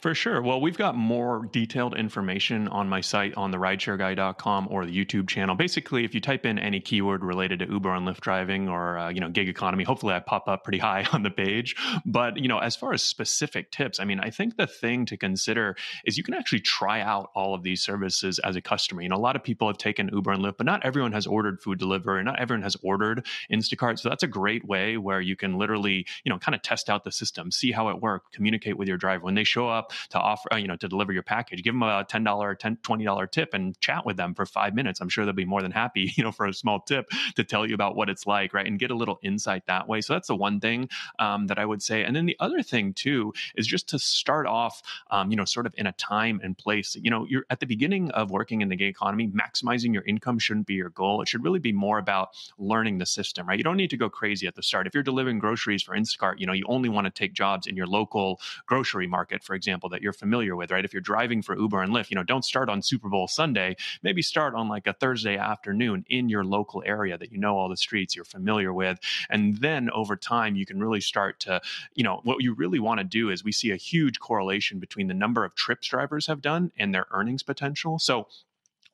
For 0.01 0.15
sure. 0.15 0.43
Well, 0.43 0.61
we've 0.61 0.77
got 0.77 0.97
more 0.97 1.49
detailed 1.53 1.97
information 1.97 2.69
on 2.69 2.89
my 2.89 3.01
site 3.01 3.35
on 3.35 3.51
the 3.51 3.59
rideshareguy.com 3.59 4.69
or 4.71 4.87
the 4.87 5.05
YouTube 5.05 5.29
channel. 5.29 5.55
Basically, 5.55 6.05
if 6.05 6.15
you 6.15 6.21
type 6.21 6.47
in 6.47 6.59
any 6.59 6.81
keyword 6.81 7.25
related 7.25 7.59
to 7.61 7.67
Uber 7.71 7.95
and 7.95 8.07
Lyft 8.07 8.21
driving 8.21 8.69
or 8.69 8.99
uh, 8.99 9.09
you 9.11 9.21
know 9.21 9.29
gig 9.29 9.49
economy, 9.49 9.85
hopefully 9.85 10.15
I 10.15 10.21
pop 10.21 10.49
up 10.49 10.65
pretty 10.65 10.79
high 10.87 11.07
on 11.13 11.23
the 11.23 11.31
page. 11.31 11.77
But 12.05 12.39
you 12.39 12.49
know, 12.49 12.59
as 12.59 12.77
far 12.77 12.93
as 12.93 13.03
specific 13.03 13.71
tips, 13.71 14.01
I 14.01 14.05
mean, 14.05 14.21
I 14.21 14.31
think 14.31 14.57
the 14.57 14.67
thing 14.67 15.07
to 15.07 15.17
consider 15.17 15.77
is 16.05 16.17
you 16.17 16.25
can 16.25 16.35
actually 16.35 16.61
try 16.61 17.01
out 17.01 17.31
all 17.35 17.55
of 17.55 17.63
these 17.63 17.83
services 17.83 18.39
as 18.41 18.57
a 18.57 18.61
customer. 18.61 19.03
You 19.03 19.09
know, 19.09 19.17
a 19.17 19.19
lot 19.19 19.37
of 19.37 19.43
people 19.43 19.69
have 19.69 19.79
taken 19.79 20.11
Uber 20.13 20.33
and 20.33 20.45
Lyft, 20.45 20.57
but 20.59 20.67
not 20.67 20.85
everyone 20.85 21.13
has 21.13 21.27
ordered 21.27 21.61
food 21.61 21.79
delivery, 21.79 22.23
not 22.25 22.39
everyone 22.39 22.63
has 22.63 22.77
ordered 22.83 23.27
Instacart. 23.53 23.99
So 23.99 24.09
that's 24.09 24.23
a 24.23 24.29
great 24.29 24.65
way 24.65 24.97
where 24.97 25.21
you 25.21 25.37
can 25.37 25.59
literally, 25.59 26.07
you 26.25 26.31
know, 26.31 26.39
kind 26.39 26.55
of 26.55 26.63
test 26.63 26.89
out 26.89 27.05
the 27.05 27.13
system, 27.13 27.51
see 27.51 27.73
how 27.73 27.89
it 27.89 28.01
works, 28.01 28.27
communicate 28.33 28.77
with 28.79 28.89
your 28.89 28.97
driver 28.97 29.25
when 29.25 29.35
they 29.35 29.45
show 29.45 29.56
show 29.57 29.69
up 29.69 29.93
to 30.11 30.19
offer, 30.19 30.53
uh, 30.53 30.57
you 30.57 30.69
know, 30.69 30.77
to 30.77 30.89
deliver 30.89 31.13
your 31.13 31.23
package, 31.23 31.63
give 31.63 31.75
them 31.75 31.83
a 31.83 32.05
$10, 32.05 32.25
$10 32.25 32.77
$20 32.83 33.31
tip 33.31 33.55
and 33.55 33.79
chat 33.81 34.05
with 34.05 34.17
them 34.17 34.35
for 34.35 34.45
five 34.45 34.75
minutes. 34.75 35.01
I'm 35.01 35.09
sure 35.09 35.25
they'll 35.25 35.35
be 35.35 35.45
more 35.45 35.63
than 35.63 35.73
happy, 35.73 36.13
you 36.17 36.25
know, 36.25 36.33
for 36.33 36.47
a 36.47 36.53
small 36.53 36.81
tip 36.81 37.11
to 37.37 37.45
tell 37.45 37.67
you 37.67 37.75
about 37.75 37.97
what 37.97 38.11
it's 38.11 38.27
like, 38.27 38.53
right? 38.53 38.67
And 38.67 38.79
get 38.79 38.91
a 38.91 38.95
little 38.95 39.19
insight 39.23 39.67
that 39.67 39.89
way. 39.89 40.01
So 40.01 40.13
that's 40.13 40.29
the 40.29 40.37
one 40.37 40.61
thing 40.61 40.89
um, 41.19 41.47
that 41.47 41.59
I 41.59 41.65
would 41.65 41.83
say. 41.83 42.05
And 42.05 42.15
then 42.15 42.27
the 42.27 42.37
other 42.41 42.63
thing 42.63 42.93
too 42.93 43.33
is 43.57 43.67
just 43.67 43.89
to 43.91 43.99
start 43.99 44.47
off, 44.47 44.83
um, 45.11 45.31
you 45.31 45.37
know, 45.37 45.45
sort 45.45 45.67
of 45.67 45.75
in 45.77 45.87
a 45.87 45.93
time 45.93 46.41
and 46.43 46.57
place. 46.57 46.97
You 47.01 47.11
know, 47.11 47.27
you're 47.29 47.47
at 47.49 47.61
the 47.61 47.67
beginning 47.67 48.11
of 48.11 48.31
working 48.31 48.61
in 48.61 48.69
the 48.69 48.77
gig 48.77 48.89
economy, 48.89 49.29
maximizing 49.29 49.93
your 49.93 50.05
income 50.05 50.39
shouldn't 50.39 50.67
be 50.67 50.75
your 50.75 50.91
goal. 50.91 51.23
It 51.23 51.29
should 51.29 51.45
really 51.45 51.59
be 51.59 51.73
more 51.73 51.99
about 51.99 52.31
learning 52.59 52.99
the 52.99 53.07
system, 53.07 53.49
right? 53.49 53.59
You 53.59 53.65
don't 53.65 53.77
need 53.77 53.91
to 53.91 53.97
go 53.97 54.11
crazy 54.11 54.47
at 54.47 54.55
the 54.55 54.63
start. 54.63 54.87
If 54.87 54.95
you're 54.95 55.03
delivering 55.03 55.39
groceries 55.39 55.83
for 55.83 55.97
Instacart, 55.97 56.39
you 56.39 56.47
know, 56.47 56.53
you 56.53 56.65
only 56.69 56.89
want 56.89 57.07
to 57.07 57.11
take 57.11 57.33
jobs 57.33 57.67
in 57.67 57.77
your 57.77 57.87
local 57.87 58.41
grocery 58.67 59.07
market, 59.07 59.43
for 59.47 59.55
example 59.55 59.89
that 59.91 60.03
you're 60.03 60.13
familiar 60.13 60.57
with, 60.57 60.71
right? 60.71 60.85
If 60.85 60.93
you're 60.93 61.01
driving 61.01 61.43
for 61.43 61.57
Uber 61.57 61.83
and 61.83 61.93
Lyft, 61.93 62.11
you 62.11 62.17
know, 62.17 62.23
don't 62.23 62.45
start 62.45 62.69
on 62.69 62.83
Super 62.83 63.09
Bowl 63.09 63.29
Sunday. 63.29 63.77
Maybe 64.03 64.23
start 64.23 64.55
on 64.55 64.69
like 64.69 64.87
a 64.87 64.93
Thursday 64.93 65.37
afternoon 65.37 66.05
in 66.09 66.29
your 66.29 66.45
local 66.45 66.83
area 66.85 67.17
that 67.17 67.33
you 67.33 67.39
know 67.39 67.57
all 67.57 67.69
the 67.69 67.77
streets 67.77 68.15
you're 68.15 68.25
familiar 68.25 68.73
with. 68.73 68.99
And 69.31 69.57
then 69.59 69.91
over 69.91 70.17
time, 70.17 70.57
you 70.57 70.67
can 70.67 70.81
really 70.81 71.01
start 71.01 71.41
to, 71.41 71.61
you 71.95 72.05
know, 72.05 72.21
what 72.25 72.43
you 72.43 72.55
really 72.55 72.79
want 72.79 72.99
to 72.99 73.05
do 73.05 73.31
is 73.31 73.45
we 73.45 73.53
see 73.53 73.71
a 73.71 73.77
huge 73.77 74.19
correlation 74.19 74.79
between 74.79 75.07
the 75.07 75.15
number 75.15 75.45
of 75.45 75.55
trips 75.55 75.87
drivers 75.87 76.27
have 76.27 76.43
done 76.43 76.73
and 76.77 76.95
their 76.95 77.07
earnings 77.13 77.43
potential. 77.43 77.99
So 77.99 78.27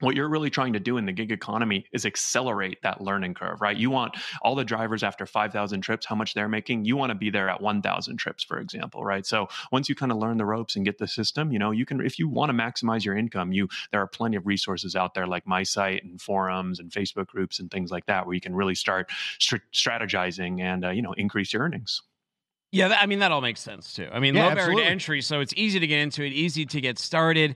what 0.03 0.17
you're 0.17 0.29
really 0.29 0.51
trying 0.51 0.73
to 0.73 0.81
do 0.81 0.97
in 0.97 1.07
the 1.07 1.13
gig 1.13 1.31
economy 1.31 1.87
is 1.93 2.05
accelerate 2.05 2.83
that 2.83 3.01
learning 3.01 3.35
curve, 3.35 3.61
right? 3.61 3.77
You 3.77 3.91
want 3.91 4.17
all 4.43 4.55
the 4.55 4.65
drivers 4.65 5.03
after 5.03 5.27
5,000 5.27 5.81
trips, 5.81 6.05
how 6.05 6.17
much 6.17 6.35
they're 6.35 6.49
making. 6.49 6.85
You 6.85 6.97
want 6.97 7.11
to 7.11 7.15
be 7.15 7.31
there 7.31 7.49
at 7.49 7.61
1,000 7.61 8.17
trips, 8.17 8.43
for 8.43 8.59
example, 8.59 9.05
right? 9.05 9.25
So 9.25 9.49
once 9.71 9.89
you 9.89 9.95
kind 9.95 10.11
of 10.11 10.19
learn 10.19 10.39
the 10.39 10.45
ropes 10.45 10.75
and 10.75 10.85
get 10.85 10.99
the 10.99 11.07
system, 11.07 11.53
you 11.53 11.59
know, 11.59 11.71
you 11.71 11.87
can, 11.87 12.05
if 12.05 12.19
you 12.19 12.29
want 12.29 12.51
to 12.51 12.55
maximize 12.55 13.05
your 13.05 13.17
income, 13.17 13.53
you 13.53 13.69
there 13.93 14.01
are 14.01 14.09
plenty 14.09 14.37
of 14.37 14.47
resources 14.47 14.97
out 14.97 15.15
there 15.15 15.27
like 15.27 15.47
my 15.47 15.63
site 15.63 16.03
and 16.03 16.21
forums 16.21 16.81
and 16.81 16.91
Facebook 16.91 17.29
groups 17.29 17.61
and 17.61 17.71
things 17.71 17.91
like 17.91 18.07
that 18.07 18.27
where 18.27 18.35
you 18.35 18.41
can 18.41 18.55
really 18.55 18.75
start 18.75 19.11
strategizing 19.39 20.61
and 20.61 20.85
uh, 20.85 20.91
you 20.91 21.03
know 21.03 21.13
increase 21.13 21.53
your 21.53 21.63
earnings. 21.63 22.03
Yeah, 22.73 22.97
I 22.99 23.05
mean 23.05 23.19
that 23.19 23.31
all 23.31 23.43
makes 23.43 23.61
sense 23.61 23.93
too. 23.93 24.09
I 24.11 24.19
mean, 24.19 24.35
yeah, 24.35 24.49
low 24.49 24.55
barrier 24.55 24.79
to 24.79 24.85
entry, 24.85 25.21
so 25.21 25.41
it's 25.41 25.53
easy 25.57 25.79
to 25.79 25.87
get 25.87 26.01
into 26.01 26.25
it, 26.25 26.33
easy 26.33 26.65
to 26.65 26.81
get 26.81 26.99
started 26.99 27.55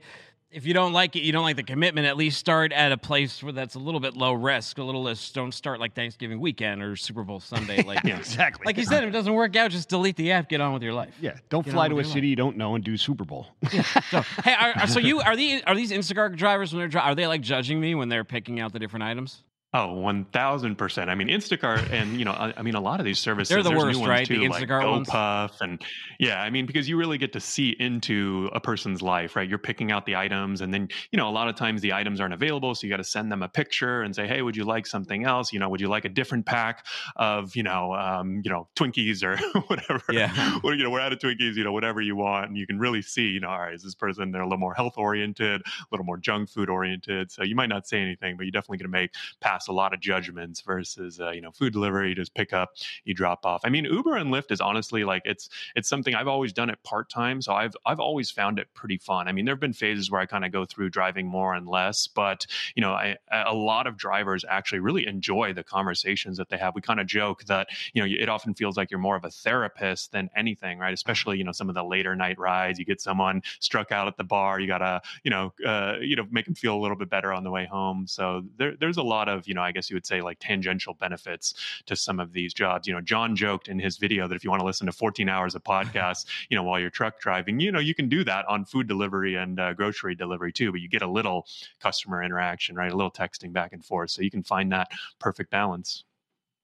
if 0.49 0.65
you 0.65 0.73
don't 0.73 0.93
like 0.93 1.15
it, 1.15 1.23
you 1.23 1.31
don't 1.31 1.43
like 1.43 1.57
the 1.57 1.63
commitment, 1.63 2.07
at 2.07 2.15
least 2.15 2.39
start 2.39 2.71
at 2.71 2.91
a 2.91 2.97
place 2.97 3.43
where 3.43 3.51
that's 3.51 3.75
a 3.75 3.79
little 3.79 3.99
bit 3.99 4.15
low 4.15 4.33
risk, 4.33 4.77
a 4.77 4.83
little 4.83 5.03
less. 5.03 5.29
Don't 5.31 5.51
start 5.51 5.79
like 5.79 5.93
Thanksgiving 5.93 6.39
weekend 6.39 6.81
or 6.81 6.95
Super 6.95 7.23
Bowl 7.23 7.39
Sunday. 7.39 7.77
Like 7.87 8.03
yeah, 8.03 8.17
exactly. 8.17 8.65
Like 8.65 8.75
you 8.77 8.83
said, 8.83 9.03
if 9.03 9.09
it 9.09 9.11
doesn't 9.11 9.33
work 9.33 9.55
out, 9.55 9.71
just 9.71 9.87
delete 9.87 10.17
the 10.17 10.31
app. 10.31 10.49
Get 10.49 10.59
on 10.59 10.73
with 10.73 10.83
your 10.83 10.93
life. 10.93 11.15
Yeah, 11.21 11.37
don't 11.47 11.63
get 11.63 11.73
fly 11.73 11.87
to 11.87 11.99
a 11.99 12.03
city 12.03 12.21
life. 12.21 12.29
you 12.29 12.35
don't 12.35 12.57
know 12.57 12.75
and 12.75 12.83
do 12.83 12.97
Super 12.97 13.23
Bowl. 13.23 13.47
yeah. 13.71 13.83
So, 14.09 14.21
hey, 14.43 14.53
are, 14.53 14.73
are, 14.75 14.87
so 14.87 14.99
you 14.99 15.21
are 15.25 15.35
these 15.35 15.61
are 15.63 15.75
these 15.75 15.91
Instacart 15.91 16.35
drivers 16.35 16.73
when 16.73 16.89
they're 16.89 17.01
are 17.01 17.15
they 17.15 17.27
like 17.27 17.41
judging 17.41 17.79
me 17.79 17.95
when 17.95 18.09
they're 18.09 18.25
picking 18.25 18.59
out 18.59 18.73
the 18.73 18.79
different 18.79 19.03
items? 19.03 19.43
Oh, 19.73 19.89
1000%. 19.89 21.09
I 21.09 21.15
mean, 21.15 21.27
Instacart 21.27 21.91
and, 21.91 22.17
you 22.17 22.23
know, 22.23 22.31
I, 22.31 22.53
I, 22.55 22.61
mean, 22.61 22.75
a 22.75 22.79
lot 22.79 22.99
of 23.01 23.05
these 23.05 23.19
services, 23.19 23.53
they're 23.53 23.63
the 23.63 23.71
worst, 23.71 23.97
new 23.97 23.99
ones 23.99 24.09
right? 24.09 24.25
too, 24.25 24.39
the 24.39 24.45
Instacart 24.45 24.97
like 24.97 25.07
GoPuff. 25.07 25.59
And 25.59 25.81
yeah, 26.19 26.41
I 26.41 26.49
mean, 26.49 26.65
because 26.65 26.87
you 26.87 26.95
really 26.95 27.17
get 27.17 27.33
to 27.33 27.41
see 27.41 27.75
into 27.77 28.49
a 28.53 28.61
person's 28.61 29.01
life, 29.01 29.35
right? 29.35 29.47
You're 29.47 29.57
picking 29.57 29.91
out 29.91 30.05
the 30.05 30.15
items 30.15 30.61
and 30.61 30.73
then, 30.73 30.87
you 31.11 31.17
know, 31.17 31.27
a 31.27 31.31
lot 31.31 31.49
of 31.49 31.55
times 31.55 31.81
the 31.81 31.91
items 31.91 32.21
aren't 32.21 32.33
available. 32.33 32.75
So 32.75 32.87
you 32.87 32.93
got 32.93 32.97
to 32.97 33.03
send 33.03 33.29
them 33.29 33.43
a 33.43 33.49
picture 33.49 34.03
and 34.03 34.15
say, 34.15 34.25
hey, 34.25 34.41
would 34.41 34.55
you 34.55 34.63
like 34.63 34.87
something 34.87 35.25
else? 35.25 35.51
You 35.51 35.59
know, 35.59 35.67
would 35.67 35.81
you 35.81 35.89
like 35.89 36.05
a 36.05 36.09
different 36.09 36.45
pack 36.45 36.85
of, 37.17 37.53
you 37.55 37.63
know, 37.63 37.93
um, 37.93 38.41
you 38.45 38.49
know, 38.49 38.69
Twinkies 38.77 39.21
or 39.21 39.35
whatever? 39.67 40.01
Yeah. 40.13 40.59
or, 40.63 40.75
you 40.75 40.83
know, 40.85 40.89
we're 40.89 41.01
out 41.01 41.11
of 41.11 41.19
Twinkies, 41.19 41.55
you 41.55 41.65
know, 41.65 41.73
whatever 41.73 41.99
you 41.99 42.15
want. 42.15 42.47
And 42.47 42.57
you 42.57 42.65
can 42.65 42.79
really 42.79 43.01
see, 43.01 43.27
you 43.27 43.41
know, 43.41 43.49
all 43.49 43.59
right, 43.59 43.73
is 43.73 43.83
this 43.83 43.95
person, 43.95 44.31
they're 44.31 44.41
a 44.41 44.45
little 44.45 44.59
more 44.59 44.73
health 44.73 44.93
oriented, 44.97 45.61
a 45.61 45.85
little 45.91 46.05
more 46.05 46.17
junk 46.17 46.49
food 46.49 46.69
oriented. 46.69 47.31
So 47.31 47.43
you 47.43 47.55
might 47.55 47.67
not 47.67 47.85
say 47.85 47.99
anything, 48.01 48.37
but 48.37 48.43
you're 48.43 48.51
definitely 48.51 48.77
going 48.77 48.91
to 48.91 48.97
make 48.97 49.11
pass 49.41 49.56
a 49.65 49.71
lot 49.71 49.93
of 49.93 49.99
judgments 49.99 50.61
versus 50.61 51.19
uh, 51.19 51.31
you 51.31 51.41
know 51.41 51.51
food 51.51 51.73
delivery. 51.73 52.13
Just 52.13 52.35
pick 52.35 52.53
up, 52.53 52.69
you 53.03 53.15
drop 53.15 53.45
off. 53.45 53.61
I 53.63 53.69
mean, 53.69 53.85
Uber 53.85 54.15
and 54.15 54.31
Lyft 54.31 54.51
is 54.51 54.61
honestly 54.61 55.03
like 55.03 55.23
it's 55.25 55.49
it's 55.75 55.89
something 55.89 56.13
I've 56.13 56.27
always 56.27 56.53
done 56.53 56.69
it 56.69 56.81
part 56.83 57.09
time, 57.09 57.41
so 57.41 57.53
I've 57.53 57.75
I've 57.85 57.99
always 57.99 58.29
found 58.29 58.59
it 58.59 58.67
pretty 58.75 58.97
fun. 58.97 59.27
I 59.27 59.31
mean, 59.31 59.45
there 59.45 59.55
have 59.55 59.59
been 59.59 59.73
phases 59.73 60.11
where 60.11 60.21
I 60.21 60.25
kind 60.25 60.45
of 60.45 60.51
go 60.51 60.65
through 60.65 60.91
driving 60.91 61.27
more 61.27 61.55
and 61.55 61.67
less, 61.67 62.07
but 62.07 62.45
you 62.75 62.81
know, 62.81 62.91
I, 62.91 63.17
a 63.31 63.53
lot 63.53 63.87
of 63.87 63.97
drivers 63.97 64.45
actually 64.47 64.79
really 64.79 65.07
enjoy 65.07 65.53
the 65.53 65.63
conversations 65.63 66.37
that 66.37 66.49
they 66.49 66.57
have. 66.57 66.75
We 66.75 66.81
kind 66.81 66.99
of 66.99 67.07
joke 67.07 67.45
that 67.45 67.69
you 67.93 68.01
know 68.01 68.07
it 68.07 68.29
often 68.29 68.53
feels 68.53 68.77
like 68.77 68.91
you're 68.91 68.99
more 68.99 69.15
of 69.15 69.25
a 69.25 69.31
therapist 69.31 70.11
than 70.11 70.29
anything, 70.35 70.79
right? 70.79 70.93
Especially 70.93 71.37
you 71.37 71.43
know 71.43 71.51
some 71.51 71.69
of 71.69 71.75
the 71.75 71.83
later 71.83 72.15
night 72.15 72.37
rides. 72.37 72.79
You 72.79 72.85
get 72.85 73.01
someone 73.01 73.41
struck 73.59 73.91
out 73.91 74.07
at 74.07 74.17
the 74.17 74.23
bar, 74.23 74.59
you 74.59 74.67
gotta 74.67 75.01
you 75.23 75.31
know 75.31 75.53
uh, 75.65 75.95
you 76.01 76.15
know 76.15 76.25
make 76.31 76.45
them 76.45 76.55
feel 76.55 76.75
a 76.75 76.81
little 76.81 76.97
bit 76.97 77.09
better 77.09 77.31
on 77.31 77.43
the 77.43 77.51
way 77.51 77.65
home. 77.65 78.05
So 78.07 78.43
there, 78.57 78.75
there's 78.79 78.97
a 78.97 79.03
lot 79.03 79.29
of 79.29 79.46
you 79.47 79.53
know, 79.53 79.61
I 79.61 79.71
guess 79.71 79.89
you 79.89 79.95
would 79.95 80.05
say 80.05 80.21
like 80.21 80.39
tangential 80.39 80.93
benefits 80.93 81.53
to 81.85 81.95
some 81.95 82.19
of 82.19 82.33
these 82.33 82.53
jobs. 82.53 82.87
You 82.87 82.93
know, 82.93 83.01
John 83.01 83.35
joked 83.35 83.67
in 83.67 83.79
his 83.79 83.97
video 83.97 84.27
that 84.27 84.35
if 84.35 84.43
you 84.43 84.49
want 84.49 84.61
to 84.61 84.65
listen 84.65 84.85
to 84.87 84.91
14 84.91 85.29
hours 85.29 85.55
of 85.55 85.63
podcasts, 85.63 86.25
you 86.49 86.55
know, 86.55 86.63
while 86.63 86.79
you're 86.79 86.89
truck 86.89 87.19
driving, 87.19 87.59
you 87.59 87.71
know, 87.71 87.79
you 87.79 87.95
can 87.95 88.09
do 88.09 88.23
that 88.23 88.45
on 88.47 88.65
food 88.65 88.87
delivery 88.87 89.35
and 89.35 89.59
uh, 89.59 89.73
grocery 89.73 90.15
delivery 90.15 90.51
too, 90.51 90.71
but 90.71 90.81
you 90.81 90.89
get 90.89 91.01
a 91.01 91.09
little 91.09 91.45
customer 91.79 92.23
interaction, 92.23 92.75
right? 92.75 92.91
A 92.91 92.95
little 92.95 93.11
texting 93.11 93.53
back 93.53 93.73
and 93.73 93.83
forth. 93.83 94.11
So 94.11 94.21
you 94.21 94.31
can 94.31 94.43
find 94.43 94.71
that 94.71 94.89
perfect 95.19 95.51
balance. 95.51 96.03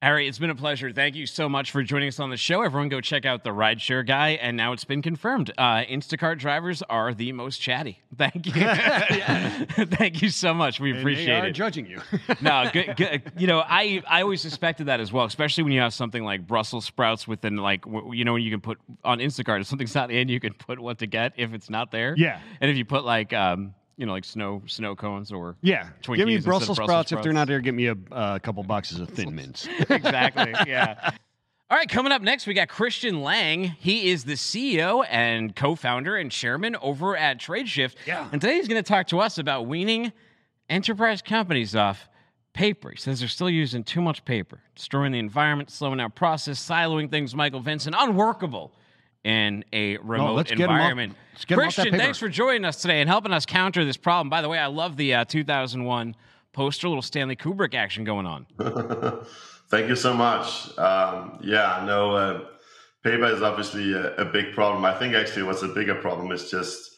Harry, 0.04 0.28
it's 0.28 0.38
been 0.38 0.50
a 0.50 0.56
pleasure. 0.56 0.92
Thank 0.92 1.16
you 1.16 1.26
so 1.26 1.48
much 1.48 1.72
for 1.72 1.82
joining 1.82 2.10
us 2.10 2.20
on 2.20 2.30
the 2.30 2.36
show. 2.36 2.62
Everyone, 2.62 2.90
go 2.90 3.00
check 3.00 3.26
out 3.26 3.46
the 3.46 3.52
Rideshare 3.52 4.06
Guy. 4.06 4.32
And 4.32 4.58
now 4.58 4.74
it's 4.74 4.84
been 4.84 5.02
confirmed 5.02 5.52
uh, 5.58 5.86
Instacart 5.86 6.40
drivers 6.40 6.82
are 6.90 7.14
the 7.14 7.32
most 7.32 7.60
chatty. 7.60 8.02
Thank 8.18 8.48
you. 8.48 8.52
Thank 9.86 10.22
you 10.22 10.28
so 10.28 10.54
much. 10.54 10.82
We 10.82 10.90
And 10.92 11.00
appreciate 11.00 11.26
they 11.28 11.40
are 11.40 11.48
it. 11.48 11.52
judging 11.54 11.86
you. 11.86 12.02
no, 12.42 12.70
good, 12.74 12.98
good. 12.98 13.32
You 13.38 13.48
know, 13.48 13.60
I 13.66 14.04
I 14.06 14.24
always 14.24 14.42
suspected 14.42 14.88
that 14.88 15.00
as 15.00 15.14
well, 15.14 15.24
especially 15.24 15.64
when 15.64 15.72
you 15.72 15.80
have 15.80 15.94
something 15.94 16.26
like 16.26 16.46
Brussels 16.46 16.84
sprouts 16.84 17.26
within 17.26 17.56
like 17.56 17.86
you 18.12 18.26
know 18.26 18.34
when 18.34 18.42
you 18.42 18.52
can 18.52 18.60
put 18.60 18.80
on 19.06 19.20
Instacart 19.20 19.62
if 19.62 19.68
something's 19.68 19.96
not 19.96 20.12
in, 20.12 20.28
you 20.28 20.42
can 20.42 20.54
put 20.54 20.80
what 20.80 21.00
to 21.00 21.08
get 21.08 21.32
if 21.38 21.54
it's 21.54 21.70
not 21.70 21.92
there. 21.92 22.14
Yeah. 22.18 22.42
and 22.60 22.70
if 22.70 22.76
you 22.76 22.84
put 22.84 23.06
like 23.06 23.32
um 23.32 23.74
you 23.98 24.06
know 24.06 24.12
like 24.12 24.26
snow 24.26 24.62
snow 24.66 24.96
cones 24.96 25.32
or 25.32 25.56
yeah. 25.62 25.90
Twinkies 26.02 26.18
Give 26.18 26.28
me 26.28 26.38
Brussels, 26.40 26.78
Brussels 26.78 26.78
sprouts. 26.78 27.12
If 27.12 27.22
they're 27.22 27.34
not 27.34 27.48
there, 27.48 27.60
Give 27.60 27.76
me 27.76 27.88
a 27.88 27.98
uh, 28.12 28.40
couple 28.40 28.64
boxes 28.64 29.00
of 29.00 29.10
Thin 29.10 29.36
Mints. 29.36 29.68
exactly. 29.90 30.54
Yeah. 30.68 31.12
All 31.70 31.78
right, 31.78 31.90
coming 31.90 32.12
up 32.12 32.22
next, 32.22 32.46
we 32.46 32.54
got 32.54 32.68
Christian 32.68 33.16
Lanng. 33.22 33.76
He 33.80 34.12
is 34.12 34.26
the 34.26 34.34
CEO 34.34 35.04
and 35.10 35.56
co 35.56 35.76
founder 35.76 36.16
and 36.18 36.32
chairman 36.32 36.76
over 36.76 37.18
at 37.18 37.40
TradeShift. 37.40 37.96
Yeah. 38.06 38.28
And 38.32 38.40
today 38.40 38.56
he's 38.56 38.68
going 38.68 38.84
to 38.84 38.88
talk 38.88 39.08
to 39.08 39.20
us 39.20 39.40
about 39.40 39.66
weaning 39.66 40.14
enterprise 40.70 41.22
companies 41.22 41.76
off 41.76 42.10
paper. 42.54 42.92
He 42.92 42.98
says 42.98 43.20
they're 43.20 43.28
still 43.28 43.50
using 43.50 43.84
too 43.84 44.02
much 44.02 44.24
paper, 44.24 44.60
destroying 44.76 45.14
the 45.14 45.20
environment, 45.20 45.72
slowing 45.72 45.98
down 45.98 46.12
process, 46.12 46.64
siloing 46.64 47.10
things, 47.10 47.34
Michael 47.34 47.60
Vincent, 47.60 47.96
unworkable 47.98 48.72
in 49.24 49.64
a 49.72 49.98
remote 49.98 50.34
let's 50.34 50.52
get 50.52 50.62
'em 50.62 50.70
off- 50.70 50.76
environment. 50.76 51.16
let's 51.34 51.46
get 51.46 51.58
'em 51.58 51.60
off 51.60 51.64
that 51.64 51.76
Christian, 51.76 51.92
paper. 51.94 52.04
thanks 52.04 52.18
for 52.18 52.30
joining 52.30 52.66
us 52.66 52.82
today 52.82 53.00
and 53.00 53.10
helping 53.10 53.32
us 53.32 53.46
counter 53.46 53.86
this 53.86 53.98
problem. 53.98 54.30
By 54.30 54.42
the 54.42 54.50
way, 54.50 54.60
I 54.60 54.68
love 54.68 54.98
the 54.98 55.14
uh, 55.14 55.26
2001 55.26 56.16
poster, 56.52 56.88
little 56.88 57.02
Stanley 57.02 57.36
Kubrick 57.36 57.74
action 57.74 58.04
going 58.04 58.26
on. 58.26 58.46
Thank 59.70 59.90
you 59.90 59.96
so 59.96 60.14
much. 60.14 60.78
Um, 60.78 61.40
yeah, 61.42 61.84
no, 61.86 62.16
uh, 62.16 62.42
paper 63.04 63.26
is 63.26 63.42
obviously 63.42 63.94
a, 63.94 64.14
a, 64.18 64.26
big 64.26 64.54
problem. 64.54 64.86
I 64.86 64.94
think 64.94 65.16
actually 65.16 65.44
what's 65.44 65.64
a 65.64 65.68
bigger 65.68 65.96
problem 65.96 66.32
is 66.32 66.52
just 66.52 66.92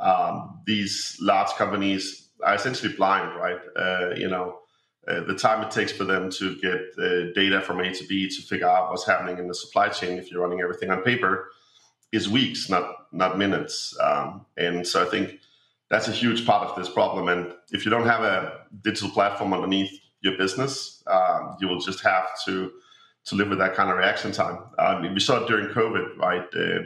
um, 0.00 0.60
these 0.66 1.16
large 1.20 1.50
companies 1.52 2.28
are 2.44 2.56
essentially 2.56 2.92
blind, 2.92 3.34
right? 3.36 3.58
Uh, 3.74 4.10
you 4.16 4.28
know, 4.28 4.58
uh, 5.08 5.20
the 5.20 5.34
time 5.34 5.62
it 5.62 5.70
takes 5.70 5.92
for 5.92 6.04
them 6.04 6.30
to 6.30 6.56
get 6.56 6.80
uh, 6.98 7.32
data 7.34 7.62
from 7.62 7.80
A 7.80 7.90
to 7.94 8.06
B 8.06 8.28
to 8.28 8.42
figure 8.42 8.68
out 8.68 8.90
what's 8.90 9.06
happening 9.06 9.38
in 9.38 9.48
the 9.48 9.54
supply 9.54 9.88
chain 9.88 10.18
if 10.18 10.30
you're 10.30 10.42
running 10.42 10.60
everything 10.60 10.90
on 10.90 11.02
paper 11.02 11.48
is 12.12 12.28
weeks, 12.28 12.68
not 12.68 13.06
not 13.12 13.38
minutes. 13.38 13.96
Um, 14.00 14.46
and 14.56 14.86
so 14.86 15.02
I 15.02 15.06
think 15.06 15.40
that's 15.88 16.08
a 16.08 16.12
huge 16.12 16.46
part 16.46 16.68
of 16.68 16.76
this 16.76 16.88
problem. 16.88 17.28
And 17.28 17.52
if 17.72 17.84
you 17.84 17.90
don't 17.90 18.06
have 18.06 18.22
a 18.22 18.60
digital 18.82 19.10
platform 19.10 19.52
underneath 19.52 19.90
your 20.20 20.36
business, 20.38 21.02
um, 21.08 21.56
you 21.60 21.68
will 21.68 21.80
just 21.80 22.00
have 22.02 22.26
to 22.46 22.72
to 23.26 23.34
live 23.34 23.48
with 23.48 23.58
that 23.58 23.74
kind 23.74 23.90
of 23.90 23.98
reaction 23.98 24.32
time. 24.32 24.58
Um, 24.78 25.12
we 25.12 25.20
saw 25.20 25.42
it 25.42 25.48
during 25.48 25.68
COVID, 25.68 26.16
right? 26.16 26.46
Uh, 26.54 26.84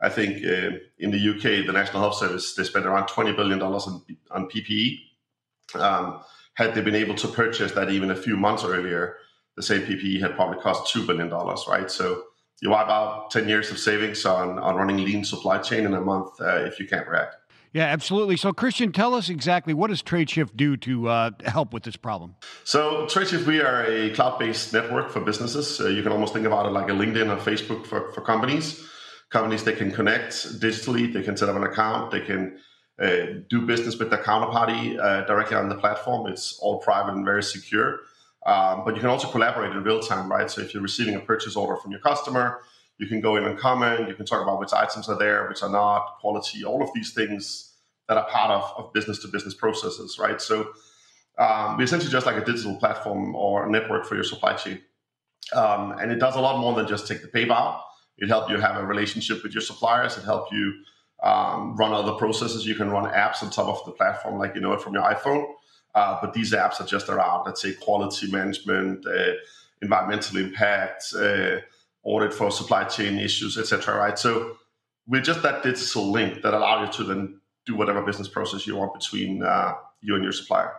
I 0.00 0.08
think 0.08 0.44
uh, 0.44 0.78
in 0.98 1.10
the 1.10 1.30
UK, 1.30 1.66
the 1.66 1.72
National 1.72 2.00
Health 2.00 2.16
Service 2.16 2.54
they 2.54 2.64
spent 2.64 2.86
around 2.86 3.08
twenty 3.08 3.32
billion 3.32 3.58
dollars 3.58 3.86
on 3.86 4.02
on 4.30 4.48
PPE. 4.48 4.98
Um, 5.74 6.20
had 6.54 6.74
they 6.74 6.80
been 6.80 6.94
able 6.94 7.14
to 7.16 7.28
purchase 7.28 7.72
that 7.72 7.90
even 7.90 8.10
a 8.10 8.16
few 8.16 8.36
months 8.36 8.64
earlier, 8.64 9.16
the 9.56 9.62
same 9.62 9.82
PPE 9.82 10.20
had 10.20 10.34
probably 10.36 10.60
cost 10.62 10.90
two 10.90 11.06
billion 11.06 11.28
dollars, 11.28 11.64
right? 11.68 11.90
So 11.90 12.24
you 12.60 12.70
wipe 12.70 12.88
out 12.88 13.30
ten 13.30 13.48
years 13.48 13.70
of 13.70 13.78
savings 13.78 14.24
on 14.24 14.58
on 14.58 14.76
running 14.76 14.98
lean 14.98 15.24
supply 15.24 15.58
chain 15.58 15.84
in 15.84 15.94
a 15.94 16.00
month 16.00 16.40
uh, 16.40 16.64
if 16.64 16.78
you 16.80 16.86
can't 16.86 17.08
react. 17.08 17.36
Yeah, 17.72 17.84
absolutely. 17.84 18.38
So, 18.38 18.54
Christian, 18.54 18.90
tell 18.90 19.12
us 19.12 19.28
exactly 19.28 19.74
what 19.74 19.88
does 19.88 20.02
Tradeshift 20.02 20.56
do 20.56 20.78
to 20.78 21.08
uh, 21.08 21.30
help 21.44 21.74
with 21.74 21.82
this 21.82 21.96
problem? 21.96 22.34
So, 22.64 23.04
Tradeshift, 23.04 23.44
we 23.44 23.60
are 23.60 23.84
a 23.84 24.08
cloud-based 24.14 24.72
network 24.72 25.10
for 25.10 25.20
businesses. 25.20 25.78
Uh, 25.78 25.88
you 25.88 26.02
can 26.02 26.10
almost 26.10 26.32
think 26.32 26.46
about 26.46 26.64
it 26.64 26.70
like 26.70 26.88
a 26.88 26.92
LinkedIn 26.92 27.28
or 27.28 27.36
Facebook 27.36 27.84
for, 27.84 28.12
for 28.12 28.22
companies. 28.22 28.82
Companies 29.28 29.64
they 29.64 29.74
can 29.74 29.90
connect 29.92 30.32
digitally, 30.58 31.12
they 31.12 31.22
can 31.22 31.36
set 31.36 31.50
up 31.50 31.56
an 31.56 31.64
account, 31.64 32.12
they 32.12 32.20
can 32.20 32.58
uh, 32.98 33.42
do 33.50 33.66
business 33.66 33.98
with 33.98 34.08
their 34.08 34.22
counterparty 34.22 34.98
uh, 34.98 35.26
directly 35.26 35.56
on 35.56 35.68
the 35.68 35.74
platform. 35.74 36.32
It's 36.32 36.58
all 36.60 36.78
private 36.78 37.12
and 37.12 37.26
very 37.26 37.42
secure. 37.42 37.98
Um, 38.46 38.84
but 38.84 38.94
you 38.94 39.00
can 39.00 39.10
also 39.10 39.28
collaborate 39.28 39.72
in 39.72 39.82
real 39.82 40.00
time, 40.00 40.30
right? 40.30 40.48
So 40.48 40.60
if 40.60 40.72
you're 40.72 40.82
receiving 40.82 41.16
a 41.16 41.20
purchase 41.20 41.56
order 41.56 41.76
from 41.76 41.90
your 41.90 42.00
customer, 42.00 42.60
you 42.98 43.08
can 43.08 43.20
go 43.20 43.36
in 43.36 43.44
and 43.44 43.58
comment. 43.58 44.08
You 44.08 44.14
can 44.14 44.24
talk 44.24 44.40
about 44.40 44.60
which 44.60 44.72
items 44.72 45.08
are 45.08 45.18
there, 45.18 45.48
which 45.48 45.62
are 45.62 45.68
not, 45.68 46.18
quality, 46.20 46.64
all 46.64 46.82
of 46.82 46.88
these 46.94 47.12
things 47.12 47.72
that 48.08 48.16
are 48.16 48.26
part 48.28 48.50
of, 48.52 48.92
business 48.92 49.18
to 49.22 49.28
business 49.28 49.52
processes, 49.52 50.16
right? 50.20 50.40
So 50.40 50.68
um, 51.38 51.76
we're 51.76 51.84
essentially 51.84 52.10
just 52.10 52.24
like 52.24 52.36
a 52.36 52.44
digital 52.44 52.76
platform 52.76 53.34
or 53.34 53.68
network 53.68 54.06
for 54.06 54.14
your 54.14 54.24
supply 54.24 54.54
chain. 54.54 54.80
Um, 55.52 55.92
and 55.98 56.12
it 56.12 56.20
does 56.20 56.36
a 56.36 56.40
lot 56.40 56.60
more 56.60 56.74
than 56.74 56.86
just 56.86 57.08
take 57.08 57.22
the 57.22 57.28
paper. 57.28 57.76
It 58.18 58.28
helps 58.28 58.50
you 58.50 58.58
have 58.58 58.76
a 58.76 58.86
relationship 58.86 59.42
with 59.42 59.52
your 59.52 59.60
suppliers. 59.60 60.16
It 60.16 60.24
helps 60.24 60.52
you 60.52 60.72
um, 61.22 61.76
run 61.76 61.92
other 61.92 62.12
processes. 62.12 62.64
You 62.64 62.76
can 62.76 62.90
run 62.90 63.12
apps 63.12 63.42
on 63.42 63.50
top 63.50 63.68
of 63.68 63.84
the 63.84 63.92
platform, 63.92 64.38
like 64.38 64.54
you 64.54 64.60
know 64.60 64.72
it 64.72 64.80
from 64.80 64.94
your 64.94 65.02
iPhone. 65.02 65.46
Uh, 65.96 66.18
but 66.20 66.34
these 66.34 66.52
apps 66.52 66.78
are 66.78 66.86
just 66.86 67.08
around, 67.08 67.46
let's 67.46 67.62
say, 67.62 67.72
quality 67.72 68.30
management, 68.30 69.04
uh, 69.06 69.32
environmental 69.80 70.36
impact, 70.36 71.14
uh, 71.16 71.56
audit 72.04 72.34
for 72.34 72.50
supply 72.50 72.84
chain 72.84 73.18
issues, 73.18 73.56
etc. 73.56 73.96
Right? 73.96 74.18
So 74.18 74.58
we're 75.06 75.22
just 75.22 75.42
that 75.42 75.62
digital 75.62 76.12
link 76.12 76.42
that 76.42 76.52
allows 76.52 76.86
you 76.98 77.04
to 77.04 77.08
then 77.08 77.40
do 77.64 77.74
whatever 77.74 78.02
business 78.02 78.28
process 78.28 78.66
you 78.66 78.76
want 78.76 78.92
between 78.92 79.42
uh, 79.42 79.72
you 80.02 80.14
and 80.14 80.22
your 80.22 80.32
supplier. 80.32 80.72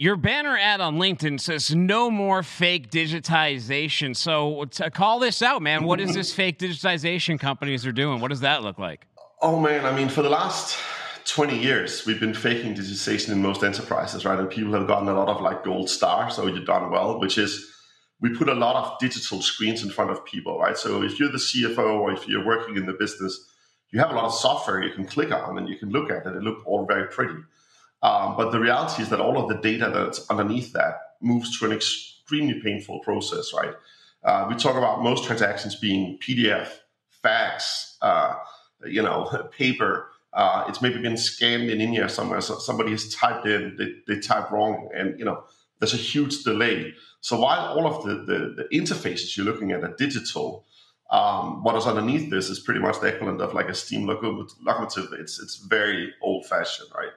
Your 0.00 0.16
banner 0.16 0.56
ad 0.56 0.80
on 0.80 0.96
LinkedIn 0.96 1.38
says 1.38 1.74
no 1.74 2.10
more 2.10 2.42
fake 2.42 2.90
digitization. 2.90 4.16
So 4.16 4.64
to 4.64 4.90
call 4.90 5.20
this 5.20 5.42
out, 5.42 5.62
man, 5.62 5.84
what 5.84 6.00
is 6.00 6.14
this 6.14 6.32
fake 6.34 6.58
digitization 6.58 7.38
companies 7.38 7.86
are 7.86 7.92
doing? 7.92 8.20
What 8.20 8.28
does 8.28 8.40
that 8.40 8.62
look 8.62 8.78
like? 8.78 9.06
Oh 9.42 9.60
man, 9.60 9.86
I 9.86 9.94
mean, 9.94 10.08
for 10.08 10.22
the 10.22 10.30
last 10.30 10.76
20 11.24 11.58
years, 11.58 12.06
we've 12.06 12.20
been 12.20 12.34
faking 12.34 12.74
digitization 12.74 13.30
in 13.30 13.42
most 13.42 13.62
enterprises, 13.62 14.24
right? 14.24 14.38
And 14.38 14.50
people 14.50 14.72
have 14.72 14.86
gotten 14.86 15.08
a 15.08 15.14
lot 15.14 15.28
of 15.28 15.40
like 15.40 15.64
gold 15.64 15.88
star, 15.88 16.30
so 16.30 16.46
you've 16.46 16.66
done 16.66 16.90
well, 16.90 17.20
which 17.20 17.38
is 17.38 17.70
we 18.20 18.30
put 18.30 18.48
a 18.48 18.54
lot 18.54 18.76
of 18.76 18.98
digital 18.98 19.40
screens 19.40 19.82
in 19.82 19.90
front 19.90 20.10
of 20.10 20.24
people, 20.24 20.58
right? 20.58 20.76
So 20.76 21.02
if 21.02 21.18
you're 21.18 21.30
the 21.30 21.38
CFO 21.38 22.00
or 22.00 22.12
if 22.12 22.28
you're 22.28 22.44
working 22.44 22.76
in 22.76 22.86
the 22.86 22.92
business, 22.92 23.48
you 23.90 23.98
have 24.00 24.10
a 24.10 24.14
lot 24.14 24.24
of 24.24 24.34
software 24.34 24.82
you 24.82 24.92
can 24.92 25.06
click 25.06 25.32
on 25.32 25.58
and 25.58 25.68
you 25.68 25.76
can 25.76 25.90
look 25.90 26.10
at 26.10 26.26
it. 26.26 26.36
It 26.36 26.42
look 26.42 26.66
all 26.66 26.86
very 26.86 27.08
pretty. 27.08 27.40
Um, 28.02 28.36
but 28.36 28.50
the 28.50 28.60
reality 28.60 29.02
is 29.02 29.08
that 29.10 29.20
all 29.20 29.38
of 29.38 29.48
the 29.48 29.56
data 29.56 29.90
that's 29.92 30.28
underneath 30.30 30.72
that 30.72 31.00
moves 31.20 31.56
through 31.56 31.70
an 31.70 31.76
extremely 31.76 32.60
painful 32.60 33.00
process, 33.00 33.52
right? 33.52 33.74
Uh, 34.22 34.46
we 34.48 34.54
talk 34.54 34.76
about 34.76 35.02
most 35.02 35.24
transactions 35.24 35.76
being 35.76 36.18
PDF, 36.18 36.68
fax, 37.22 37.96
uh, 38.02 38.34
you 38.86 39.02
know, 39.02 39.48
paper. 39.58 40.10
Uh, 40.32 40.64
it's 40.68 40.80
maybe 40.80 41.00
been 41.00 41.16
scanned 41.16 41.70
in 41.70 41.80
India 41.80 42.08
somewhere. 42.08 42.40
So 42.40 42.58
somebody 42.58 42.92
has 42.92 43.12
typed 43.12 43.46
in, 43.46 43.76
they, 43.76 44.14
they 44.14 44.20
wrong, 44.50 44.88
and 44.94 45.18
you 45.18 45.24
know, 45.24 45.44
there's 45.80 45.94
a 45.94 45.98
huge 45.98 46.44
delay. 46.44 46.94
So 47.20 47.40
while 47.40 47.60
all 47.60 47.86
of 47.86 48.04
the, 48.04 48.14
the, 48.14 48.54
the 48.56 48.76
interfaces 48.78 49.36
you're 49.36 49.46
looking 49.46 49.72
at 49.72 49.82
are 49.82 49.94
digital, 49.96 50.64
um, 51.10 51.64
what 51.64 51.74
is 51.74 51.86
underneath 51.86 52.30
this 52.30 52.48
is 52.48 52.60
pretty 52.60 52.80
much 52.80 53.00
the 53.00 53.08
equivalent 53.08 53.40
of 53.40 53.52
like 53.52 53.68
a 53.68 53.74
steam 53.74 54.06
locomotive. 54.06 55.12
It's 55.18 55.40
it's 55.40 55.56
very 55.56 56.14
old 56.22 56.46
fashioned, 56.46 56.88
right? 56.96 57.10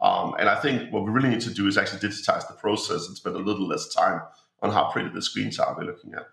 Um, 0.00 0.34
and 0.38 0.48
I 0.48 0.60
think 0.60 0.92
what 0.92 1.04
we 1.04 1.10
really 1.10 1.30
need 1.30 1.40
to 1.40 1.54
do 1.54 1.66
is 1.66 1.78
actually 1.78 2.00
digitize 2.00 2.46
the 2.46 2.54
process 2.54 3.08
and 3.08 3.16
spend 3.16 3.36
a 3.36 3.40
little 3.40 3.66
less 3.66 3.92
time 3.92 4.20
on 4.62 4.70
how 4.70 4.90
pretty 4.90 5.08
the 5.08 5.22
screens 5.22 5.58
are 5.58 5.74
we're 5.76 5.84
looking 5.84 6.14
at. 6.14 6.28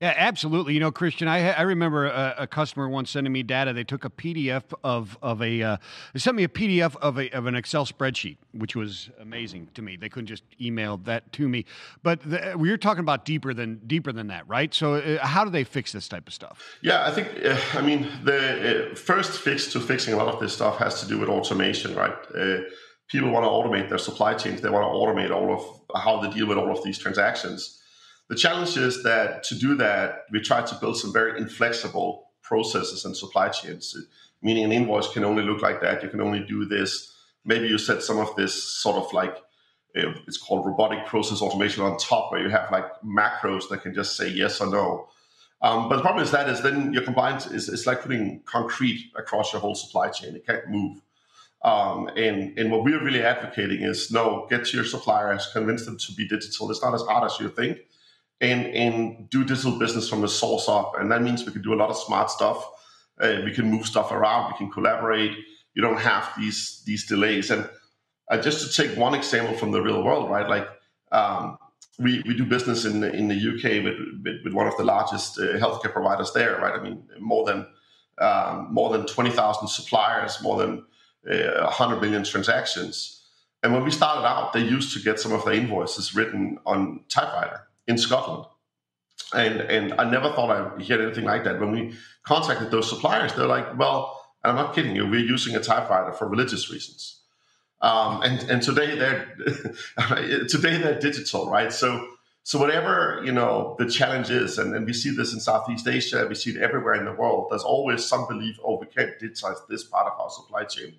Yeah, 0.00 0.12
absolutely. 0.14 0.74
You 0.74 0.80
know, 0.80 0.92
Christian, 0.92 1.26
I 1.26 1.52
I 1.52 1.62
remember 1.62 2.04
a, 2.04 2.34
a, 2.40 2.46
customer 2.46 2.86
once 2.86 3.10
sending 3.10 3.32
me 3.32 3.42
data. 3.42 3.72
They 3.72 3.82
took 3.82 4.04
a 4.04 4.10
PDF 4.10 4.64
of 4.84 5.16
of 5.22 5.40
a 5.40 5.62
uh, 5.62 5.76
they 6.12 6.18
sent 6.18 6.36
me 6.36 6.44
a 6.44 6.48
PDF 6.48 6.96
of 6.96 7.18
a 7.18 7.30
of 7.30 7.46
an 7.46 7.54
Excel 7.54 7.86
spreadsheet, 7.86 8.36
which 8.52 8.76
was 8.76 9.08
amazing 9.18 9.68
to 9.72 9.80
me. 9.80 9.96
They 9.96 10.10
couldn't 10.10 10.26
just 10.26 10.42
email 10.60 10.98
that 10.98 11.32
to 11.32 11.48
me, 11.48 11.64
but 12.02 12.20
the, 12.20 12.54
we 12.58 12.68
were 12.68 12.76
talking 12.76 13.00
about 13.00 13.24
deeper 13.24 13.54
than 13.54 13.80
deeper 13.86 14.12
than 14.12 14.26
that, 14.26 14.46
right? 14.46 14.74
So, 14.74 14.96
uh, 14.96 15.26
how 15.26 15.44
do 15.44 15.50
they 15.50 15.64
fix 15.64 15.92
this 15.92 16.08
type 16.08 16.28
of 16.28 16.34
stuff? 16.34 16.62
Yeah, 16.82 17.06
I 17.06 17.10
think 17.10 17.28
uh, 17.42 17.58
I 17.72 17.80
mean 17.80 18.06
the 18.22 18.92
uh, 18.92 18.94
first 18.96 19.38
fix 19.38 19.72
to 19.72 19.80
fixing 19.80 20.12
a 20.12 20.18
lot 20.18 20.28
of 20.28 20.40
this 20.40 20.52
stuff 20.52 20.76
has 20.76 21.00
to 21.00 21.08
do 21.08 21.18
with 21.18 21.30
automation, 21.30 21.94
right? 21.94 22.12
Uh, 22.36 22.58
people 23.08 23.30
want 23.30 23.44
to 23.44 23.48
automate 23.48 23.88
their 23.88 23.96
supply 23.96 24.34
chains. 24.34 24.60
They 24.60 24.68
want 24.68 24.84
to 24.84 24.88
automate 24.88 25.34
all 25.34 25.54
of 25.54 26.02
how 26.02 26.20
they 26.20 26.28
deal 26.28 26.46
with 26.46 26.58
all 26.58 26.70
of 26.70 26.84
these 26.84 26.98
transactions. 26.98 27.80
The 28.28 28.34
challenge 28.34 28.76
is 28.76 29.02
that 29.04 29.44
to 29.44 29.54
do 29.54 29.76
that, 29.76 30.24
we 30.32 30.40
try 30.40 30.62
to 30.62 30.74
build 30.76 30.96
some 30.98 31.12
very 31.12 31.38
inflexible 31.38 32.30
processes 32.42 33.04
and 33.04 33.16
supply 33.16 33.48
chains, 33.48 33.96
meaning 34.42 34.64
an 34.64 34.72
invoice 34.72 35.12
can 35.12 35.24
only 35.24 35.42
look 35.42 35.62
like 35.62 35.80
that. 35.80 36.02
You 36.02 36.08
can 36.08 36.20
only 36.20 36.40
do 36.40 36.64
this. 36.64 37.14
Maybe 37.44 37.68
you 37.68 37.78
set 37.78 38.02
some 38.02 38.18
of 38.18 38.34
this 38.36 38.54
sort 38.62 38.96
of 38.96 39.12
like 39.12 39.36
it's 39.94 40.36
called 40.36 40.66
robotic 40.66 41.06
process 41.06 41.40
automation 41.40 41.82
on 41.82 41.96
top, 41.96 42.30
where 42.30 42.42
you 42.42 42.50
have 42.50 42.70
like 42.70 42.84
macros 43.02 43.68
that 43.70 43.82
can 43.82 43.94
just 43.94 44.16
say 44.16 44.28
yes 44.28 44.60
or 44.60 44.66
no. 44.66 45.08
Um, 45.62 45.88
but 45.88 45.96
the 45.96 46.02
problem 46.02 46.22
is 46.22 46.30
that 46.32 46.48
is 46.50 46.60
then 46.60 46.92
your 46.92 47.02
compliance 47.02 47.46
is 47.46 47.68
it's 47.68 47.86
like 47.86 48.02
putting 48.02 48.40
concrete 48.44 49.10
across 49.16 49.52
your 49.52 49.60
whole 49.60 49.74
supply 49.74 50.10
chain. 50.10 50.36
It 50.36 50.46
can't 50.46 50.68
move. 50.68 51.00
Um, 51.64 52.08
and 52.08 52.56
and 52.58 52.70
what 52.70 52.84
we're 52.84 53.02
really 53.02 53.22
advocating 53.22 53.80
is 53.80 54.10
no, 54.12 54.46
get 54.50 54.66
to 54.66 54.76
your 54.76 54.84
suppliers, 54.84 55.48
convince 55.52 55.86
them 55.86 55.96
to 55.96 56.12
be 56.12 56.28
digital. 56.28 56.70
It's 56.70 56.82
not 56.82 56.94
as 56.94 57.02
hard 57.02 57.24
as 57.24 57.40
you 57.40 57.48
think, 57.48 57.78
and 58.40 58.66
and 58.66 59.30
do 59.30 59.44
digital 59.44 59.78
business 59.78 60.08
from 60.08 60.20
the 60.20 60.28
source 60.28 60.68
up. 60.68 60.94
And 60.98 61.10
that 61.10 61.22
means 61.22 61.44
we 61.44 61.52
can 61.52 61.62
do 61.62 61.74
a 61.74 61.76
lot 61.76 61.90
of 61.90 61.96
smart 61.96 62.30
stuff. 62.30 62.66
Uh, 63.20 63.40
we 63.44 63.52
can 63.52 63.70
move 63.70 63.86
stuff 63.86 64.12
around. 64.12 64.52
We 64.52 64.58
can 64.58 64.70
collaborate. 64.70 65.32
You 65.74 65.82
don't 65.82 66.00
have 66.00 66.28
these 66.38 66.82
these 66.84 67.06
delays. 67.06 67.50
And 67.50 67.68
uh, 68.30 68.38
just 68.38 68.66
to 68.66 68.82
take 68.82 68.96
one 68.98 69.14
example 69.14 69.56
from 69.56 69.72
the 69.72 69.80
real 69.80 70.02
world, 70.02 70.30
right? 70.30 70.48
Like 70.48 70.68
um, 71.12 71.58
we, 71.98 72.22
we 72.26 72.34
do 72.34 72.44
business 72.44 72.84
in 72.84 73.02
in 73.04 73.28
the 73.28 73.34
UK 73.34 73.84
with 73.84 73.96
with, 74.22 74.44
with 74.44 74.52
one 74.52 74.66
of 74.66 74.76
the 74.76 74.84
largest 74.84 75.38
uh, 75.38 75.58
healthcare 75.58 75.92
providers 75.92 76.32
there, 76.32 76.58
right? 76.58 76.78
I 76.78 76.82
mean, 76.82 77.02
more 77.18 77.46
than 77.46 77.66
um, 78.18 78.68
more 78.70 78.90
than 78.90 79.06
twenty 79.06 79.30
thousand 79.30 79.68
suppliers, 79.68 80.42
more 80.42 80.58
than 80.58 80.84
uh, 81.30 81.70
hundred 81.70 82.02
million 82.02 82.22
transactions. 82.24 83.22
And 83.62 83.72
when 83.72 83.82
we 83.82 83.90
started 83.90 84.26
out, 84.26 84.52
they 84.52 84.60
used 84.60 84.92
to 84.92 85.02
get 85.02 85.18
some 85.18 85.32
of 85.32 85.44
their 85.44 85.54
invoices 85.54 86.14
written 86.14 86.58
on 86.66 87.00
typewriter 87.08 87.62
in 87.86 87.98
Scotland. 87.98 88.46
And 89.34 89.60
and 89.60 89.94
I 89.94 90.08
never 90.08 90.30
thought 90.32 90.50
I'd 90.50 90.82
hear 90.82 91.02
anything 91.02 91.24
like 91.24 91.44
that. 91.44 91.58
When 91.58 91.72
we 91.72 91.94
contacted 92.22 92.70
those 92.70 92.88
suppliers, 92.88 93.32
they're 93.34 93.46
like, 93.46 93.76
"Well, 93.78 94.20
and 94.44 94.50
I'm 94.50 94.56
not 94.56 94.74
kidding 94.74 94.94
you. 94.94 95.06
We're 95.06 95.20
using 95.20 95.56
a 95.56 95.60
typewriter 95.60 96.12
for 96.12 96.28
religious 96.28 96.70
reasons." 96.70 97.20
Um, 97.80 98.22
and 98.22 98.48
and 98.50 98.62
today 98.62 98.96
they're 98.96 99.36
today 100.48 100.78
they're 100.78 100.98
digital, 100.98 101.50
right? 101.50 101.72
So 101.72 102.06
so 102.42 102.58
whatever 102.58 103.20
you 103.24 103.32
know 103.32 103.74
the 103.78 103.90
challenge 103.90 104.30
is, 104.30 104.58
and, 104.58 104.74
and 104.74 104.86
we 104.86 104.92
see 104.92 105.10
this 105.10 105.32
in 105.32 105.40
Southeast 105.40 105.88
Asia, 105.88 106.26
we 106.28 106.34
see 106.34 106.50
it 106.50 106.58
everywhere 106.58 106.94
in 106.94 107.04
the 107.04 107.12
world. 107.12 107.48
There's 107.50 107.64
always 107.64 108.04
some 108.04 108.26
belief, 108.28 108.56
oh, 108.64 108.78
we 108.78 108.86
can't 108.86 109.18
digitize 109.20 109.66
this 109.68 109.82
part 109.82 110.06
of 110.06 110.20
our 110.20 110.30
supply 110.30 110.64
chain. 110.64 110.94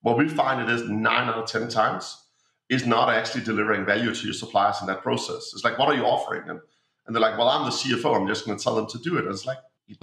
What 0.00 0.16
we 0.16 0.28
find 0.28 0.62
it 0.62 0.72
is 0.72 0.88
nine 0.88 1.28
out 1.28 1.36
of 1.36 1.46
ten 1.46 1.68
times 1.68 2.22
is 2.68 2.86
not 2.86 3.08
actually 3.08 3.44
delivering 3.44 3.84
value 3.84 4.14
to 4.14 4.24
your 4.24 4.34
suppliers 4.34 4.76
in 4.80 4.86
that 4.88 5.02
process. 5.02 5.52
It's 5.54 5.64
like, 5.64 5.78
what 5.78 5.88
are 5.88 5.94
you 5.94 6.04
offering 6.04 6.46
them? 6.46 6.60
And 7.06 7.14
they're 7.14 7.22
like, 7.22 7.38
well, 7.38 7.48
I'm 7.48 7.64
the 7.64 7.70
CFO. 7.70 8.16
I'm 8.16 8.26
just 8.26 8.44
going 8.44 8.58
to 8.58 8.62
tell 8.62 8.74
them 8.74 8.86
to 8.88 8.98
do 8.98 9.16
it. 9.16 9.24
And 9.24 9.32
it's 9.32 9.46
like, 9.46 9.58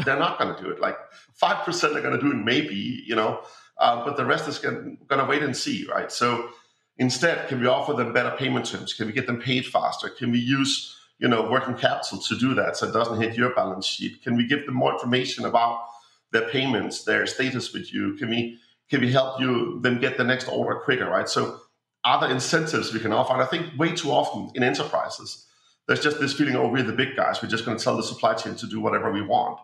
they're 0.06 0.18
not 0.18 0.40
going 0.40 0.56
to 0.56 0.62
do 0.62 0.70
it. 0.70 0.80
Like 0.80 0.98
five 1.34 1.66
percent 1.66 1.98
are 1.98 2.02
going 2.02 2.18
to 2.18 2.22
do 2.22 2.32
it, 2.32 2.36
maybe, 2.36 3.04
you 3.06 3.16
know 3.16 3.42
uh, 3.78 4.04
but 4.06 4.18
the 4.18 4.26
rest 4.26 4.48
is 4.48 4.60
going 4.60 4.98
to 5.10 5.26
wait 5.26 5.44
and 5.44 5.56
see, 5.56 5.86
right? 5.90 6.12
So 6.12 6.50
instead, 6.98 7.48
can 7.48 7.60
we 7.60 7.68
offer 7.68 7.94
them 7.94 8.14
better 8.14 8.36
payment 8.38 8.66
terms? 8.66 8.94
Can 8.94 9.08
we 9.08 9.14
get 9.14 9.28
them 9.28 9.42
paid 9.42 9.66
faster? 9.66 10.10
Can 10.10 10.32
we 10.32 10.40
use 10.40 10.96
you 11.20 11.28
know 11.28 11.50
working 11.50 11.76
capital 11.76 12.20
to 12.20 12.38
do 12.38 12.54
that 12.56 12.78
so 12.78 12.88
it 12.88 12.94
doesn't 12.94 13.22
hit 13.22 13.36
your 13.36 13.54
balance 13.56 13.86
sheet? 13.86 14.22
Can 14.24 14.36
we 14.36 14.48
give 14.48 14.66
them 14.66 14.76
more 14.76 14.94
information 14.94 15.46
about 15.46 15.86
their 16.32 16.48
payments, 16.50 17.04
their 17.04 17.26
status 17.26 17.74
with 17.74 17.94
you? 17.94 18.16
Can 18.16 18.30
we 18.30 18.60
can 18.90 19.02
we 19.02 19.12
help 19.12 19.40
you 19.40 19.80
them 19.82 20.00
get 20.00 20.18
the 20.18 20.24
next 20.24 20.48
order 20.48 20.80
quicker, 20.80 21.10
right? 21.10 21.28
So 21.28 21.62
other 22.06 22.28
incentives 22.28 22.94
we 22.94 23.00
can 23.00 23.14
offer, 23.14 23.34
and 23.34 23.42
I 23.42 23.46
think 23.46 23.78
way 23.78 23.94
too 23.94 24.12
often 24.12 24.52
in 24.56 24.64
enterprises, 24.64 25.46
there's 25.88 26.02
just 26.02 26.20
this 26.20 26.34
feeling, 26.34 26.56
oh, 26.56 26.68
we're 26.68 26.84
the 26.84 26.94
big 26.94 27.16
guys. 27.16 27.42
We're 27.42 27.50
just 27.50 27.66
going 27.66 27.78
to 27.78 27.84
tell 27.84 27.98
the 27.98 28.04
supply 28.04 28.34
chain 28.34 28.56
to 28.56 28.68
do 28.68 28.80
whatever 28.80 29.12
we 29.12 29.22
want. 29.22 29.60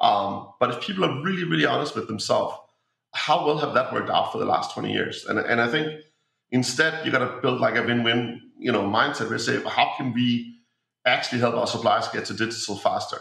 Um, 0.00 0.48
but 0.58 0.70
if 0.70 0.80
people 0.80 1.04
are 1.04 1.22
really, 1.22 1.44
really 1.44 1.66
honest 1.66 1.94
with 1.94 2.08
themselves, 2.08 2.56
how 3.12 3.46
well 3.46 3.58
have 3.58 3.74
that 3.74 3.92
worked 3.92 4.10
out 4.10 4.32
for 4.32 4.38
the 4.38 4.44
last 4.44 4.74
20 4.74 4.92
years? 4.92 5.26
And, 5.26 5.38
and 5.38 5.60
I 5.60 5.68
think 5.68 6.00
instead 6.50 7.04
you 7.04 7.12
got 7.12 7.18
to 7.18 7.40
build 7.40 7.60
like 7.60 7.76
a 7.76 7.82
win-win, 7.82 8.40
you 8.58 8.72
know, 8.72 8.82
mindset 8.82 9.22
where 9.22 9.32
you 9.32 9.38
say, 9.38 9.62
how 9.62 9.92
can 9.96 10.12
we 10.12 10.56
actually 11.06 11.40
help 11.40 11.54
our 11.54 11.66
suppliers 11.66 12.08
get 12.08 12.24
to 12.26 12.34
digital 12.34 12.76
faster? 12.76 13.18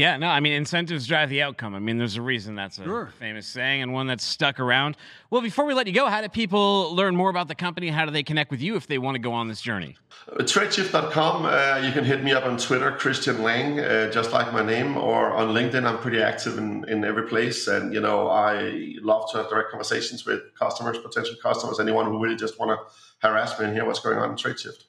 Yeah, 0.00 0.16
no, 0.16 0.28
I 0.28 0.40
mean, 0.40 0.54
incentives 0.54 1.06
drive 1.06 1.28
the 1.28 1.42
outcome. 1.42 1.74
I 1.74 1.78
mean, 1.78 1.98
there's 1.98 2.16
a 2.16 2.22
reason 2.22 2.54
that's 2.54 2.78
a 2.78 2.84
sure. 2.84 3.12
famous 3.18 3.46
saying 3.46 3.82
and 3.82 3.92
one 3.92 4.06
that's 4.06 4.24
stuck 4.24 4.58
around. 4.58 4.96
Well, 5.28 5.42
before 5.42 5.66
we 5.66 5.74
let 5.74 5.86
you 5.86 5.92
go, 5.92 6.06
how 6.06 6.22
do 6.22 6.28
people 6.30 6.94
learn 6.96 7.14
more 7.14 7.28
about 7.28 7.48
the 7.48 7.54
company? 7.54 7.88
How 7.88 8.06
do 8.06 8.10
they 8.10 8.22
connect 8.22 8.50
with 8.50 8.62
you 8.62 8.76
if 8.76 8.86
they 8.86 8.96
want 8.96 9.16
to 9.16 9.18
go 9.18 9.34
on 9.34 9.48
this 9.48 9.60
journey? 9.60 9.98
Uh, 10.26 10.36
Tradeshift.com. 10.36 11.44
Uh, 11.44 11.86
you 11.86 11.92
can 11.92 12.04
hit 12.04 12.24
me 12.24 12.32
up 12.32 12.46
on 12.46 12.56
Twitter, 12.56 12.92
Christian 12.92 13.42
Lanng, 13.42 13.78
uh, 13.78 14.10
just 14.10 14.32
like 14.32 14.50
my 14.54 14.64
name, 14.64 14.96
or 14.96 15.34
on 15.34 15.48
LinkedIn. 15.48 15.84
I'm 15.84 15.98
pretty 15.98 16.22
active 16.22 16.56
in, 16.56 16.88
in 16.88 17.04
every 17.04 17.28
place. 17.28 17.68
And, 17.68 17.92
you 17.92 18.00
know, 18.00 18.30
I 18.30 18.94
love 19.02 19.30
to 19.32 19.36
have 19.36 19.50
direct 19.50 19.68
conversations 19.68 20.24
with 20.24 20.40
customers, 20.58 20.96
potential 20.96 21.34
customers, 21.42 21.78
anyone 21.78 22.06
who 22.06 22.22
really 22.22 22.36
just 22.36 22.58
want 22.58 22.70
to 22.70 22.78
harass 23.18 23.60
me 23.60 23.66
and 23.66 23.74
hear 23.74 23.84
what's 23.84 24.00
going 24.00 24.16
on 24.16 24.30
in 24.30 24.36
Tradeshift. 24.36 24.84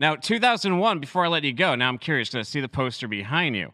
Now, 0.00 0.16
2001, 0.16 0.98
before 0.98 1.24
I 1.24 1.28
let 1.28 1.44
you 1.44 1.52
go, 1.52 1.76
now 1.76 1.88
I'm 1.88 1.98
curious 1.98 2.28
to 2.30 2.44
see 2.44 2.60
the 2.60 2.68
poster 2.68 3.06
behind 3.06 3.54
you 3.54 3.70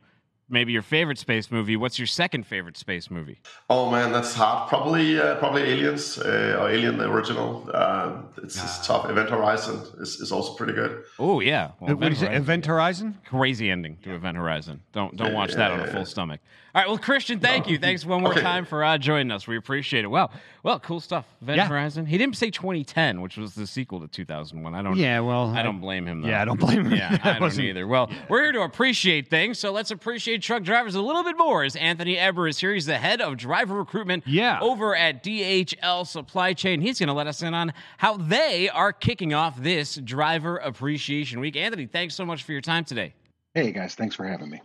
maybe 0.49 0.73
your 0.73 0.83
favorite 0.83 1.19
space 1.19 1.51
movie. 1.51 1.77
What's 1.77 1.99
your 1.99 2.07
second 2.07 2.47
favorite 2.47 2.77
space 2.77 3.11
movie? 3.11 3.41
Oh 3.69 3.91
man, 3.91 4.13
that's 4.13 4.35
hard. 4.35 4.69
Probably 4.69 5.19
uh, 5.19 5.37
probably 5.37 5.63
Aliens 5.63 6.19
uh, 6.19 6.59
or 6.61 6.71
Alien 6.71 6.99
the 6.99 7.11
original. 7.11 7.69
Uh, 7.73 8.23
it's, 8.43 8.63
it's, 8.63 8.87
tough. 8.87 9.09
Event 9.09 9.31
Horizon 9.31 9.81
is, 9.99 10.21
is 10.21 10.33
also 10.33 10.55
pretty 10.55 10.73
good. 10.73 11.05
Oh 11.19 11.41
yeah, 11.41 11.73
well, 11.81 11.97
what 11.97 12.13
is 12.13 12.23
it? 12.23 12.33
Event 12.33 12.67
Horizon? 12.67 13.19
Crazy 13.25 13.71
ending 13.71 13.99
to 14.03 14.15
Event 14.15 14.37
Horizon. 14.37 14.81
Don't 14.93 15.17
don't 15.17 15.35
watch 15.35 15.55
that 15.55 15.71
on 15.71 15.81
a 15.81 15.87
full 15.87 16.07
stomach. 16.07 16.41
All 16.75 16.83
right, 16.83 16.89
well, 16.89 16.99
Christian, 16.99 17.41
thank 17.41 17.67
you. 17.67 17.79
Thanks 17.79 18.05
one 18.05 18.23
more 18.23 18.33
okay. 18.33 18.43
time 18.43 18.67
for 18.67 18.85
uh, 18.85 18.99
joining 18.99 19.33
us. 19.33 19.49
We 19.49 19.57
appreciate 19.57 20.05
it. 20.05 20.09
Well, 20.09 20.31
well, 20.63 20.79
cool 20.79 21.01
stuff. 21.01 21.25
Event 21.41 21.57
yeah. 21.57 21.67
Horizon. 21.67 22.05
He 22.05 22.19
didn't 22.19 22.37
say 22.37 22.51
2010, 22.51 23.23
which 23.23 23.39
was 23.39 23.55
the 23.55 23.67
sequel 23.67 24.01
to 24.01 24.07
2001. 24.07 24.75
I 24.75 24.83
don't. 24.83 24.97
Yeah, 24.97 25.21
well, 25.21 25.47
I, 25.47 25.61
I 25.61 25.63
don't 25.63 25.81
blame 25.81 26.07
him. 26.07 26.21
Though. 26.21 26.29
Yeah, 26.29 26.43
I 26.43 26.45
don't 26.45 26.61
blame 26.61 26.85
him. 26.85 26.93
Yeah, 26.93 27.19
I 27.25 27.39
don't 27.39 27.59
either. 27.59 27.87
Well, 27.87 28.09
yeah. 28.11 28.19
we're 28.29 28.43
here 28.43 28.53
to 28.53 28.61
appreciate 28.61 29.29
things, 29.29 29.59
so 29.59 29.73
let's 29.73 29.91
appreciate 29.91 30.38
truck 30.39 30.63
drivers 30.63 30.95
a 30.95 31.01
little 31.01 31.25
bit 31.25 31.37
more. 31.37 31.65
As 31.65 31.77
Anthony 31.77 32.19
Eber 32.19 32.49
is 32.49 32.59
here, 32.59 32.75
he's 32.75 32.87
the 32.87 32.99
head 32.99 33.21
of 33.21 33.37
driver 33.37 33.75
recruitment. 33.75 34.27
Yeah. 34.27 34.59
over 34.61 34.95
at 34.97 35.23
DHL 35.23 36.07
Supply 36.07 36.53
Chain. 36.53 36.81
He's 36.81 36.99
going 36.99 37.09
to 37.09 37.13
let 37.15 37.27
us 37.27 37.43
in 37.43 37.55
on 37.55 37.73
how 37.97 38.17
they 38.17 38.69
are 38.69 38.93
kicking 38.93 39.35
off 39.35 39.61
this 39.61 39.97
Driver 39.97 40.57
Appreciation 40.57 41.41
Week. 41.41 41.57
Anthony, 41.57 41.87
thanks 41.87 42.15
so 42.15 42.25
much 42.25 42.43
for 42.43 42.53
your 42.53 42.61
time 42.61 42.85
today. 42.85 43.15
Hey 43.55 43.73
guys, 43.73 43.95
thanks 43.95 44.15
for 44.15 44.25
having 44.25 44.51
me. 44.51 44.61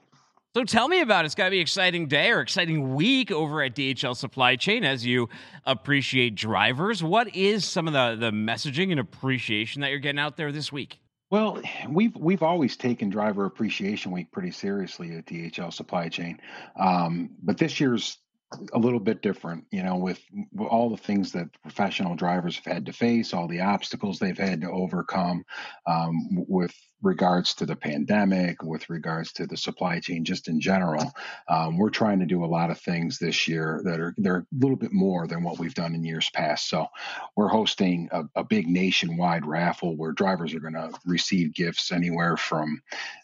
So 0.56 0.64
tell 0.64 0.88
me 0.88 1.02
about 1.02 1.26
it. 1.26 1.28
It's 1.28 1.36
got 1.36 1.46
to 1.46 1.50
be 1.50 1.58
an 1.58 1.64
exciting 1.64 2.08
day 2.08 2.30
or 2.30 2.40
exciting 2.40 2.94
week 2.94 3.32
over 3.32 3.64
at 3.64 3.76
DHL 3.76 4.16
Supply 4.16 4.56
Chain 4.56 4.84
as 4.84 5.04
you 5.04 5.28
appreciate 5.66 6.36
drivers. 6.36 7.02
What 7.02 7.36
is 7.36 7.66
some 7.66 7.88
of 7.88 7.94
the, 7.94 8.16
the 8.20 8.32
messaging 8.32 8.92
and 8.92 9.00
appreciation 9.00 9.82
that 9.82 9.90
you're 9.90 9.98
getting 9.98 10.20
out 10.20 10.38
there 10.38 10.52
this 10.52 10.72
week? 10.72 11.00
Well, 11.34 11.60
we've 11.90 12.16
we've 12.16 12.44
always 12.44 12.78
taken 12.78 13.10
Driver 13.10 13.46
Appreciation 13.46 14.12
Week 14.12 14.32
pretty 14.32 14.52
seriously 14.52 15.16
at 15.16 15.26
DHL 15.26 15.74
Supply 15.74 16.08
Chain, 16.08 16.40
um, 16.80 17.32
but 17.42 17.58
this 17.58 17.80
year's 17.80 18.20
a 18.72 18.78
little 18.78 19.00
bit 19.00 19.24
different, 19.24 19.66
you 19.72 19.82
know, 19.82 19.96
with 19.96 20.20
all 20.70 20.92
the 20.92 20.98
things 20.98 21.32
that 21.32 21.50
professional 21.64 22.16
drivers 22.16 22.58
have 22.58 22.72
had 22.72 22.86
to 22.86 22.94
face, 22.94 23.34
all 23.34 23.48
the 23.48 23.62
obstacles 23.62 24.20
they've 24.20 24.38
had 24.38 24.62
to 24.62 24.70
overcome, 24.70 25.44
um, 25.88 26.46
with 26.48 26.76
regards 27.04 27.54
to 27.56 27.66
the 27.66 27.76
pandemic, 27.76 28.64
with 28.64 28.90
regards 28.90 29.34
to 29.34 29.46
the 29.46 29.58
supply 29.58 30.00
chain, 30.00 30.24
just 30.24 30.48
in 30.48 30.60
general. 30.60 31.12
Um, 31.48 31.78
we're 31.78 31.90
trying 31.90 32.20
to 32.20 32.26
do 32.26 32.44
a 32.44 32.48
lot 32.48 32.70
of 32.70 32.80
things 32.80 33.20
this 33.20 33.48
year 33.48 33.82
that 33.84 34.00
are 34.00 34.14
they're 34.18 34.38
a 34.38 34.46
little 34.60 34.78
bit 34.78 34.94
more 34.94 35.28
than 35.28 35.44
what 35.44 35.60
we've 35.60 35.74
done 35.74 35.94
in 35.94 36.04
years 36.04 36.30
past. 36.32 36.70
So 36.70 36.88
we're 37.36 37.50
hosting 37.50 38.10
a, 38.12 38.24
a 38.36 38.44
big 38.44 38.68
nationwide 38.68 39.46
raffle 39.46 39.96
where 39.98 40.12
drivers 40.12 40.54
are 40.54 40.60
going 40.60 40.74
to 40.74 40.92
receive 41.06 41.54
gifts 41.54 41.92
anywhere 41.92 42.38
from, 42.38 42.82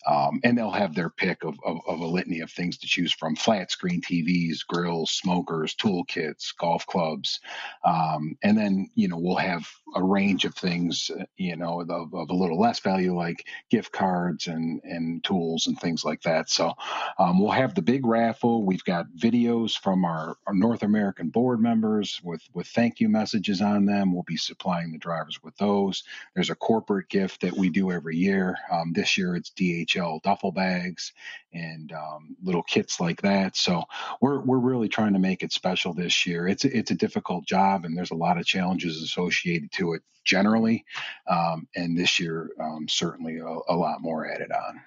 um, 0.08 0.40
and 0.44 0.58
they'll 0.58 0.72
have 0.72 0.94
their 0.94 1.10
pick 1.10 1.44
of, 1.44 1.58
of, 1.66 1.78
of, 1.88 2.00
a 2.00 2.06
litany 2.06 2.42
of 2.42 2.52
things 2.52 2.78
to 2.80 2.88
choose 2.88 3.14
from: 3.14 3.36
flat 3.36 3.72
screen 3.72 4.02
TVs, 4.02 4.60
grills, 4.68 5.12
smokers, 5.12 5.76
toolkits, 5.76 6.56
golf 6.58 6.86
clubs, 6.86 7.40
um, 7.86 8.38
and 8.44 8.58
then 8.58 8.90
you 8.96 9.08
know 9.08 9.18
we'll 9.18 9.36
have 9.36 9.68
a 9.96 10.04
range 10.04 10.46
of 10.46 10.56
things, 10.56 11.10
uh, 11.18 11.24
you 11.38 11.56
know, 11.56 11.82
of, 11.82 12.14
of 12.14 12.30
a 12.30 12.34
little 12.34 12.60
less 12.60 12.80
value 12.80 13.16
like 13.16 13.46
gift 13.70 13.92
cards 13.92 14.48
and 14.48 14.82
and 14.84 15.24
tools 15.24 15.68
and 15.68 15.80
things 15.80 16.04
like 16.04 16.22
that. 16.24 16.50
So 16.50 16.74
um, 17.18 17.40
we'll 17.40 17.52
have 17.52 17.76
the 17.76 17.82
big 17.82 18.06
raffle. 18.06 18.64
We've 18.64 18.84
got 18.84 19.08
videos 19.18 19.78
from 19.78 20.06
our, 20.06 20.36
our, 20.48 20.54
North 20.54 20.84
American 20.84 21.30
board 21.30 21.60
members 21.60 22.20
with 22.24 22.42
with 22.54 22.68
thank 22.68 23.00
you 23.00 23.10
messages 23.10 23.62
on 23.62 23.86
them. 23.86 24.14
We'll 24.14 24.24
be 24.24 24.38
supplying 24.38 24.92
the 24.92 24.98
drivers 24.98 25.42
with 25.44 25.56
those. 25.58 26.04
There's 26.36 26.50
a 26.50 26.56
corporate 26.56 27.10
gift 27.10 27.42
that 27.42 27.54
we 27.54 27.70
do 27.70 27.92
every 27.92 28.18
year. 28.18 28.56
Um, 28.72 28.94
this 28.94 29.18
year 29.18 29.36
it's 29.36 29.52
DHL 29.52 30.22
duffel 30.22 30.52
bags 30.52 31.14
and 31.54 31.92
um, 31.92 32.36
little 32.44 32.64
kits 32.64 33.00
like 33.00 33.22
that. 33.22 33.56
So 33.56 33.84
we're 34.22 34.40
we're 34.40 34.60
really 34.60 34.90
trying 34.90 35.14
to 35.14 35.20
make 35.20 35.44
it 35.44 35.52
special 35.52 35.94
this 35.94 36.26
year. 36.26 36.48
It's 36.48 36.66
it's 36.66 36.92
a 36.92 36.96
difficult 36.96 37.46
job 37.46 37.86
and 37.86 37.98
there's 37.98 38.12
a 38.12 38.16
lot 38.16 38.38
of 38.38 38.46
challenges 38.46 39.02
associated 39.02 39.72
to 39.74 39.94
it 39.94 40.02
generally, 40.30 40.86
um, 41.28 41.68
and 41.76 41.98
this 41.98 42.20
year 42.20 42.52
um, 42.60 42.88
certainly 42.88 43.40
a, 43.40 43.46
a, 43.46 43.76
lot 43.76 44.02
more 44.02 44.28
added 44.28 44.52
on. 44.52 44.80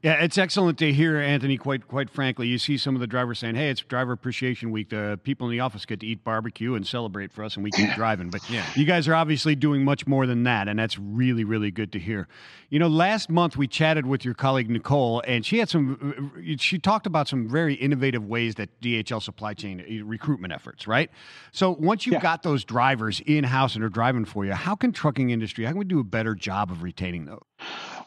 Yeah, 0.00 0.12
it's 0.22 0.38
excellent 0.38 0.78
to 0.78 0.92
hear, 0.92 1.16
Anthony. 1.18 1.56
Quite 1.56 1.88
quite 1.88 2.08
frankly, 2.08 2.46
you 2.46 2.56
see 2.58 2.78
some 2.78 2.94
of 2.94 3.00
the 3.00 3.08
drivers 3.08 3.40
saying, 3.40 3.56
"Hey, 3.56 3.68
it's 3.68 3.80
Driver 3.80 4.12
Appreciation 4.12 4.70
Week. 4.70 4.90
The 4.90 5.18
people 5.24 5.48
in 5.48 5.50
the 5.50 5.58
office 5.58 5.84
get 5.84 5.98
to 6.00 6.06
eat 6.06 6.22
barbecue 6.22 6.76
and 6.76 6.86
celebrate 6.86 7.32
for 7.32 7.42
us, 7.42 7.56
and 7.56 7.64
we 7.64 7.72
keep 7.72 7.90
driving." 7.96 8.30
But 8.30 8.48
Yeah. 8.48 8.64
you 8.76 8.84
guys 8.84 9.08
are 9.08 9.14
obviously 9.16 9.56
doing 9.56 9.84
much 9.84 10.06
more 10.06 10.24
than 10.26 10.44
that, 10.44 10.68
and 10.68 10.78
that's 10.78 10.96
really 11.00 11.42
really 11.42 11.72
good 11.72 11.90
to 11.92 11.98
hear. 11.98 12.28
You 12.70 12.78
know, 12.78 12.86
last 12.86 13.28
month 13.28 13.56
we 13.56 13.66
chatted 13.66 14.06
with 14.06 14.24
your 14.24 14.34
colleague 14.34 14.70
Nicole, 14.70 15.20
and 15.26 15.44
she 15.44 15.58
had 15.58 15.68
some. 15.68 16.30
She 16.58 16.78
talked 16.78 17.06
about 17.08 17.26
some 17.26 17.48
very 17.48 17.74
innovative 17.74 18.24
ways 18.24 18.54
that 18.54 18.80
DHL 18.80 19.20
supply 19.20 19.52
chain 19.54 19.80
uh, 19.80 20.04
recruitment 20.04 20.52
efforts. 20.52 20.86
Right. 20.86 21.10
So 21.50 21.72
once 21.72 22.06
you've 22.06 22.12
Yeah. 22.14 22.20
got 22.20 22.44
those 22.44 22.64
drivers 22.64 23.20
in 23.26 23.42
house 23.42 23.74
and 23.74 23.82
are 23.82 23.88
driving 23.88 24.26
for 24.26 24.44
you, 24.44 24.52
how 24.52 24.76
can 24.76 24.92
trucking 24.92 25.30
industry? 25.30 25.64
How 25.64 25.72
can 25.72 25.80
we 25.80 25.84
do 25.86 25.98
a 25.98 26.04
better 26.04 26.36
job 26.36 26.70
of 26.70 26.84
retaining 26.84 27.24
those? 27.24 27.40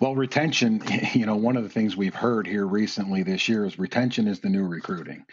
Well, 0.01 0.15
retention, 0.15 0.81
you 1.13 1.27
know, 1.27 1.35
one 1.35 1.57
of 1.57 1.63
the 1.63 1.69
things 1.69 1.95
we've 1.95 2.15
heard 2.15 2.47
here 2.47 2.65
recently 2.65 3.21
this 3.21 3.47
year 3.47 3.65
is 3.65 3.77
retention 3.77 4.27
is 4.27 4.39
the 4.39 4.49
new 4.49 4.65
recruiting. 4.65 5.25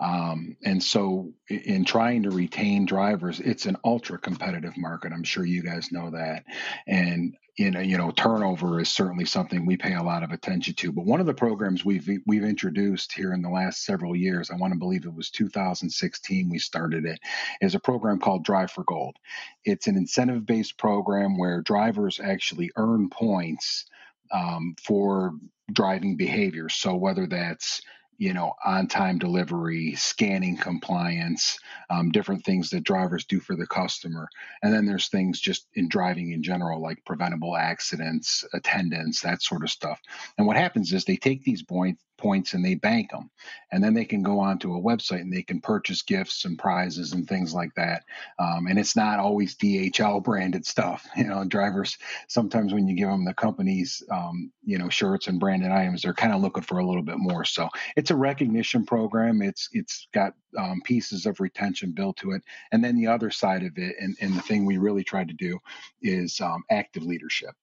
Um, 0.00 0.56
and 0.64 0.80
so, 0.80 1.32
in 1.48 1.84
trying 1.84 2.22
to 2.22 2.30
retain 2.30 2.86
drivers, 2.86 3.40
it's 3.40 3.66
an 3.66 3.78
ultra 3.84 4.18
competitive 4.18 4.78
market. 4.78 5.12
I'm 5.12 5.24
sure 5.24 5.44
you 5.44 5.64
guys 5.64 5.90
know 5.90 6.10
that. 6.10 6.44
And 6.86 7.36
you 7.58 7.72
know, 7.72 7.80
you 7.80 7.98
know, 7.98 8.12
turnover 8.12 8.80
is 8.80 8.88
certainly 8.90 9.24
something 9.24 9.66
we 9.66 9.76
pay 9.76 9.94
a 9.94 10.02
lot 10.02 10.22
of 10.22 10.30
attention 10.30 10.74
to. 10.74 10.92
But 10.92 11.04
one 11.04 11.20
of 11.20 11.26
the 11.26 11.34
programs 11.34 11.84
we've 11.84 12.08
we've 12.24 12.44
introduced 12.44 13.12
here 13.12 13.32
in 13.32 13.42
the 13.42 13.50
last 13.50 13.84
several 13.84 14.14
years, 14.14 14.52
I 14.52 14.56
want 14.56 14.72
to 14.72 14.78
believe 14.78 15.04
it 15.04 15.12
was 15.12 15.30
2016 15.30 16.48
we 16.48 16.60
started 16.60 17.06
it, 17.06 17.18
is 17.60 17.74
a 17.74 17.80
program 17.80 18.20
called 18.20 18.44
Drive 18.44 18.70
for 18.70 18.84
Gold. 18.84 19.16
It's 19.64 19.88
an 19.88 19.96
incentive-based 19.96 20.78
program 20.78 21.36
where 21.36 21.60
drivers 21.60 22.20
actually 22.22 22.70
earn 22.76 23.10
points 23.10 23.86
um, 24.32 24.74
for 24.82 25.34
driving 25.72 26.16
behavior. 26.16 26.68
So 26.68 26.94
whether 26.94 27.26
that's 27.26 27.80
you 28.18 28.32
know 28.32 28.54
on-time 28.64 29.18
delivery, 29.18 29.94
scanning 29.96 30.56
compliance, 30.56 31.58
um, 31.90 32.10
different 32.10 32.44
things 32.44 32.70
that 32.70 32.84
drivers 32.84 33.24
do 33.24 33.40
for 33.40 33.56
the 33.56 33.66
customer, 33.66 34.28
and 34.62 34.72
then 34.72 34.86
there's 34.86 35.08
things 35.08 35.40
just 35.40 35.66
in 35.74 35.88
driving 35.88 36.32
in 36.32 36.42
general, 36.42 36.80
like 36.80 37.04
preventable 37.04 37.56
accidents, 37.56 38.44
attendance, 38.52 39.20
that 39.20 39.42
sort 39.42 39.62
of 39.62 39.70
stuff. 39.70 40.00
And 40.38 40.46
what 40.46 40.56
happens 40.56 40.92
is 40.92 41.04
they 41.04 41.16
take 41.16 41.42
these 41.42 41.62
point, 41.62 41.98
points 42.22 42.54
and 42.54 42.64
they 42.64 42.76
bank 42.76 43.10
them, 43.10 43.28
and 43.72 43.82
then 43.82 43.92
they 43.92 44.04
can 44.04 44.22
go 44.22 44.38
onto 44.38 44.76
a 44.76 44.80
website 44.80 45.22
and 45.22 45.32
they 45.32 45.42
can 45.42 45.60
purchase 45.60 46.02
gifts 46.02 46.44
and 46.44 46.56
prizes 46.56 47.12
and 47.12 47.28
things 47.28 47.52
like 47.52 47.74
that. 47.74 48.04
Um, 48.38 48.68
and 48.68 48.78
it's 48.78 48.94
not 48.94 49.18
always 49.18 49.56
DHL 49.56 50.22
branded 50.22 50.64
stuff. 50.64 51.06
You 51.22 51.28
know, 51.28 51.44
drivers 51.44 51.98
sometimes 52.28 52.72
when 52.72 52.88
you 52.88 52.96
give 52.96 53.08
them 53.08 53.24
the 53.24 53.34
company's 53.34 54.02
um, 54.10 54.50
you 54.64 54.78
know 54.78 54.88
shirts 54.88 55.26
and 55.26 55.38
branded 55.38 55.70
items, 55.70 56.02
they're 56.02 56.14
kind 56.14 56.32
of 56.32 56.40
looking 56.40 56.62
for 56.62 56.78
a 56.78 56.86
little 56.86 57.02
bit 57.02 57.18
more. 57.18 57.44
So 57.44 57.68
it's 57.96 58.10
a 58.10 58.16
recognition 58.16 58.84
program. 58.84 59.42
It's 59.42 59.68
it's 59.72 60.08
got 60.12 60.34
um, 60.58 60.80
pieces 60.84 61.26
of 61.26 61.40
retention 61.40 61.92
built 61.92 62.16
to 62.18 62.32
it, 62.32 62.42
and 62.72 62.82
then 62.82 62.96
the 62.96 63.06
other 63.08 63.30
side 63.30 63.62
of 63.62 63.72
it, 63.76 63.96
and, 64.00 64.16
and 64.20 64.34
the 64.34 64.42
thing 64.42 64.64
we 64.64 64.78
really 64.78 65.04
try 65.04 65.24
to 65.24 65.32
do 65.34 65.58
is 66.02 66.40
um, 66.40 66.62
active 66.70 67.04
leadership 67.04 67.54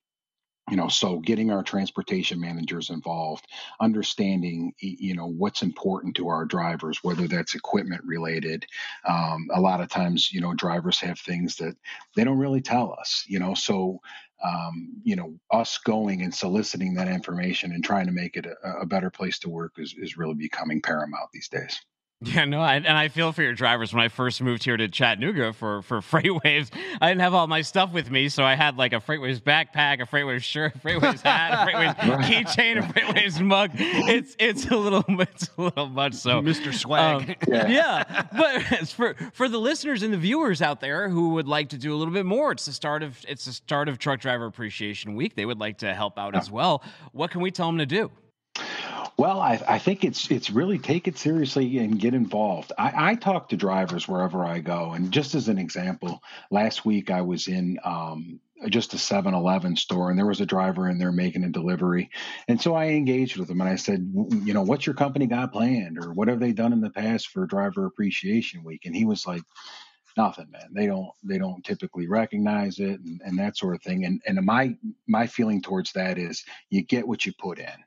you 0.70 0.78
know 0.78 0.88
so 0.88 1.20
getting 1.20 1.51
our 1.51 1.63
transportation 1.63 2.39
managers 2.39 2.89
involved 2.89 3.47
understanding 3.80 4.74
you 4.80 5.15
know 5.15 5.28
what's 5.28 5.61
important 5.61 6.15
to 6.15 6.28
our 6.28 6.45
drivers 6.45 7.03
whether 7.03 7.28
that's 7.28 7.55
equipment 7.55 8.01
related 8.05 8.65
um, 9.07 9.47
a 9.53 9.61
lot 9.61 9.82
of 9.82 9.89
times 9.89 10.32
you 10.32 10.41
know 10.41 10.53
drivers 10.53 10.99
have 10.99 11.20
things 11.20 11.55
that 11.55 11.76
they 12.15 12.24
don't 12.24 12.39
really 12.39 12.61
tell 12.61 12.95
us 12.99 13.24
you 13.28 13.39
know 13.39 13.53
so 13.53 13.99
um, 14.43 14.93
you 15.03 15.15
know 15.15 15.34
us 15.51 15.78
going 15.80 16.22
and 16.22 16.34
soliciting 16.34 16.93
that 16.93 17.07
information 17.07 17.72
and 17.74 17.84
trying 17.84 18.05
to 18.05 18.11
make 18.11 18.38
it 18.38 18.45
a, 18.45 18.82
a 18.82 18.86
better 18.86 19.09
place 19.09 19.39
to 19.39 19.49
work 19.49 19.74
is, 19.78 19.93
is 19.97 20.17
really 20.17 20.36
becoming 20.36 20.82
paramount 20.82 21.30
these 21.34 21.49
days 21.49 21.82
Yeah, 22.22 22.43
no, 22.43 22.59
I, 22.59 22.76
and 22.76 22.89
I 22.89 23.07
feel 23.07 23.32
for 23.32 23.41
your 23.41 23.53
drivers. 23.53 23.93
When 23.93 24.03
I 24.03 24.09
first 24.09 24.41
moved 24.41 24.65
here 24.65 24.76
to 24.76 24.89
Chattanooga 24.89 25.53
for 25.53 25.82
for 25.84 25.99
FreightWaves, 26.01 26.70
I 26.99 27.07
didn't 27.07 27.22
have 27.22 27.34
all 27.34 27.47
my 27.47 27.61
stuff 27.61 27.93
with 27.93 28.11
me, 28.11 28.28
so 28.28 28.43
I 28.43 28.55
had 28.55 28.76
like 28.76 28.91
a 28.91 28.97
FreightWaves 28.97 29.39
backpack, 29.39 30.01
a 30.01 30.05
FreightWaves 30.05 30.41
shirt, 30.43 30.76
a 30.76 30.80
FreightWaves 30.80 31.22
hat, 31.22 31.53
a 31.53 31.72
FreightWaves 31.72 31.95
keychain, 32.26 32.78
a 32.78 32.82
FreightWaves 32.82 33.39
mug. 33.39 33.72
It's 33.74 34.36
it's 34.38 34.67
a 34.67 34.76
little 34.76 35.05
it's 35.07 35.49
a 35.57 35.61
little 35.61 35.88
much. 35.88 36.13
So 36.15 36.41
Mr. 36.41 36.74
Swag. 36.74 37.38
um, 37.47 37.72
yeah. 37.72 38.28
but 38.38 38.63
for 38.89 39.15
for 39.32 39.47
the 39.47 39.57
listeners 39.57 40.03
and 40.03 40.13
the 40.13 40.17
viewers 40.17 40.61
out 40.61 40.82
there 40.82 41.07
who 41.07 41.30
would 41.36 41.47
like 41.47 41.70
to 41.70 41.78
do 41.78 41.95
a 41.95 41.97
little 41.97 42.13
bit 42.13 42.26
more, 42.26 42.51
it's 42.51 42.65
the 42.65 42.74
start 42.74 43.01
of 43.01 43.17
it's 43.30 43.45
the 43.45 43.53
start 43.53 43.88
of 43.88 43.97
Truck 43.97 44.20
Driver 44.20 44.45
Appreciation 44.45 45.15
Week. 45.15 45.36
They 45.36 45.45
would 45.45 45.59
like 45.59 45.78
to 45.78 45.93
help 45.93 46.20
out 46.20 46.36
as 46.36 46.51
well. 46.51 46.84
What 47.13 47.32
can 47.32 47.39
we 47.39 47.49
tell 47.49 47.67
them 47.67 47.78
to 47.78 47.86
do? 47.86 48.11
Well, 49.20 49.41
I, 49.41 49.61
I 49.67 49.80
think 49.80 50.05
it's 50.05 50.32
it's 50.32 50.49
really 50.49 50.80
take 50.80 51.05
it 51.05 51.17
seriously 51.17 51.80
and 51.80 51.99
get 51.99 52.13
involved. 52.13 52.72
I, 52.78 53.11
I 53.11 53.15
talk 53.15 53.49
to 53.49 53.57
drivers 53.57 54.07
wherever 54.07 54.45
I 54.45 54.59
go, 54.59 54.93
and 54.93 55.11
just 55.11 55.36
as 55.36 55.49
an 55.49 55.57
example, 55.57 56.24
last 56.51 56.86
week 56.86 57.11
I 57.11 57.20
was 57.20 57.49
in 57.49 57.80
um, 57.84 58.39
just 58.70 58.93
a 58.93 58.95
7-Eleven 58.95 59.76
store, 59.76 60.09
and 60.09 60.17
there 60.17 60.26
was 60.26 60.39
a 60.39 60.45
driver 60.45 60.88
in 60.88 60.99
there 60.99 61.11
making 61.11 61.43
a 61.43 61.49
delivery, 61.49 62.09
and 62.47 62.61
so 62.61 62.76
I 62.76 62.91
engaged 62.91 63.36
with 63.36 63.49
him 63.49 63.59
and 63.59 63.70
I 63.70 63.76
said, 63.76 64.09
you 64.45 64.53
know, 64.53 64.61
what's 64.61 64.86
your 64.86 64.95
company 64.95 65.28
got 65.28 65.51
planned, 65.51 65.97
or 65.97 66.13
what 66.13 66.30
have 66.30 66.39
they 66.39 66.53
done 66.53 66.72
in 66.72 66.80
the 66.80 66.89
past 66.89 67.28
for 67.28 67.45
Driver 67.45 67.86
Appreciation 67.86 68.63
Week? 68.63 68.86
And 68.86 68.95
he 68.95 69.03
was 69.03 69.28
like, 69.28 69.43
nothing 70.20 70.51
man. 70.51 70.70
They 70.74 70.86
don't 70.86 71.09
they 71.24 71.38
don't 71.38 71.63
typically 71.63 72.07
recognize 72.07 72.80
it 72.80 72.99
and, 72.99 73.22
and 73.26 73.39
that 73.39 73.57
sort 73.57 73.76
of 73.76 73.82
thing. 73.82 74.05
And 74.05 74.22
and 74.28 74.45
my 74.45 74.76
my 75.07 75.26
feeling 75.26 75.61
towards 75.61 75.91
that 75.93 76.17
is 76.17 76.43
you 76.70 76.82
get 76.82 77.07
what 77.07 77.26
you 77.26 77.34
put 77.39 77.59
in 77.59 77.80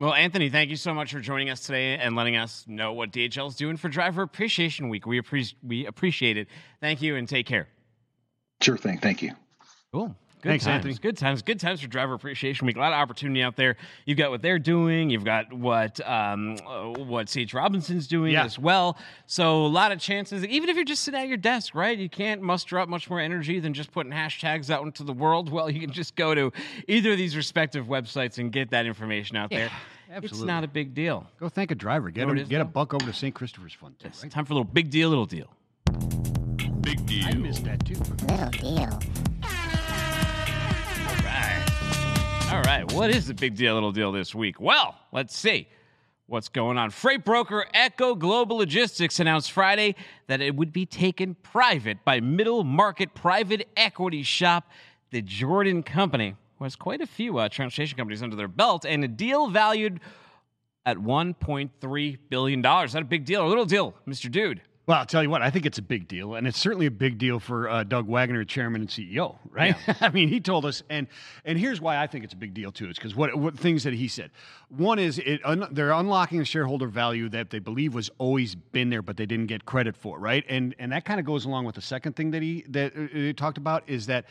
Well, 0.00 0.12
Anthony, 0.12 0.50
thank 0.50 0.70
you 0.70 0.76
so 0.76 0.92
much 0.92 1.12
for 1.12 1.20
joining 1.20 1.50
us 1.50 1.60
today 1.60 1.96
and 1.96 2.16
letting 2.16 2.36
us 2.36 2.64
know 2.66 2.92
what 2.92 3.12
DHL 3.12 3.48
is 3.48 3.54
doing 3.54 3.76
for 3.76 3.88
Driver 3.88 4.22
Appreciation 4.22 4.88
Week. 4.88 5.06
We, 5.06 5.20
appre- 5.20 5.54
we 5.62 5.86
appreciate 5.86 6.36
it. 6.36 6.48
Thank 6.80 7.00
you 7.00 7.16
and 7.16 7.28
take 7.28 7.46
care. 7.46 7.68
Sure 8.60 8.76
thing. 8.76 8.98
Thank 8.98 9.22
you. 9.22 9.32
Cool. 9.92 10.14
Good 10.44 10.50
Thanks, 10.50 10.64
times. 10.66 10.84
Anthony. 10.84 10.94
Good 11.00 11.16
times. 11.16 11.40
Good 11.40 11.58
times 11.58 11.80
for 11.80 11.86
Driver 11.86 12.12
Appreciation 12.12 12.66
Week. 12.66 12.76
A 12.76 12.78
lot 12.78 12.92
of 12.92 12.98
opportunity 12.98 13.42
out 13.42 13.56
there. 13.56 13.76
You've 14.04 14.18
got 14.18 14.30
what 14.30 14.42
they're 14.42 14.58
doing. 14.58 15.08
You've 15.08 15.24
got 15.24 15.50
what 15.50 16.06
um, 16.06 16.56
uh, 16.66 16.88
what 17.02 17.30
C.H. 17.30 17.54
Robinson's 17.54 18.06
doing 18.06 18.34
Yeah. 18.34 18.44
as 18.44 18.58
well. 18.58 18.98
So 19.26 19.64
a 19.64 19.68
lot 19.68 19.90
of 19.90 19.98
chances. 20.00 20.44
Even 20.44 20.68
if 20.68 20.76
you're 20.76 20.84
just 20.84 21.02
sitting 21.02 21.18
at 21.18 21.28
your 21.28 21.38
desk, 21.38 21.74
right? 21.74 21.96
You 21.96 22.10
can't 22.10 22.42
muster 22.42 22.78
up 22.78 22.90
much 22.90 23.08
more 23.08 23.20
energy 23.20 23.58
than 23.58 23.72
just 23.72 23.90
putting 23.90 24.12
hashtags 24.12 24.68
out 24.68 24.82
into 24.84 25.02
the 25.02 25.14
world. 25.14 25.48
Well, 25.50 25.70
you 25.70 25.80
can 25.80 25.90
just 25.92 26.14
go 26.14 26.34
to 26.34 26.52
either 26.88 27.12
of 27.12 27.16
these 27.16 27.36
respective 27.36 27.86
websites 27.86 28.36
and 28.36 28.52
get 28.52 28.68
that 28.68 28.84
information 28.84 29.38
out 29.38 29.48
there. 29.48 29.70
It's 30.08 30.26
absolutely. 30.26 30.46
not 30.46 30.62
a 30.62 30.68
big 30.68 30.92
deal. 30.92 31.26
Go 31.40 31.48
thank 31.48 31.70
a 31.70 31.74
driver. 31.74 32.10
Get 32.10 32.24
him, 32.28 32.36
it 32.36 32.42
is, 32.42 32.48
get 32.50 32.60
a 32.60 32.66
buck 32.66 32.92
over 32.92 33.06
to 33.06 33.14
St. 33.14 33.34
Christopher's 33.34 33.72
Fund. 33.72 33.98
Too, 33.98 34.08
It's 34.08 34.22
right? 34.22 34.30
time 34.30 34.44
for 34.44 34.52
a 34.52 34.56
little 34.56 34.70
big 34.70 34.90
deal, 34.90 35.08
little 35.08 35.24
deal. 35.24 35.48
Big 36.82 37.04
deal. 37.06 37.24
I 37.24 37.32
missed 37.32 37.64
that 37.64 37.82
too. 37.86 37.94
Little 37.94 38.50
deal. 38.50 39.00
All 42.54 42.62
right. 42.62 42.90
What 42.92 43.10
is 43.10 43.26
the 43.26 43.34
big 43.34 43.56
deal, 43.56 43.74
little 43.74 43.90
deal 43.90 44.12
this 44.12 44.32
week? 44.32 44.60
Well, 44.60 44.96
let's 45.10 45.36
see 45.36 45.66
what's 46.26 46.48
going 46.48 46.78
on. 46.78 46.90
Freight 46.90 47.24
broker 47.24 47.66
Echo 47.74 48.14
Global 48.14 48.58
Logistics 48.58 49.18
announced 49.18 49.50
Friday 49.50 49.96
that 50.28 50.40
it 50.40 50.54
would 50.54 50.72
be 50.72 50.86
taken 50.86 51.34
private 51.42 52.04
by 52.04 52.20
middle 52.20 52.62
market 52.62 53.12
private 53.12 53.68
equity 53.76 54.22
shop, 54.22 54.70
the 55.10 55.20
Jordan 55.20 55.82
Company, 55.82 56.36
who 56.58 56.64
has 56.64 56.76
quite 56.76 57.00
a 57.00 57.08
few 57.08 57.38
uh, 57.38 57.48
transportation 57.48 57.96
companies 57.96 58.22
under 58.22 58.36
their 58.36 58.46
belt, 58.46 58.84
and 58.84 59.02
a 59.02 59.08
deal 59.08 59.48
valued 59.48 59.98
at 60.86 60.96
$1.3 60.96 62.18
billion. 62.28 62.64
Is 62.64 62.92
that 62.92 63.02
a 63.02 63.04
big 63.04 63.24
deal 63.24 63.40
or 63.40 63.46
a 63.46 63.48
little 63.48 63.66
deal, 63.66 63.96
Mr. 64.06 64.30
Dude? 64.30 64.62
Well, 64.86 64.98
I'll 64.98 65.06
tell 65.06 65.22
you 65.22 65.30
what, 65.30 65.40
I 65.40 65.48
think 65.48 65.64
it's 65.64 65.78
a 65.78 65.82
big 65.82 66.08
deal, 66.08 66.34
and 66.34 66.46
it's 66.46 66.58
certainly 66.58 66.84
a 66.84 66.90
big 66.90 67.16
deal 67.16 67.40
for 67.40 67.70
uh, 67.70 67.84
Doug 67.84 68.06
Waggoner, 68.06 68.44
chairman 68.44 68.82
and 68.82 68.90
CEO. 68.90 69.38
Right? 69.50 69.74
Yeah. 69.88 69.94
I 70.02 70.10
mean, 70.10 70.28
he 70.28 70.40
told 70.40 70.66
us, 70.66 70.82
and 70.90 71.06
and 71.46 71.58
here's 71.58 71.80
why 71.80 71.96
I 71.96 72.06
think 72.06 72.22
it's 72.22 72.34
a 72.34 72.36
big 72.36 72.52
deal 72.52 72.70
too. 72.70 72.88
It's 72.90 72.98
because 72.98 73.14
what 73.14 73.34
what 73.34 73.58
things 73.58 73.84
that 73.84 73.94
he 73.94 74.08
said. 74.08 74.30
One 74.68 74.98
is 74.98 75.18
it 75.18 75.40
un, 75.42 75.66
they're 75.70 75.92
unlocking 75.92 76.38
the 76.38 76.44
shareholder 76.44 76.86
value 76.86 77.30
that 77.30 77.48
they 77.48 77.60
believe 77.60 77.94
was 77.94 78.10
always 78.18 78.54
been 78.54 78.90
there, 78.90 79.00
but 79.00 79.16
they 79.16 79.24
didn't 79.24 79.46
get 79.46 79.64
credit 79.64 79.96
for. 79.96 80.18
Right? 80.18 80.44
And 80.50 80.74
and 80.78 80.92
that 80.92 81.06
kind 81.06 81.18
of 81.18 81.24
goes 81.24 81.46
along 81.46 81.64
with 81.64 81.76
the 81.76 81.82
second 81.82 82.14
thing 82.14 82.32
that 82.32 82.42
he 82.42 82.64
that 82.68 82.94
uh, 82.94 83.06
he 83.10 83.32
talked 83.32 83.56
about 83.56 83.84
is 83.86 84.04
that 84.06 84.26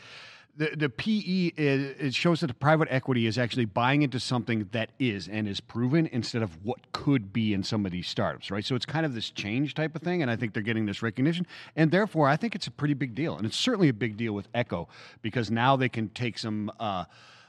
the, 0.56 0.70
the 0.76 0.88
PE 0.88 1.52
is, 1.56 1.96
it 1.98 2.14
shows 2.14 2.40
that 2.40 2.46
the 2.46 2.54
private 2.54 2.88
equity 2.90 3.26
is 3.26 3.38
actually 3.38 3.64
buying 3.64 4.02
into 4.02 4.20
something 4.20 4.68
that 4.72 4.90
is 4.98 5.28
and 5.28 5.48
is 5.48 5.60
proven 5.60 6.08
instead 6.12 6.42
of 6.42 6.64
what 6.64 6.92
could 6.92 7.32
be 7.32 7.52
in 7.52 7.62
some 7.62 7.84
of 7.84 7.92
these 7.92 8.06
startups, 8.06 8.50
right? 8.50 8.64
So 8.64 8.76
it's 8.76 8.86
kind 8.86 9.04
of 9.04 9.14
this 9.14 9.30
change 9.30 9.74
type 9.74 9.96
of 9.96 10.02
thing, 10.02 10.22
and 10.22 10.30
I 10.30 10.36
think 10.36 10.54
they're 10.54 10.62
getting 10.62 10.86
this 10.86 11.02
recognition, 11.02 11.46
and 11.76 11.90
therefore 11.90 12.28
I 12.28 12.36
think 12.36 12.54
it's 12.54 12.66
a 12.66 12.70
pretty 12.70 12.94
big 12.94 13.14
deal, 13.14 13.36
and 13.36 13.46
it's 13.46 13.56
certainly 13.56 13.88
a 13.88 13.94
big 13.94 14.16
deal 14.16 14.32
with 14.32 14.48
Echo 14.54 14.88
because 15.22 15.50
now 15.50 15.76
they 15.76 15.88
can 15.88 16.08
take 16.10 16.38
some. 16.38 16.70
Uh, 16.78 17.04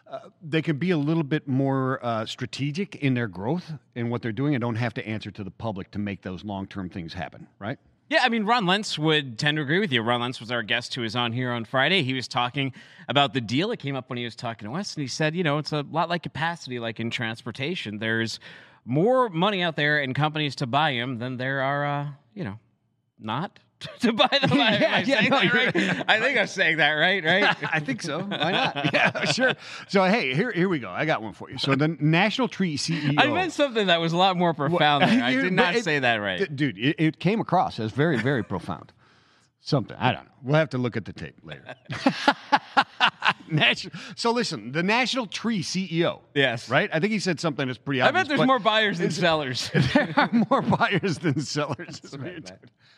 uh, 0.08 0.20
they 0.40 0.62
can 0.62 0.78
be 0.78 0.92
a 0.92 0.98
little 0.98 1.24
bit 1.24 1.48
more 1.48 2.00
uh, 2.06 2.28
strategic 2.28 2.96
in 2.98 3.16
their 3.16 3.28
growth 3.28 3.74
and 3.96 4.12
what 4.12 4.22
they're 4.22 4.32
doing 4.32 4.54
and 4.54 4.62
don't 4.62 4.76
have 4.76 4.94
to 4.94 5.06
answer 5.08 5.32
to 5.32 5.44
the 5.44 5.50
public 5.50 5.90
to 5.90 5.98
make 5.98 6.22
those 6.22 6.44
long 6.44 6.68
term 6.68 6.90
things 6.90 7.12
happen, 7.12 7.48
right? 7.58 7.80
Yeah, 8.08 8.20
I 8.22 8.30
mean, 8.30 8.46
Ron 8.46 8.68
Lentz 8.68 9.00
would 9.00 9.40
tend 9.40 9.58
to 9.58 9.64
agree 9.64 9.80
with 9.80 9.92
you. 9.92 10.02
Ron 10.04 10.22
Lentz 10.22 10.40
was 10.40 10.52
our 10.52 10.62
guest 10.62 10.94
who 10.94 11.02
was 11.02 11.16
on 11.16 11.34
here 11.34 11.52
on 11.52 11.66
Friday. 11.66 12.04
He 12.04 12.14
was 12.14 12.28
talking 12.28 12.72
about 13.10 13.34
the 13.34 13.42
deal 13.42 13.70
that 13.70 13.78
came 13.78 13.96
up 13.96 14.10
when 14.10 14.18
he 14.18 14.24
was 14.24 14.36
talking 14.36 14.68
to 14.68 14.76
us, 14.76 14.96
and 14.96 15.02
he 15.02 15.08
said, 15.08 15.36
you 15.36 15.44
know, 15.44 15.58
it's 15.58 15.72
a 15.72 15.84
lot 15.90 16.08
like 16.08 16.22
capacity, 16.22 16.78
like 16.78 17.00
in 17.00 17.10
transportation. 17.10 17.98
There's 17.98 18.40
more 18.86 19.30
money 19.30 19.64
out 19.64 19.76
there 19.76 20.00
in 20.00 20.14
companies 20.14 20.56
to 20.58 20.68
buy 20.68 20.94
them 20.94 21.18
than 21.18 21.38
there 21.38 21.62
are, 21.62 21.86
uh, 21.86 22.08
you 22.36 22.44
know, 22.44 22.60
not 23.20 23.60
to 24.00 24.14
buy 24.14 24.30
them. 24.42 24.52
yeah, 24.58 25.00
yeah, 25.00 25.22
no, 25.28 25.38
right? 25.38 25.76
I 26.08 26.20
think 26.20 26.38
I'm 26.38 26.48
saying 26.48 26.78
that 26.78 26.92
right, 26.92 27.24
right? 27.24 27.56
I 27.74 27.80
think 27.80 28.02
so. 28.02 28.20
Why 28.20 28.52
not? 28.52 28.94
Yeah, 28.94 29.26
sure. 29.26 29.54
So 29.88 30.04
hey, 30.06 30.34
here 30.34 30.52
here 30.52 30.70
we 30.70 30.80
go. 30.80 30.90
I 30.90 31.06
got 31.06 31.22
one 31.22 31.34
for 31.34 31.50
you. 31.50 31.58
So 31.58 31.76
the 31.76 31.90
National 32.00 32.48
Tree 32.48 32.78
CEO. 32.78 33.16
I 33.18 33.28
meant 33.28 33.54
something 33.54 33.88
that 33.88 34.00
was 34.00 34.14
a 34.14 34.18
lot 34.18 34.38
more 34.38 34.54
profound. 34.54 35.04
Well, 35.04 35.24
I 35.24 35.34
did 35.34 35.54
not 35.54 35.76
it, 35.76 35.84
say 35.84 36.00
that 36.00 36.16
right, 36.16 36.54
dude. 36.56 36.78
It, 36.78 36.96
it 36.98 37.20
came 37.20 37.40
across 37.40 37.80
as 37.80 37.92
very 37.92 38.18
very 38.18 38.44
profound. 38.44 38.94
Something 39.62 39.98
I 40.00 40.12
don't 40.12 40.26
know. 40.26 40.32
We'll 40.44 40.56
have 40.58 40.70
to 40.72 40.78
look 40.78 40.96
at 40.96 41.06
the 41.06 41.14
tape 41.14 41.38
later. 41.44 41.64
National, 43.50 43.96
so 44.16 44.32
listen, 44.32 44.72
the 44.72 44.84
National 44.84 45.26
Tree 45.26 45.64
CEO. 45.64 46.22
Yes. 46.36 46.70
Right? 46.70 46.88
I 46.94 47.00
think 47.00 47.14
he 47.14 47.20
said 47.20 47.40
something 47.40 47.66
that's 47.66 47.80
pretty 47.80 48.02
obvious. 48.02 48.16
I 48.16 48.24
bet 48.24 48.28
there's 48.28 48.46
more 48.46 48.60
buyers 48.60 49.00
than 49.00 49.10
sellers. 49.10 49.72
there 49.94 50.14
are 50.18 50.30
more 50.50 50.62
buyers 50.62 51.18
than 51.18 51.42
sellers. 51.42 52.00
Right, 52.16 52.52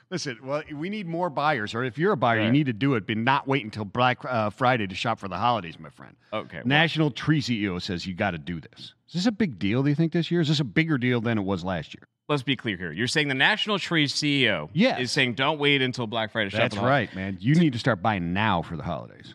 listen, 0.10 0.38
well, 0.44 0.64
we 0.74 0.90
need 0.90 1.08
more 1.08 1.30
buyers, 1.30 1.74
or 1.74 1.84
if 1.84 1.98
you're 1.98 2.14
a 2.14 2.18
buyer, 2.18 2.40
right. 2.40 2.46
you 2.46 2.52
need 2.52 2.66
to 2.68 2.74
do 2.74 2.96
it, 2.96 3.08
but 3.08 3.18
not 3.18 3.48
wait 3.48 3.64
until 3.64 3.86
Black 3.86 4.24
uh, 4.26 4.50
Friday 4.50 4.88
to 4.88 4.96
shop 4.96 5.20
for 5.20 5.28
the 5.28 5.38
holidays, 5.38 5.80
my 5.80 5.90
friend. 5.90 6.16
Okay. 6.34 6.62
National 6.66 7.08
well. 7.08 7.14
Tree 7.14 7.42
CEO 7.42 7.82
says 7.82 8.06
you 8.06 8.14
got 8.14 8.32
to 8.32 8.38
do 8.38 8.60
this. 8.60 8.94
Is 9.08 9.14
this 9.14 9.26
a 9.26 9.32
big 9.32 9.60
deal, 9.60 9.84
do 9.84 9.90
you 9.90 9.96
think, 9.96 10.12
this 10.12 10.32
year? 10.32 10.42
Is 10.42 10.48
this 10.50 10.60
a 10.60 10.66
bigger 10.66 10.98
deal 10.98 11.22
than 11.22 11.38
it 11.38 11.44
was 11.44 11.64
last 11.64 11.94
year? 11.94 12.08
let's 12.30 12.44
be 12.44 12.56
clear 12.56 12.78
here. 12.78 12.92
You're 12.92 13.08
saying 13.08 13.28
the 13.28 13.34
National 13.36 13.80
Tree 13.80 14.08
CEO 14.08 14.70
is 14.74 15.12
saying 15.12 15.34
don't 15.36 15.60
wait 15.60 15.82
until 15.82 16.08
Black 16.08 16.32
Friday. 16.32 16.50
That's 16.50 16.78
right, 16.78 17.14
man. 17.16 17.38
You 17.40 17.56
need 17.56 17.74
to 17.74 17.80
start 17.80 18.02
buying 18.02 18.34
now 18.34 18.62
for 18.62 18.76
the 18.76 18.84
holidays. 18.84 19.34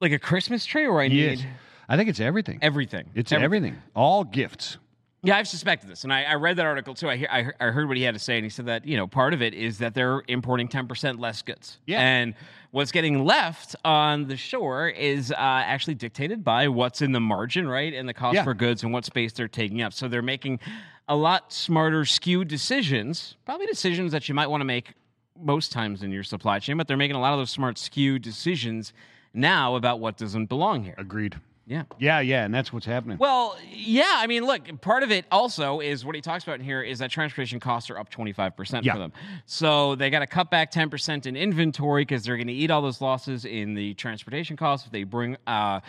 Like 0.00 0.12
a 0.12 0.18
Christmas 0.18 0.64
tree, 0.64 0.86
or 0.86 1.00
I 1.00 1.04
yes. 1.04 1.38
need. 1.38 1.48
I 1.88 1.96
think 1.96 2.08
it's 2.08 2.20
everything. 2.20 2.58
Everything. 2.62 3.10
It's 3.14 3.32
everything. 3.32 3.44
everything. 3.44 3.82
All 3.94 4.22
gifts. 4.22 4.78
Yeah, 5.22 5.36
I've 5.36 5.48
suspected 5.48 5.90
this, 5.90 6.04
and 6.04 6.12
I, 6.12 6.22
I 6.22 6.34
read 6.34 6.56
that 6.56 6.66
article 6.66 6.94
too. 6.94 7.10
I, 7.10 7.16
hear, 7.16 7.28
I, 7.30 7.50
I 7.60 7.70
heard 7.70 7.88
what 7.88 7.96
he 7.96 8.04
had 8.04 8.14
to 8.14 8.20
say, 8.20 8.36
and 8.36 8.44
he 8.44 8.50
said 8.50 8.66
that 8.66 8.86
you 8.86 8.96
know 8.96 9.08
part 9.08 9.34
of 9.34 9.42
it 9.42 9.52
is 9.52 9.78
that 9.78 9.94
they're 9.94 10.22
importing 10.28 10.68
ten 10.68 10.86
percent 10.86 11.18
less 11.18 11.42
goods. 11.42 11.78
Yeah, 11.86 12.00
and 12.00 12.34
what's 12.70 12.92
getting 12.92 13.24
left 13.24 13.74
on 13.84 14.28
the 14.28 14.36
shore 14.36 14.88
is 14.88 15.32
uh, 15.32 15.34
actually 15.38 15.94
dictated 15.94 16.44
by 16.44 16.68
what's 16.68 17.02
in 17.02 17.10
the 17.10 17.20
margin, 17.20 17.68
right, 17.68 17.92
and 17.92 18.08
the 18.08 18.14
cost 18.14 18.36
yeah. 18.36 18.44
for 18.44 18.54
goods 18.54 18.84
and 18.84 18.92
what 18.92 19.04
space 19.04 19.32
they're 19.32 19.48
taking 19.48 19.82
up. 19.82 19.92
So 19.92 20.06
they're 20.06 20.22
making 20.22 20.60
a 21.08 21.16
lot 21.16 21.52
smarter, 21.52 22.04
skewed 22.04 22.46
decisions, 22.46 23.34
probably 23.44 23.66
decisions 23.66 24.12
that 24.12 24.28
you 24.28 24.34
might 24.36 24.48
want 24.48 24.60
to 24.60 24.66
make 24.66 24.94
most 25.40 25.72
times 25.72 26.02
in 26.02 26.12
your 26.12 26.22
supply 26.24 26.58
chain, 26.58 26.76
but 26.76 26.86
they're 26.86 26.96
making 26.96 27.16
a 27.16 27.20
lot 27.20 27.32
of 27.32 27.38
those 27.38 27.50
smart, 27.50 27.78
skewed 27.78 28.22
decisions 28.22 28.92
now 29.34 29.74
about 29.74 30.00
what 30.00 30.16
doesn't 30.16 30.46
belong 30.46 30.84
here. 30.84 30.94
Agreed. 30.98 31.40
Yeah. 31.68 31.82
Yeah, 31.98 32.20
yeah, 32.20 32.46
and 32.46 32.54
that's 32.54 32.72
what's 32.72 32.86
happening. 32.86 33.18
Well, 33.18 33.58
yeah, 33.70 34.14
I 34.16 34.26
mean, 34.26 34.46
look, 34.46 34.80
part 34.80 35.02
of 35.02 35.10
it 35.10 35.26
also 35.30 35.80
is 35.80 36.02
what 36.02 36.14
he 36.14 36.22
talks 36.22 36.42
about 36.42 36.58
in 36.58 36.64
here 36.64 36.80
is 36.80 36.98
that 37.00 37.10
transportation 37.10 37.60
costs 37.60 37.90
are 37.90 37.98
up 37.98 38.10
25% 38.10 38.82
yeah. 38.82 38.94
for 38.94 38.98
them. 38.98 39.12
So 39.44 39.94
they 39.94 40.08
got 40.08 40.20
to 40.20 40.26
cut 40.26 40.50
back 40.50 40.72
10% 40.72 41.26
in 41.26 41.36
inventory 41.36 42.06
because 42.06 42.24
they're 42.24 42.38
going 42.38 42.46
to 42.46 42.54
eat 42.54 42.70
all 42.70 42.80
those 42.80 43.02
losses 43.02 43.44
in 43.44 43.74
the 43.74 43.92
transportation 43.94 44.56
costs 44.56 44.86
if 44.86 44.92
they 44.92 45.04
bring 45.04 45.36
uh, 45.46 45.80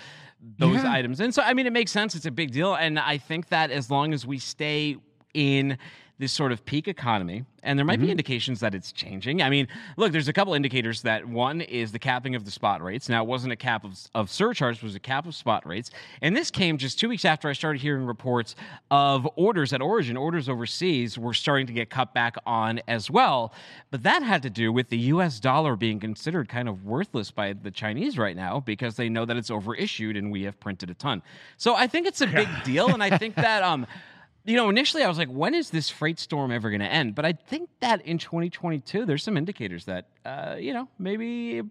those 0.57 0.83
yeah. 0.83 0.91
items 0.91 1.21
in. 1.21 1.31
So, 1.31 1.41
I 1.41 1.53
mean, 1.53 1.65
it 1.65 1.73
makes 1.73 1.91
sense. 1.91 2.13
It's 2.13 2.25
a 2.25 2.31
big 2.31 2.51
deal. 2.51 2.75
And 2.75 2.99
I 2.99 3.17
think 3.17 3.47
that 3.47 3.71
as 3.71 3.89
long 3.89 4.13
as 4.13 4.25
we 4.25 4.37
stay 4.37 4.97
in 5.33 5.77
this 6.19 6.33
sort 6.33 6.51
of 6.51 6.65
peak 6.65 6.89
economy, 6.89 7.45
and 7.63 7.79
there 7.79 7.85
might 7.85 7.97
mm-hmm. 7.97 8.07
be 8.07 8.11
indications 8.11 8.59
that 8.59 8.75
it's 8.75 8.91
changing. 8.91 9.41
I 9.41 9.49
mean, 9.49 9.69
look, 9.95 10.11
there's 10.11 10.27
a 10.27 10.33
couple 10.33 10.53
indicators 10.53 11.01
that 11.03 11.25
one 11.25 11.61
is 11.61 11.93
the 11.93 11.99
capping 11.99 12.35
of 12.35 12.43
the 12.43 12.51
spot 12.51 12.81
rates. 12.83 13.07
Now, 13.07 13.23
it 13.23 13.27
wasn't 13.27 13.53
a 13.53 13.55
cap 13.55 13.85
of, 13.85 13.97
of 14.13 14.29
surcharges, 14.29 14.83
it 14.83 14.85
was 14.85 14.95
a 14.95 14.99
cap 14.99 15.25
of 15.25 15.33
spot 15.33 15.65
rates. 15.65 15.91
And 16.21 16.35
this 16.35 16.51
came 16.51 16.77
just 16.77 16.99
two 16.99 17.07
weeks 17.07 17.23
after 17.23 17.47
I 17.47 17.53
started 17.53 17.81
hearing 17.81 18.05
reports 18.05 18.55
of 18.91 19.27
orders 19.37 19.71
at 19.71 19.81
origin, 19.81 20.17
orders 20.17 20.49
overseas 20.49 21.17
were 21.17 21.33
starting 21.33 21.67
to 21.67 21.73
get 21.73 21.89
cut 21.89 22.13
back 22.13 22.35
on 22.45 22.81
as 22.89 23.09
well. 23.09 23.53
But 23.89 24.03
that 24.03 24.21
had 24.21 24.43
to 24.43 24.49
do 24.49 24.73
with 24.73 24.89
the 24.89 24.97
US 24.97 25.39
dollar 25.39 25.77
being 25.77 26.01
considered 26.01 26.49
kind 26.49 26.67
of 26.67 26.83
worthless 26.83 27.31
by 27.31 27.53
the 27.53 27.71
Chinese 27.71 28.17
right 28.17 28.35
now 28.35 28.59
because 28.59 28.95
they 28.97 29.07
know 29.07 29.23
that 29.23 29.37
it's 29.37 29.49
overissued 29.49 30.17
and 30.17 30.33
we 30.33 30.43
have 30.43 30.59
printed 30.59 30.89
a 30.89 30.93
ton. 30.95 31.21
So 31.55 31.75
I 31.75 31.87
think 31.87 32.07
it's 32.07 32.19
a 32.19 32.27
big 32.27 32.49
deal. 32.65 32.89
And 32.89 33.01
I 33.01 33.17
think 33.17 33.35
that, 33.35 33.63
um, 33.63 33.87
you 34.45 34.55
know, 34.55 34.69
initially 34.69 35.03
I 35.03 35.07
was 35.07 35.17
like, 35.17 35.29
when 35.29 35.53
is 35.53 35.69
this 35.69 35.89
freight 35.89 36.19
storm 36.19 36.51
ever 36.51 36.69
going 36.69 36.81
to 36.81 36.87
end? 36.87 37.15
But 37.15 37.25
I 37.25 37.33
think 37.33 37.69
that 37.81 38.05
in 38.05 38.17
2022, 38.17 39.05
there's 39.05 39.23
some 39.23 39.37
indicators 39.37 39.85
that, 39.85 40.07
uh, 40.25 40.55
you 40.59 40.73
know, 40.73 40.87
maybe 40.97 41.61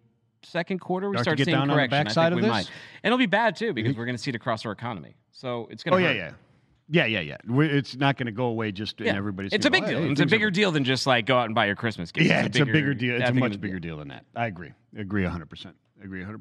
second 0.42 0.80
quarter 0.80 1.10
we 1.10 1.16
start, 1.16 1.38
start 1.38 1.44
seeing 1.44 1.68
correction. 1.68 2.06
I 2.06 2.28
think 2.28 2.36
we 2.36 2.42
this? 2.42 2.50
might. 2.50 2.70
And 3.02 3.12
it'll 3.12 3.18
be 3.18 3.26
bad 3.26 3.56
too 3.56 3.72
because 3.72 3.96
we're 3.96 4.04
going 4.04 4.16
to 4.16 4.22
see 4.22 4.30
it 4.30 4.34
across 4.36 4.64
our 4.66 4.72
economy. 4.72 5.16
So 5.32 5.68
it's 5.70 5.82
going 5.82 5.98
to. 5.98 6.04
Oh 6.04 6.08
hurt. 6.08 6.16
yeah, 6.16 6.24
yeah. 6.26 6.32
Yeah, 6.90 7.04
yeah, 7.04 7.20
yeah. 7.20 7.36
It's 7.46 7.96
not 7.96 8.16
going 8.16 8.26
to 8.26 8.32
go 8.32 8.46
away 8.46 8.72
just 8.72 8.98
yeah. 8.98 9.10
in 9.10 9.16
everybody's. 9.16 9.52
It's 9.52 9.66
a 9.66 9.70
big 9.70 9.84
deal. 9.84 10.00
Hey, 10.00 10.10
it's 10.10 10.22
a 10.22 10.26
bigger 10.26 10.46
are... 10.46 10.50
deal 10.50 10.72
than 10.72 10.84
just 10.84 11.06
like 11.06 11.26
go 11.26 11.36
out 11.36 11.44
and 11.44 11.54
buy 11.54 11.66
your 11.66 11.76
Christmas 11.76 12.10
gift. 12.10 12.26
Yeah, 12.26 12.46
it's, 12.46 12.56
a, 12.56 12.64
bigger, 12.64 12.70
a 12.70 12.72
bigger 12.72 12.94
deal. 12.94 13.20
It's 13.20 13.28
a 13.28 13.34
much 13.34 13.60
bigger 13.60 13.78
deal 13.78 13.98
than 13.98 14.08
that. 14.08 14.24
I 14.34 14.46
agree. 14.46 14.72
Agree 14.96 15.22
100. 15.22 15.50
percent 15.50 15.76
Agree 16.02 16.20
100. 16.20 16.40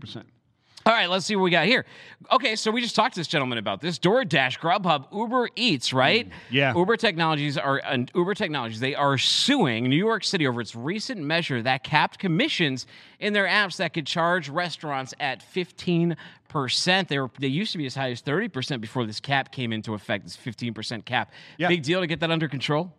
All 0.87 0.93
right, 0.93 1.09
let's 1.09 1.25
see 1.25 1.35
what 1.35 1.43
we 1.43 1.51
got 1.51 1.65
here. 1.65 1.85
Okay, 2.31 2.55
so 2.55 2.71
we 2.71 2.81
just 2.81 2.95
talked 2.95 3.15
to 3.15 3.19
this 3.19 3.27
gentleman 3.27 3.57
about 3.57 3.81
this. 3.81 3.99
DoorDash, 3.99 4.57
Grubhub, 4.59 5.13
Uber 5.13 5.49
Eats, 5.55 5.91
right? 5.91 6.29
Mm, 6.29 6.31
yeah. 6.49 6.73
Uber 6.73 6.95
Technologies 6.95 7.57
are 7.57 7.81
and 7.85 8.09
Uber 8.15 8.33
Technologies. 8.33 8.79
They 8.79 8.95
are 8.95 9.17
suing 9.17 9.89
New 9.89 9.97
York 9.97 10.23
City 10.23 10.47
over 10.47 10.61
its 10.61 10.75
recent 10.75 11.19
measure 11.19 11.61
that 11.61 11.83
capped 11.83 12.19
commissions 12.19 12.87
in 13.19 13.33
their 13.33 13.47
apps 13.47 13.77
that 13.77 13.93
could 13.93 14.07
charge 14.07 14.47
restaurants 14.47 15.13
at 15.19 15.43
fifteen 15.43 16.15
percent. 16.47 17.09
They 17.09 17.19
were 17.19 17.29
they 17.37 17.47
used 17.47 17.73
to 17.73 17.77
be 17.77 17.85
as 17.85 17.95
high 17.95 18.11
as 18.11 18.21
thirty 18.21 18.47
percent 18.47 18.81
before 18.81 19.05
this 19.05 19.19
cap 19.19 19.51
came 19.51 19.73
into 19.73 19.93
effect. 19.93 20.23
This 20.23 20.37
fifteen 20.37 20.73
percent 20.73 21.05
cap. 21.05 21.33
Yeah. 21.57 21.67
Big 21.67 21.83
deal 21.83 21.99
to 21.99 22.07
get 22.07 22.21
that 22.21 22.31
under 22.31 22.47
control. 22.47 22.93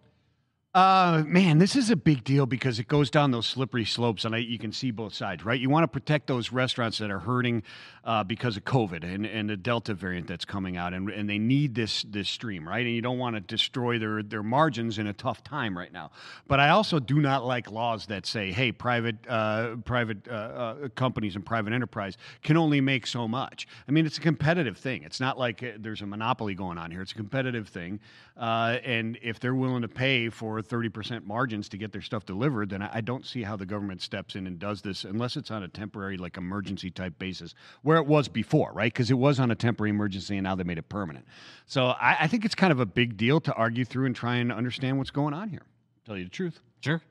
Uh, 0.79 1.25
man, 1.27 1.59
this 1.59 1.75
is 1.75 1.91
a 1.91 1.97
big 1.97 2.23
deal 2.23 2.47
because 2.47 2.79
it 2.79 2.87
goes 2.87 3.11
down 3.11 3.33
those 3.33 3.49
slippery 3.49 3.85
slopes, 3.85 4.25
and 4.25 4.33
I, 4.33 4.39
you 4.39 4.61
can 4.61 4.71
see 4.71 4.93
both 4.93 5.13
sides, 5.13 5.45
right? 5.45 5.59
You 5.59 5.69
want 5.69 5.83
to 5.83 5.89
protect 5.89 6.29
those 6.29 6.53
restaurants 6.53 6.99
that 6.99 7.11
are 7.11 7.19
hurting 7.19 7.65
uh, 8.05 8.23
because 8.23 8.57
of 8.57 8.65
COVID 8.65 9.03
and, 9.03 9.27
and 9.27 9.51
the 9.51 9.57
Delta 9.57 9.93
variant 9.93 10.29
that's 10.29 10.45
coming 10.45 10.77
out, 10.77 10.95
and, 10.95 11.11
and 11.11 11.29
they 11.29 11.39
need 11.39 11.75
this 11.75 12.05
this 12.05 12.29
stream, 12.29 12.67
right? 12.67 12.87
And 12.87 12.95
you 12.95 13.03
don't 13.03 13.19
want 13.19 13.35
to 13.35 13.41
destroy 13.41 13.99
their 13.99 14.23
their 14.23 14.45
margins 14.45 14.99
in 14.99 15.09
a 15.09 15.13
tough 15.13 15.43
time 15.43 15.77
right 15.77 15.93
now. 15.93 16.13
But 16.47 16.61
I 16.61 16.69
also 16.69 17.01
do 17.01 17.21
not 17.21 17.45
like 17.45 17.73
laws 17.73 18.07
that 18.07 18.25
say, 18.25 18.53
hey, 18.53 18.71
private 18.71 19.17
uh, 19.29 19.77
private 19.85 20.29
uh, 20.29 20.33
uh, 20.33 20.89
companies 20.95 21.35
and 21.35 21.45
private 21.45 21.73
enterprise 21.73 22.17
can 22.45 22.57
only 22.57 22.81
make 22.81 23.09
so 23.09 23.27
much. 23.27 23.67
I 23.89 23.91
mean, 23.91 24.07
it's 24.07 24.19
a 24.19 24.21
competitive 24.23 24.79
thing. 24.79 25.03
It's 25.03 25.19
not 25.19 25.41
like 25.41 25.61
uh, 25.61 25.73
there's 25.77 26.03
a 26.03 26.07
monopoly 26.07 26.55
going 26.55 26.79
on 26.79 26.93
here. 26.93 27.03
It's 27.03 27.13
a 27.13 27.17
competitive 27.17 27.67
thing, 27.67 27.99
Uh, 28.39 28.79
and 28.85 29.19
if 29.21 29.41
they're 29.41 29.55
willing 29.55 29.83
to 29.83 29.89
pay 29.89 30.29
for 30.29 30.63
30% 30.63 31.27
margins 31.27 31.69
to 31.69 31.77
get 31.77 31.91
their 31.91 32.01
stuff 32.01 32.25
delivered, 32.25 32.71
then 32.71 32.83
I, 32.83 32.91
I 32.95 33.01
don't 33.01 33.27
see 33.27 33.43
how 33.43 33.57
the 33.57 33.67
government 33.67 34.01
steps 34.01 34.37
in 34.37 34.47
and 34.47 34.61
does 34.61 34.81
this 34.81 35.03
unless 35.05 35.37
it's 35.37 35.51
on 35.51 35.65
a 35.65 35.69
temporary, 35.69 36.17
like 36.17 36.37
emergency 36.37 36.91
type 36.91 37.19
basis, 37.19 37.55
where 37.83 37.97
it 37.97 38.07
was 38.07 38.29
before, 38.29 38.71
right? 38.73 38.93
Because 38.93 39.11
it 39.11 39.19
was 39.19 39.41
on 39.41 39.51
a 39.51 39.57
temporary 39.57 39.91
emergency 39.91 40.37
and 40.37 40.45
now 40.45 40.55
they 40.55 40.63
made 40.63 40.79
it 40.79 40.89
permanent. 40.89 41.27
So 41.67 41.87
I, 41.87 42.17
I 42.21 42.27
think 42.29 42.45
it's 42.45 42.55
kind 42.55 42.71
of 42.71 42.79
a 42.79 42.87
big 42.87 43.17
deal 43.17 43.41
to 43.41 43.53
argue 43.55 43.85
through 43.85 44.07
and 44.07 44.15
try 44.15 44.37
and 44.37 44.53
understand 44.53 44.99
what's 44.99 45.11
going 45.11 45.35
on 45.35 45.49
here. 45.49 45.63
Tell 46.07 46.17
you 46.17 46.25
the 46.25 46.31
truth. 46.31 46.61
Sure. 46.81 47.03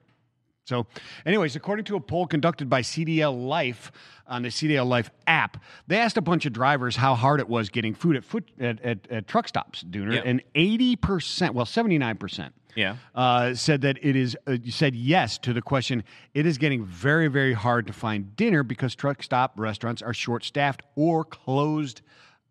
So, 0.67 0.85
anyways, 1.25 1.55
according 1.55 1.85
to 1.85 1.95
a 1.95 1.99
poll 2.01 2.27
conducted 2.27 2.69
by 2.69 2.81
CDL 2.81 3.47
Life 3.47 3.89
on 4.27 4.41
the 4.41 4.49
CDL 4.49 4.85
Life 4.85 5.09
app, 5.25 5.63
they 5.87 5.97
asked 5.97 6.17
a 6.17 6.21
bunch 6.21 6.45
of 6.45 6.51
drivers 6.51 6.97
how 6.97 7.15
hard 7.15 7.39
it 7.39 7.47
was 7.47 7.69
getting 7.69 7.93
food 7.95 8.17
at 8.17 8.25
foot 8.25 8.43
at, 8.59 8.81
at, 8.81 9.09
at 9.09 9.27
truck 9.27 9.47
stops, 9.47 9.81
Dooner, 9.83 10.21
and 10.25 10.43
eighty 10.55 10.97
percent, 10.97 11.53
well, 11.53 11.65
seventy 11.65 11.97
nine 11.97 12.17
percent, 12.17 12.53
Yeah. 12.75 12.97
uh, 13.15 13.53
said 13.53 13.79
that 13.81 13.97
it 14.01 14.17
is 14.17 14.35
uh, 14.45 14.57
said 14.69 14.93
yes 14.93 15.37
to 15.39 15.53
the 15.53 15.61
question. 15.61 16.03
It 16.33 16.45
is 16.45 16.57
getting 16.57 16.83
very, 16.83 17.29
very 17.29 17.53
hard 17.53 17.87
to 17.87 17.93
find 17.93 18.35
dinner 18.35 18.63
because 18.63 18.93
truck 18.93 19.23
stop 19.23 19.53
restaurants 19.57 20.01
are 20.01 20.13
short 20.13 20.43
staffed 20.43 20.81
or 20.95 21.23
closed 21.23 22.01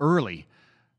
early. 0.00 0.46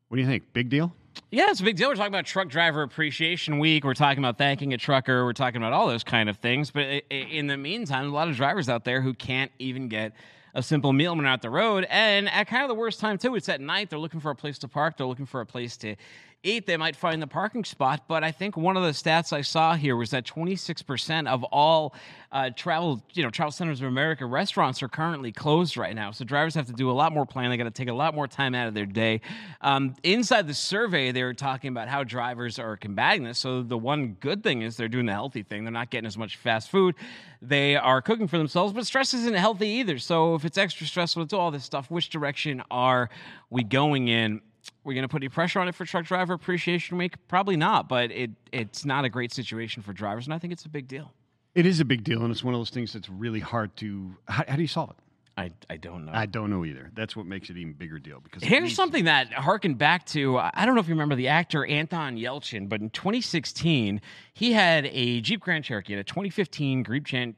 What 0.09 0.17
do 0.17 0.21
you 0.21 0.27
think? 0.27 0.53
Big 0.53 0.69
deal? 0.69 0.93
Yeah, 1.31 1.47
it's 1.49 1.59
a 1.59 1.63
big 1.63 1.75
deal. 1.75 1.89
We're 1.89 1.95
talking 1.95 2.13
about 2.13 2.25
Truck 2.25 2.47
Driver 2.47 2.83
Appreciation 2.83 3.59
Week. 3.59 3.83
We're 3.83 3.93
talking 3.93 4.19
about 4.19 4.37
thanking 4.37 4.73
a 4.73 4.77
trucker. 4.77 5.25
We're 5.25 5.33
talking 5.33 5.57
about 5.57 5.73
all 5.73 5.87
those 5.87 6.03
kind 6.03 6.29
of 6.29 6.37
things. 6.37 6.71
But 6.71 7.03
in 7.09 7.47
the 7.47 7.57
meantime, 7.57 8.05
a 8.07 8.13
lot 8.13 8.29
of 8.29 8.35
drivers 8.35 8.69
out 8.69 8.85
there 8.85 9.01
who 9.01 9.13
can't 9.13 9.51
even 9.59 9.89
get 9.89 10.13
a 10.53 10.63
simple 10.63 10.93
meal 10.93 11.13
when 11.15 11.23
they're 11.23 11.33
out 11.33 11.41
the 11.41 11.49
road. 11.49 11.85
And 11.89 12.29
at 12.29 12.47
kind 12.47 12.63
of 12.63 12.69
the 12.69 12.75
worst 12.75 12.99
time, 12.99 13.17
too, 13.17 13.35
it's 13.35 13.49
at 13.49 13.61
night. 13.61 13.89
They're 13.89 13.99
looking 13.99 14.19
for 14.19 14.31
a 14.31 14.35
place 14.35 14.57
to 14.59 14.67
park, 14.67 14.97
they're 14.97 15.07
looking 15.07 15.25
for 15.25 15.41
a 15.41 15.45
place 15.45 15.77
to 15.77 15.95
eat. 16.43 16.65
They 16.65 16.77
might 16.77 16.95
find 16.95 17.21
the 17.21 17.27
parking 17.27 17.63
spot. 17.63 18.03
But 18.07 18.23
I 18.23 18.31
think 18.31 18.57
one 18.57 18.77
of 18.77 18.83
the 18.83 18.89
stats 18.89 19.33
I 19.33 19.41
saw 19.41 19.75
here 19.75 19.95
was 19.95 20.11
that 20.11 20.25
26% 20.25 21.27
of 21.27 21.43
all 21.45 21.93
uh, 22.31 22.49
travel, 22.55 23.01
you 23.13 23.23
know, 23.23 23.29
Travel 23.29 23.51
Centers 23.51 23.81
of 23.81 23.87
America 23.87 24.25
restaurants 24.25 24.83
are 24.83 24.87
currently 24.87 25.31
closed 25.31 25.77
right 25.77 25.95
now. 25.95 26.11
So 26.11 26.25
drivers 26.25 26.55
have 26.55 26.67
to 26.67 26.73
do 26.73 26.89
a 26.89 26.93
lot 26.93 27.13
more 27.13 27.25
planning. 27.25 27.51
They 27.51 27.57
got 27.57 27.63
to 27.63 27.71
take 27.71 27.87
a 27.87 27.93
lot 27.93 28.13
more 28.13 28.27
time 28.27 28.53
out 28.53 28.67
of 28.67 28.73
their 28.73 28.85
day. 28.85 29.21
Um, 29.61 29.95
inside 30.03 30.47
the 30.47 30.53
survey, 30.53 31.11
they 31.11 31.23
were 31.23 31.33
talking 31.33 31.69
about 31.69 31.87
how 31.87 32.03
drivers 32.03 32.59
are 32.59 32.75
combating 32.77 33.23
this. 33.23 33.39
So 33.39 33.63
the 33.63 33.77
one 33.77 34.17
good 34.19 34.43
thing 34.43 34.61
is 34.61 34.77
they're 34.77 34.87
doing 34.87 35.05
the 35.05 35.13
healthy 35.13 35.43
thing. 35.43 35.63
They're 35.63 35.71
not 35.71 35.89
getting 35.89 36.07
as 36.07 36.17
much 36.17 36.37
fast 36.37 36.69
food. 36.69 36.95
They 37.41 37.75
are 37.75 38.01
cooking 38.01 38.27
for 38.27 38.37
themselves, 38.37 38.73
but 38.73 38.85
stress 38.85 39.13
isn't 39.13 39.35
healthy 39.35 39.67
either. 39.67 39.99
So 39.99 40.35
if 40.35 40.43
it's 40.43 40.57
extra 40.57 40.87
stressful, 40.87 41.23
it's 41.23 41.33
all 41.33 41.51
this 41.51 41.63
stuff. 41.63 41.89
Which 41.89 42.09
direction 42.09 42.63
are 42.71 43.09
we 43.49 43.63
going 43.63 44.07
in? 44.07 44.41
We're 44.83 44.93
going 44.93 45.03
to 45.03 45.07
put 45.07 45.21
any 45.21 45.29
pressure 45.29 45.59
on 45.59 45.67
it 45.67 45.75
for 45.75 45.85
Truck 45.85 46.05
Driver 46.05 46.33
Appreciation 46.33 46.97
Week? 46.97 47.15
Probably 47.27 47.57
not, 47.57 47.89
but 47.89 48.11
it 48.11 48.31
it's 48.51 48.85
not 48.85 49.05
a 49.05 49.09
great 49.09 49.33
situation 49.33 49.83
for 49.83 49.93
drivers, 49.93 50.25
and 50.25 50.33
I 50.33 50.39
think 50.39 50.53
it's 50.53 50.65
a 50.65 50.69
big 50.69 50.87
deal. 50.87 51.11
It 51.55 51.65
is 51.65 51.79
a 51.79 51.85
big 51.85 52.03
deal, 52.03 52.21
and 52.23 52.31
it's 52.31 52.43
one 52.43 52.53
of 52.53 52.59
those 52.59 52.69
things 52.69 52.93
that's 52.93 53.09
really 53.09 53.39
hard 53.39 53.75
to. 53.77 54.15
How, 54.27 54.43
how 54.47 54.55
do 54.55 54.61
you 54.61 54.67
solve 54.67 54.91
it? 54.91 54.97
I, 55.37 55.51
I 55.69 55.77
don't 55.77 56.05
know. 56.05 56.11
I 56.15 56.25
don't 56.25 56.49
know 56.49 56.65
either. 56.65 56.89
That's 56.95 57.15
what 57.15 57.27
makes 57.27 57.51
it 57.51 57.57
even 57.57 57.73
bigger 57.73 57.99
deal 57.99 58.19
because 58.19 58.43
Here's 58.43 58.73
something 58.73 59.05
that 59.05 59.31
harkened 59.31 59.77
back 59.77 60.03
to 60.07 60.39
I 60.39 60.65
don't 60.65 60.73
know 60.73 60.81
if 60.81 60.87
you 60.87 60.95
remember 60.95 61.15
the 61.15 61.27
actor 61.27 61.63
Anton 61.63 62.17
Yelchin, 62.17 62.67
but 62.67 62.81
in 62.81 62.89
2016 62.89 64.01
he 64.33 64.53
had 64.53 64.87
a 64.87 65.21
Jeep 65.21 65.41
Grand 65.41 65.63
Cherokee, 65.63 65.93
and 65.93 65.99
a 65.99 66.03
2015 66.03 66.83
Jeep 66.83 67.05
Chan- 67.05 67.35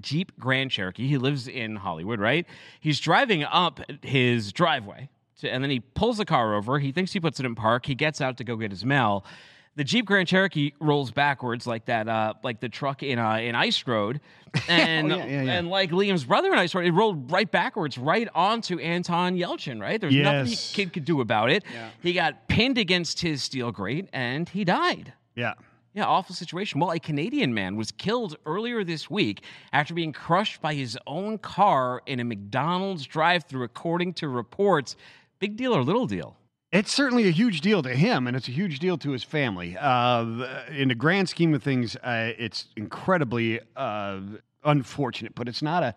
Jeep 0.00 0.32
Grand 0.40 0.70
Cherokee. 0.70 1.06
He 1.06 1.18
lives 1.18 1.46
in 1.46 1.76
Hollywood, 1.76 2.20
right? 2.20 2.46
He's 2.80 2.98
driving 2.98 3.44
up 3.44 3.80
his 4.02 4.50
driveway, 4.52 5.10
to, 5.42 5.52
and 5.52 5.62
then 5.62 5.70
he 5.70 5.78
pulls 5.80 6.16
the 6.18 6.24
car 6.24 6.54
over. 6.56 6.78
He 6.80 6.90
thinks 6.90 7.12
he 7.12 7.20
puts 7.20 7.38
it 7.38 7.46
in 7.46 7.54
park. 7.54 7.86
He 7.86 7.94
gets 7.94 8.20
out 8.20 8.38
to 8.38 8.44
go 8.44 8.56
get 8.56 8.70
his 8.72 8.84
mail. 8.84 9.24
The 9.74 9.84
Jeep 9.84 10.04
Grand 10.04 10.28
Cherokee 10.28 10.72
rolls 10.80 11.10
backwards 11.12 11.66
like 11.66 11.86
that, 11.86 12.06
uh, 12.06 12.34
like 12.42 12.60
the 12.60 12.68
truck 12.68 13.02
in 13.02 13.18
uh, 13.18 13.36
in 13.36 13.54
Ice 13.54 13.86
Road, 13.86 14.20
and 14.68 15.08
yeah, 15.08 15.16
yeah, 15.16 15.42
yeah. 15.42 15.52
and 15.52 15.70
like 15.70 15.90
Liam's 15.92 16.24
brother 16.24 16.52
in 16.52 16.58
Ice 16.58 16.74
Road, 16.74 16.84
it 16.84 16.92
rolled 16.92 17.30
right 17.30 17.50
backwards, 17.50 17.96
right 17.96 18.28
onto 18.34 18.78
Anton 18.80 19.34
Yelchin. 19.38 19.80
Right, 19.80 19.98
there's 19.98 20.14
nothing 20.14 20.48
Yes. 20.50 20.72
he 20.72 20.74
kid 20.84 20.92
could 20.92 21.06
do 21.06 21.22
about 21.22 21.50
it. 21.50 21.64
He 22.02 22.12
got 22.12 22.48
pinned 22.48 22.76
against 22.76 23.20
his 23.20 23.42
steel 23.42 23.72
grate 23.72 24.08
and 24.12 24.46
he 24.48 24.64
died. 24.64 25.14
Yeah. 25.34 25.54
Yeah, 25.94 26.06
awful 26.06 26.34
situation. 26.34 26.80
Well, 26.80 26.90
a 26.90 26.98
Canadian 26.98 27.52
man 27.52 27.76
was 27.76 27.90
killed 27.92 28.36
earlier 28.46 28.82
this 28.82 29.10
week 29.10 29.42
after 29.74 29.92
being 29.92 30.12
crushed 30.14 30.62
by 30.62 30.72
his 30.72 30.96
own 31.06 31.36
car 31.36 32.00
in 32.06 32.18
a 32.18 32.24
McDonald's 32.24 33.04
drive 33.06 33.44
through, 33.44 33.64
according 33.64 34.14
to 34.14 34.28
reports. 34.28 34.96
Big 35.42 35.56
deal 35.56 35.74
or 35.74 35.82
little 35.82 36.06
deal? 36.06 36.36
It's 36.70 36.92
certainly 36.92 37.26
a 37.26 37.32
huge 37.32 37.62
deal 37.62 37.82
to 37.82 37.92
him, 37.92 38.28
and 38.28 38.36
it's 38.36 38.46
a 38.46 38.52
huge 38.52 38.78
deal 38.78 38.96
to 38.98 39.10
his 39.10 39.24
family. 39.24 39.76
Uh, 39.76 40.24
in 40.70 40.86
the 40.86 40.94
grand 40.94 41.28
scheme 41.28 41.52
of 41.52 41.64
things, 41.64 41.96
uh, 41.96 42.30
it's 42.38 42.66
incredibly 42.76 43.58
uh, 43.74 44.20
unfortunate, 44.62 45.34
but 45.34 45.48
it's 45.48 45.60
not 45.60 45.82
a. 45.82 45.96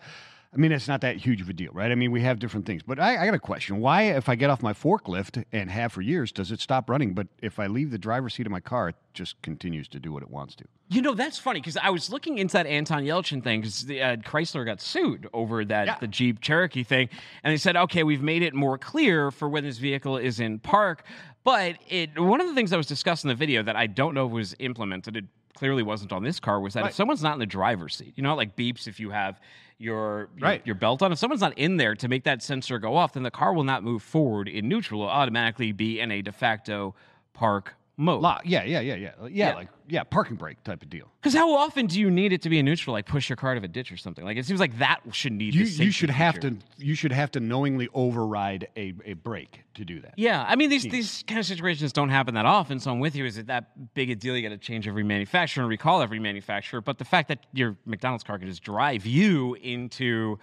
I 0.56 0.58
mean, 0.58 0.72
it's 0.72 0.88
not 0.88 1.02
that 1.02 1.18
huge 1.18 1.42
of 1.42 1.50
a 1.50 1.54
deal, 1.54 1.72
right? 1.74 1.92
I 1.92 1.96
mean, 1.96 2.12
we 2.12 2.22
have 2.22 2.40
different 2.40 2.66
things. 2.66 2.82
But 2.82 2.98
I, 2.98 3.22
I 3.22 3.26
got 3.26 3.34
a 3.34 3.40
question. 3.40 3.82
Why, 3.82 4.04
if 4.04 4.30
I 4.30 4.36
get 4.36 4.50
off 4.50 4.64
my 4.64 4.72
forklift 4.72 5.44
and 5.52 5.70
have 5.70 5.92
for 5.92 6.02
years, 6.02 6.32
does 6.32 6.50
it 6.50 6.62
stop 6.62 6.90
running? 6.90 7.14
But 7.14 7.28
if 7.42 7.60
I 7.60 7.68
leave 7.68 7.92
the 7.92 7.98
driver's 7.98 8.36
seat 8.36 8.46
of 8.46 8.54
my 8.54 8.62
car, 8.62 8.90
it 8.90 8.96
just 9.14 9.42
continues 9.42 9.90
to 9.90 10.00
do 10.00 10.14
what 10.14 10.24
it 10.24 10.30
wants 10.30 10.56
to. 10.56 10.66
You 10.88 11.02
know, 11.02 11.14
that's 11.14 11.38
funny 11.38 11.60
because 11.60 11.76
I 11.76 11.90
was 11.90 12.10
looking 12.10 12.38
into 12.38 12.54
that 12.54 12.68
Anton 12.68 13.04
Yelchin 13.04 13.44
thing 13.44 13.62
because 13.62 13.84
uh, 13.90 14.16
Chrysler 14.24 14.66
got 14.66 14.80
sued 14.80 15.28
over 15.34 15.66
that 15.66 15.88
Yeah. 15.88 15.98
the 16.00 16.08
Jeep 16.08 16.40
Cherokee 16.40 16.84
thing, 16.84 17.10
and 17.44 17.52
they 17.52 17.58
said, 17.58 17.76
okay, 17.76 18.04
we've 18.04 18.22
made 18.22 18.42
it 18.42 18.54
more 18.54 18.78
clear 18.78 19.32
for 19.32 19.50
when 19.50 19.66
this 19.66 19.78
vehicle 19.78 20.18
is 20.18 20.40
in 20.40 20.60
park. 20.60 21.04
But 21.44 21.76
it 21.90 22.18
one 22.18 22.40
of 22.40 22.48
the 22.48 22.54
things 22.54 22.70
that 22.70 22.78
was 22.78 22.88
discussed 22.88 23.26
in 23.26 23.28
the 23.28 23.36
video 23.36 23.62
that 23.64 23.76
I 23.76 23.88
don't 23.88 24.14
know 24.14 24.26
was 24.26 24.56
implemented. 24.60 25.28
Clearly 25.56 25.84
wasn't 25.84 26.12
on 26.14 26.24
this 26.24 26.40
car. 26.40 26.60
Was 26.60 26.74
that 26.76 26.82
Right. 26.84 26.90
if 26.90 26.96
someone's 26.96 27.24
not 27.24 27.34
in 27.34 27.40
the 27.40 27.46
driver's 27.46 27.96
seat, 27.96 28.14
you 28.16 28.24
know, 28.24 28.36
like 28.36 28.56
beeps 28.56 28.88
if 28.88 29.00
you 29.00 29.10
have 29.12 29.40
your 29.78 30.30
your, 30.38 30.50
Right. 30.50 30.62
your 30.66 30.76
belt 30.76 31.02
on. 31.02 31.12
If 31.12 31.18
someone's 31.18 31.42
not 31.42 31.58
in 31.58 31.78
there 31.78 31.96
to 31.96 32.08
make 32.08 32.24
that 32.26 32.42
sensor 32.44 32.78
go 32.80 32.96
off, 32.96 33.14
then 33.14 33.24
the 33.24 33.32
car 33.32 33.54
will 33.54 33.64
not 33.64 33.84
move 33.84 34.04
forward 34.04 34.48
in 34.48 34.68
neutral. 34.70 35.02
It'll 35.02 35.12
automatically 35.12 35.72
be 35.72 36.00
in 36.00 36.12
a 36.12 36.22
de 36.22 36.32
facto 36.32 36.94
park 37.34 37.76
mode. 37.98 38.22
Lock. 38.22 38.42
Yeah, 38.46 38.64
yeah, 38.64 38.80
yeah, 38.80 38.96
yeah, 38.96 39.12
uh, 39.22 39.26
yeah. 39.26 39.50
Yeah. 39.50 39.56
Like 39.56 39.68
yeah, 39.88 40.04
parking 40.04 40.36
brake 40.36 40.64
type 40.64 40.82
of 40.82 40.90
deal. 40.90 41.12
Because 41.22 41.36
how 41.36 41.54
often 41.56 41.86
do 41.86 42.00
you 42.00 42.10
need 42.10 42.34
it 42.34 42.42
to 42.42 42.50
be 42.50 42.58
in 42.58 42.66
neutral, 42.66 42.94
like 42.94 43.06
push 43.06 43.30
your 43.30 43.36
car 43.36 43.52
out 43.52 43.58
of 43.58 43.64
a 43.64 43.68
ditch 43.68 43.92
or 43.92 43.98
something? 43.98 44.26
Like 44.26 44.38
it 44.38 44.46
seems 44.46 44.60
like 44.60 44.78
that 44.80 45.02
should 45.12 45.34
need. 45.34 45.54
You, 45.54 45.66
the 45.66 45.70
safety 45.70 45.86
you 45.86 45.92
should 45.92 46.10
have 46.10 46.36
feature. 46.36 46.52
to 46.52 46.58
you 46.78 46.96
should 46.96 47.12
have 47.12 47.32
to 47.32 47.40
knowingly 47.40 47.90
override 47.94 48.68
a, 48.76 48.94
a 49.06 49.14
brake 49.14 49.64
to 49.76 49.86
do 49.86 50.02
that. 50.02 50.14
Yeah, 50.18 50.44
I 50.48 50.56
mean 50.56 50.70
these 50.70 50.84
these 50.84 51.24
kind 51.28 51.40
of 51.40 51.46
situations 51.46 51.94
don't 51.94 52.10
happen 52.10 52.34
that 52.36 52.46
often. 52.46 52.80
So 52.80 52.92
I'm 52.92 53.00
with 53.00 53.16
you. 53.16 53.26
Is 53.26 53.38
it 53.38 53.48
that 53.48 53.94
big 53.94 54.10
a 54.10 54.16
deal? 54.16 54.36
You 54.36 54.48
got 54.48 54.56
to 54.56 54.58
change 54.58 54.88
every 54.88 55.04
manufacturer 55.04 55.64
and 55.64 55.70
recall 55.70 56.02
every 56.02 56.20
manufacturer. 56.20 56.82
But 56.82 56.98
the 56.98 57.06
fact 57.06 57.28
that 57.30 57.40
your 57.54 57.76
McDonald's 57.86 58.24
car 58.24 58.40
could 58.40 58.48
just 58.48 58.64
drive 58.64 59.06
you 59.06 59.56
into 59.56 60.40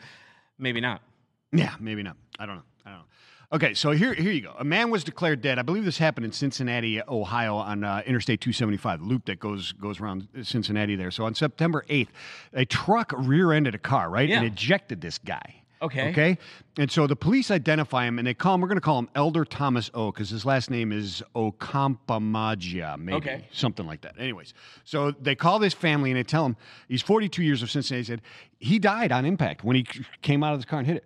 maybe 0.58 0.80
not. 0.80 1.02
Yeah, 1.52 1.74
maybe 1.80 2.02
not. 2.02 2.16
I 2.38 2.46
don't 2.46 2.56
know. 2.56 2.62
I 2.86 2.90
don't 2.90 2.98
know. 3.00 3.04
Okay, 3.52 3.74
so 3.74 3.90
here, 3.90 4.14
here 4.14 4.32
you 4.32 4.40
go. 4.40 4.54
A 4.58 4.64
man 4.64 4.90
was 4.90 5.04
declared 5.04 5.42
dead. 5.42 5.58
I 5.58 5.62
believe 5.62 5.84
this 5.84 5.98
happened 5.98 6.24
in 6.24 6.32
Cincinnati, 6.32 7.02
Ohio, 7.06 7.56
on 7.56 7.84
uh, 7.84 8.00
Interstate 8.06 8.40
275, 8.40 9.00
the 9.00 9.04
loop 9.04 9.26
that 9.26 9.40
goes 9.40 9.72
goes 9.72 10.00
around 10.00 10.26
Cincinnati 10.42 10.96
there. 10.96 11.10
So 11.10 11.26
on 11.26 11.34
September 11.34 11.84
8th, 11.90 12.08
a 12.54 12.64
truck 12.64 13.12
rear-ended 13.14 13.74
a 13.74 13.78
car, 13.78 14.08
right, 14.08 14.30
and 14.30 14.46
ejected 14.46 15.02
this 15.02 15.18
guy. 15.18 15.56
Okay. 15.82 16.10
Okay. 16.10 16.38
And 16.78 16.90
so 16.90 17.06
the 17.06 17.16
police 17.16 17.50
identify 17.50 18.06
him, 18.06 18.18
and 18.18 18.26
they 18.26 18.32
call 18.32 18.54
him. 18.54 18.62
We're 18.62 18.68
going 18.68 18.76
to 18.76 18.80
call 18.80 19.00
him 19.00 19.10
Elder 19.14 19.44
Thomas 19.44 19.90
O, 19.92 20.10
because 20.12 20.30
his 20.30 20.46
last 20.46 20.70
name 20.70 20.90
is 20.90 21.22
Ocampamagia, 21.34 22.96
maybe 22.98 23.16
Okay. 23.16 23.44
something 23.52 23.84
like 23.86 24.00
that. 24.02 24.14
Anyways, 24.18 24.54
so 24.84 25.10
they 25.10 25.34
call 25.34 25.58
this 25.58 25.74
family 25.74 26.10
and 26.10 26.16
they 26.18 26.22
tell 26.22 26.46
him 26.46 26.56
he's 26.88 27.02
42 27.02 27.42
years 27.42 27.62
of 27.62 27.70
Cincinnati. 27.70 28.00
He 28.02 28.06
said 28.06 28.22
he 28.60 28.78
died 28.78 29.12
on 29.12 29.26
impact 29.26 29.62
when 29.62 29.76
he 29.76 29.84
came 30.22 30.42
out 30.42 30.54
of 30.54 30.58
his 30.60 30.64
car 30.64 30.78
and 30.78 30.86
hit 30.88 30.96
it. 30.96 31.04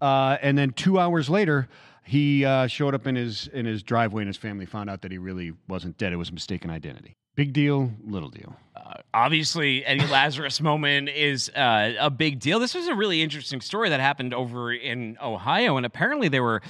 Uh, 0.00 0.36
and 0.42 0.56
then 0.56 0.72
two 0.72 0.98
hours 0.98 1.28
later, 1.30 1.68
he 2.04 2.44
uh, 2.44 2.66
showed 2.66 2.94
up 2.94 3.06
in 3.06 3.16
his 3.16 3.48
in 3.48 3.66
his 3.66 3.82
driveway, 3.82 4.22
and 4.22 4.28
his 4.28 4.36
family 4.36 4.66
found 4.66 4.90
out 4.90 5.02
that 5.02 5.12
he 5.12 5.18
really 5.18 5.52
wasn't 5.68 5.96
dead. 5.98 6.12
It 6.12 6.16
was 6.16 6.28
a 6.28 6.32
mistaken 6.32 6.70
identity. 6.70 7.16
Big 7.34 7.52
deal, 7.52 7.90
little 8.04 8.28
deal. 8.28 8.54
Uh, 8.76 8.94
obviously 9.12 9.84
any 9.84 10.06
Lazarus 10.06 10.60
moment 10.60 11.08
is 11.08 11.48
uh, 11.50 11.94
a 11.98 12.10
big 12.10 12.38
deal. 12.38 12.60
This 12.60 12.74
was 12.74 12.86
a 12.86 12.94
really 12.94 13.22
interesting 13.22 13.60
story 13.60 13.88
that 13.88 13.98
happened 13.98 14.34
over 14.34 14.72
in 14.72 15.16
Ohio, 15.22 15.76
and 15.76 15.86
apparently 15.86 16.28
they 16.28 16.40
were. 16.40 16.62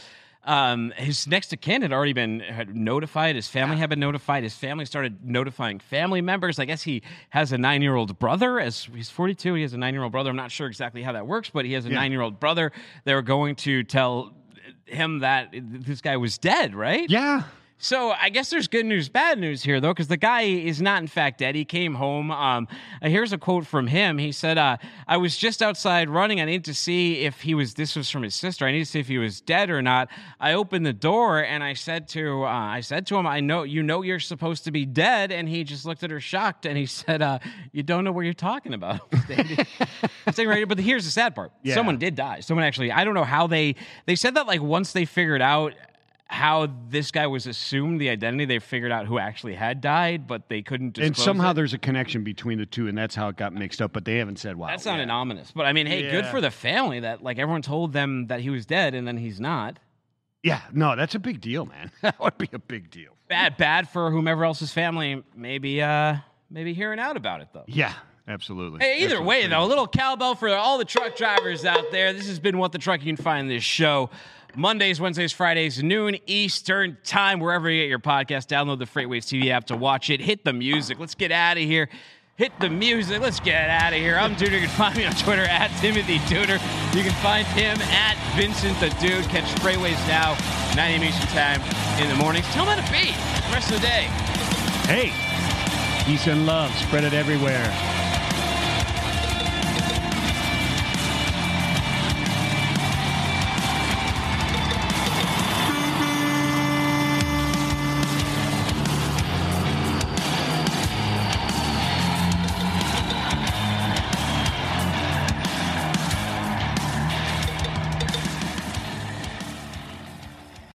Um, 0.46 0.92
his 0.96 1.26
next 1.26 1.52
of 1.54 1.60
kin 1.60 1.80
had 1.82 1.92
already 1.92 2.12
been 2.12 2.40
had 2.40 2.76
notified. 2.76 3.34
His 3.34 3.48
family 3.48 3.76
had 3.78 3.88
been 3.88 4.00
notified. 4.00 4.42
His 4.42 4.54
family 4.54 4.84
started 4.84 5.24
notifying 5.24 5.78
family 5.80 6.20
members. 6.20 6.58
I 6.58 6.66
guess 6.66 6.82
he 6.82 7.02
has 7.30 7.52
a 7.52 7.58
nine 7.58 7.80
year 7.80 7.94
old 7.96 8.18
brother. 8.18 8.60
As 8.60 8.88
he's 8.94 9.08
forty 9.10 9.34
two, 9.34 9.54
he 9.54 9.62
has 9.62 9.72
a 9.72 9.78
nine 9.78 9.94
year 9.94 10.02
old 10.02 10.12
brother. 10.12 10.28
I'm 10.30 10.36
not 10.36 10.50
sure 10.50 10.66
exactly 10.66 11.02
how 11.02 11.12
that 11.12 11.26
works, 11.26 11.50
but 11.50 11.64
he 11.64 11.72
has 11.72 11.86
a 11.86 11.88
Yeah. 11.88 11.94
nine 11.94 12.12
year 12.12 12.20
old 12.20 12.38
brother. 12.40 12.72
They 13.04 13.14
were 13.14 13.22
going 13.22 13.56
to 13.56 13.84
tell 13.84 14.34
him 14.84 15.20
that 15.20 15.48
this 15.52 16.00
guy 16.02 16.18
was 16.18 16.36
dead, 16.36 16.74
right? 16.74 17.08
Yeah, 17.08 17.44
So 17.78 18.12
I 18.12 18.30
guess 18.30 18.50
there's 18.50 18.68
good 18.68 18.86
news, 18.86 19.08
bad 19.08 19.38
news 19.38 19.62
here 19.62 19.80
though, 19.80 19.92
because 19.92 20.08
the 20.08 20.16
guy 20.16 20.42
is 20.42 20.80
not 20.80 21.02
in 21.02 21.08
fact 21.08 21.38
dead. 21.38 21.54
He 21.54 21.64
came 21.64 21.94
home. 21.94 22.30
Um, 22.30 22.68
uh, 23.02 23.08
here's 23.08 23.32
a 23.32 23.38
quote 23.38 23.66
from 23.66 23.88
him. 23.88 24.16
He 24.16 24.32
said, 24.32 24.56
uh, 24.56 24.78
"I 25.08 25.16
was 25.16 25.36
just 25.36 25.60
outside 25.60 26.08
running. 26.08 26.40
I 26.40 26.44
needed 26.44 26.64
to 26.66 26.74
see 26.74 27.24
if 27.24 27.40
he 27.42 27.54
was. 27.54 27.74
This 27.74 27.96
was 27.96 28.08
from 28.08 28.22
his 28.22 28.34
sister. 28.34 28.64
I 28.64 28.72
needed 28.72 28.84
to 28.86 28.90
see 28.90 29.00
if 29.00 29.08
he 29.08 29.18
was 29.18 29.40
dead 29.40 29.70
or 29.70 29.82
not. 29.82 30.08
I 30.40 30.54
opened 30.54 30.86
the 30.86 30.92
door 30.92 31.44
and 31.44 31.62
I 31.62 31.74
said 31.74 32.08
to, 32.10 32.44
uh, 32.44 32.46
I 32.46 32.80
said 32.80 33.06
to 33.08 33.16
him, 33.16 33.26
I 33.26 33.40
know 33.40 33.64
you 33.64 33.82
know 33.82 34.02
you're 34.02 34.20
supposed 34.20 34.64
to 34.64 34.70
be 34.70 34.86
dead. 34.86 35.32
And 35.32 35.48
he 35.48 35.64
just 35.64 35.84
looked 35.84 36.02
at 36.04 36.10
her 36.10 36.20
shocked 36.20 36.66
and 36.66 36.78
he 36.78 36.86
said, 37.04 37.22
uh, 37.22 37.40
You 37.72 37.82
don't 37.82 38.04
know 38.04 38.12
what 38.12 38.22
you're 38.22 38.34
talking 38.34 38.72
about. 38.72 39.00
I'm 40.26 40.32
saying 40.32 40.48
right, 40.48 40.66
but 40.66 40.78
here's 40.78 41.04
the 41.04 41.10
sad 41.10 41.34
part. 41.34 41.52
Yeah. 41.62 41.74
Someone 41.74 41.98
did 41.98 42.14
die. 42.14 42.40
Someone 42.40 42.64
actually. 42.64 42.92
I 42.92 43.04
don't 43.04 43.14
know 43.14 43.24
how 43.24 43.46
they. 43.46 43.74
They 44.06 44.16
said 44.16 44.36
that 44.36 44.46
like 44.46 44.62
once 44.62 44.92
they 44.92 45.04
figured 45.04 45.42
out 45.42 45.74
how 46.26 46.68
this 46.88 47.10
guy 47.10 47.26
was 47.26 47.46
assumed 47.46 48.00
the 48.00 48.08
identity. 48.08 48.46
They 48.46 48.58
figured 48.58 48.90
out 48.90 49.06
who 49.06 49.18
actually 49.18 49.54
had 49.54 49.80
died, 49.80 50.26
but 50.26 50.48
they 50.48 50.62
couldn't. 50.62 50.98
And 50.98 51.16
somehow 51.16 51.50
it. 51.50 51.54
there's 51.54 51.74
a 51.74 51.78
connection 51.78 52.24
between 52.24 52.58
the 52.58 52.66
two, 52.66 52.88
and 52.88 52.96
that's 52.96 53.14
how 53.14 53.28
it 53.28 53.36
got 53.36 53.52
mixed 53.52 53.82
up. 53.82 53.92
But 53.92 54.04
they 54.04 54.18
haven't 54.18 54.38
said 54.38 54.56
why. 54.56 54.70
that 54.70 54.80
sounded 54.80 55.10
ominous. 55.10 55.52
But 55.54 55.66
I 55.66 55.72
mean, 55.72 55.86
hey, 55.86 56.10
good 56.10 56.26
for 56.26 56.40
the 56.40 56.50
family 56.50 57.00
that 57.00 57.22
like 57.22 57.38
everyone 57.38 57.62
told 57.62 57.92
them 57.92 58.28
that 58.28 58.40
he 58.40 58.50
was 58.50 58.66
dead 58.66 58.94
and 58.94 59.06
then 59.06 59.16
he's 59.16 59.40
not. 59.40 59.78
Yeah, 60.42 60.60
no, 60.72 60.94
that's 60.94 61.14
a 61.14 61.18
big 61.18 61.40
deal, 61.40 61.64
man. 61.64 61.90
that 62.02 62.20
would 62.20 62.36
be 62.36 62.48
a 62.52 62.58
big 62.58 62.90
deal. 62.90 63.12
Bad, 63.28 63.56
bad 63.56 63.88
for 63.88 64.10
whomever 64.10 64.44
else's 64.44 64.72
family. 64.72 65.22
Maybe, 65.34 65.80
uh, 65.80 66.16
maybe 66.50 66.74
hearing 66.74 66.98
out 66.98 67.16
about 67.16 67.40
it 67.40 67.48
though. 67.54 67.64
Yeah, 67.66 67.94
absolutely. 68.28 68.80
Hey, 68.80 68.98
either 68.98 69.16
Absolutely. 69.16 69.26
way, 69.26 69.46
though, 69.46 69.64
a 69.64 69.66
little 69.66 69.86
cowbell 69.86 70.34
for 70.34 70.50
all 70.50 70.76
the 70.76 70.84
truck 70.84 71.16
drivers 71.16 71.64
out 71.64 71.90
there. 71.92 72.12
This 72.12 72.28
has 72.28 72.38
been 72.38 72.58
What 72.58 72.72
the 72.72 72.78
Truck. 72.78 73.00
You 73.00 73.14
can 73.14 73.22
find 73.22 73.48
this 73.48 73.62
show 73.62 74.10
Mondays, 74.56 75.00
Wednesdays, 75.00 75.32
Fridays, 75.32 75.82
noon 75.82 76.16
Eastern 76.26 76.96
time, 77.04 77.40
wherever 77.40 77.68
you 77.68 77.82
get 77.82 77.88
your 77.88 77.98
podcast. 77.98 78.46
Download 78.46 78.78
the 78.78 78.84
FreightWaves 78.84 79.26
TV 79.26 79.48
app 79.50 79.66
to 79.66 79.76
watch 79.76 80.10
it. 80.10 80.20
Hit 80.20 80.44
the 80.44 80.52
music. 80.52 80.98
Let's 80.98 81.14
get 81.14 81.32
out 81.32 81.56
of 81.56 81.62
here. 81.62 81.88
Hit 82.36 82.52
the 82.60 82.68
music. 82.68 83.20
Let's 83.20 83.40
get 83.40 83.70
out 83.70 83.92
of 83.92 83.98
here. 83.98 84.16
I'm 84.16 84.34
Dooner. 84.36 84.52
You 84.52 84.60
can 84.60 84.68
find 84.68 84.96
me 84.96 85.04
on 85.04 85.12
Twitter 85.14 85.42
at 85.42 85.68
Timothy 85.80 86.18
Dooner. 86.20 86.60
You 86.94 87.02
can 87.02 87.12
find 87.22 87.46
him 87.48 87.80
at 87.82 88.16
Vincent 88.36 88.78
the 88.80 88.90
Dude. 89.00 89.24
Catch 89.26 89.44
FreightWaves 89.60 90.06
now, 90.08 90.36
9 90.74 90.78
a.m. 90.78 91.02
Eastern 91.04 91.28
time 91.28 91.60
in 92.02 92.08
the 92.08 92.16
mornings. 92.16 92.46
Tell 92.46 92.64
him 92.64 92.76
how 92.78 92.84
to 92.84 92.92
be 92.92 93.12
the 93.46 93.52
rest 93.52 93.70
of 93.70 93.80
the 93.80 93.86
day. 93.86 94.08
Hey, 94.86 95.12
peace 96.04 96.26
and 96.26 96.44
love, 96.46 96.72
spread 96.76 97.04
it 97.04 97.12
everywhere. 97.12 98.03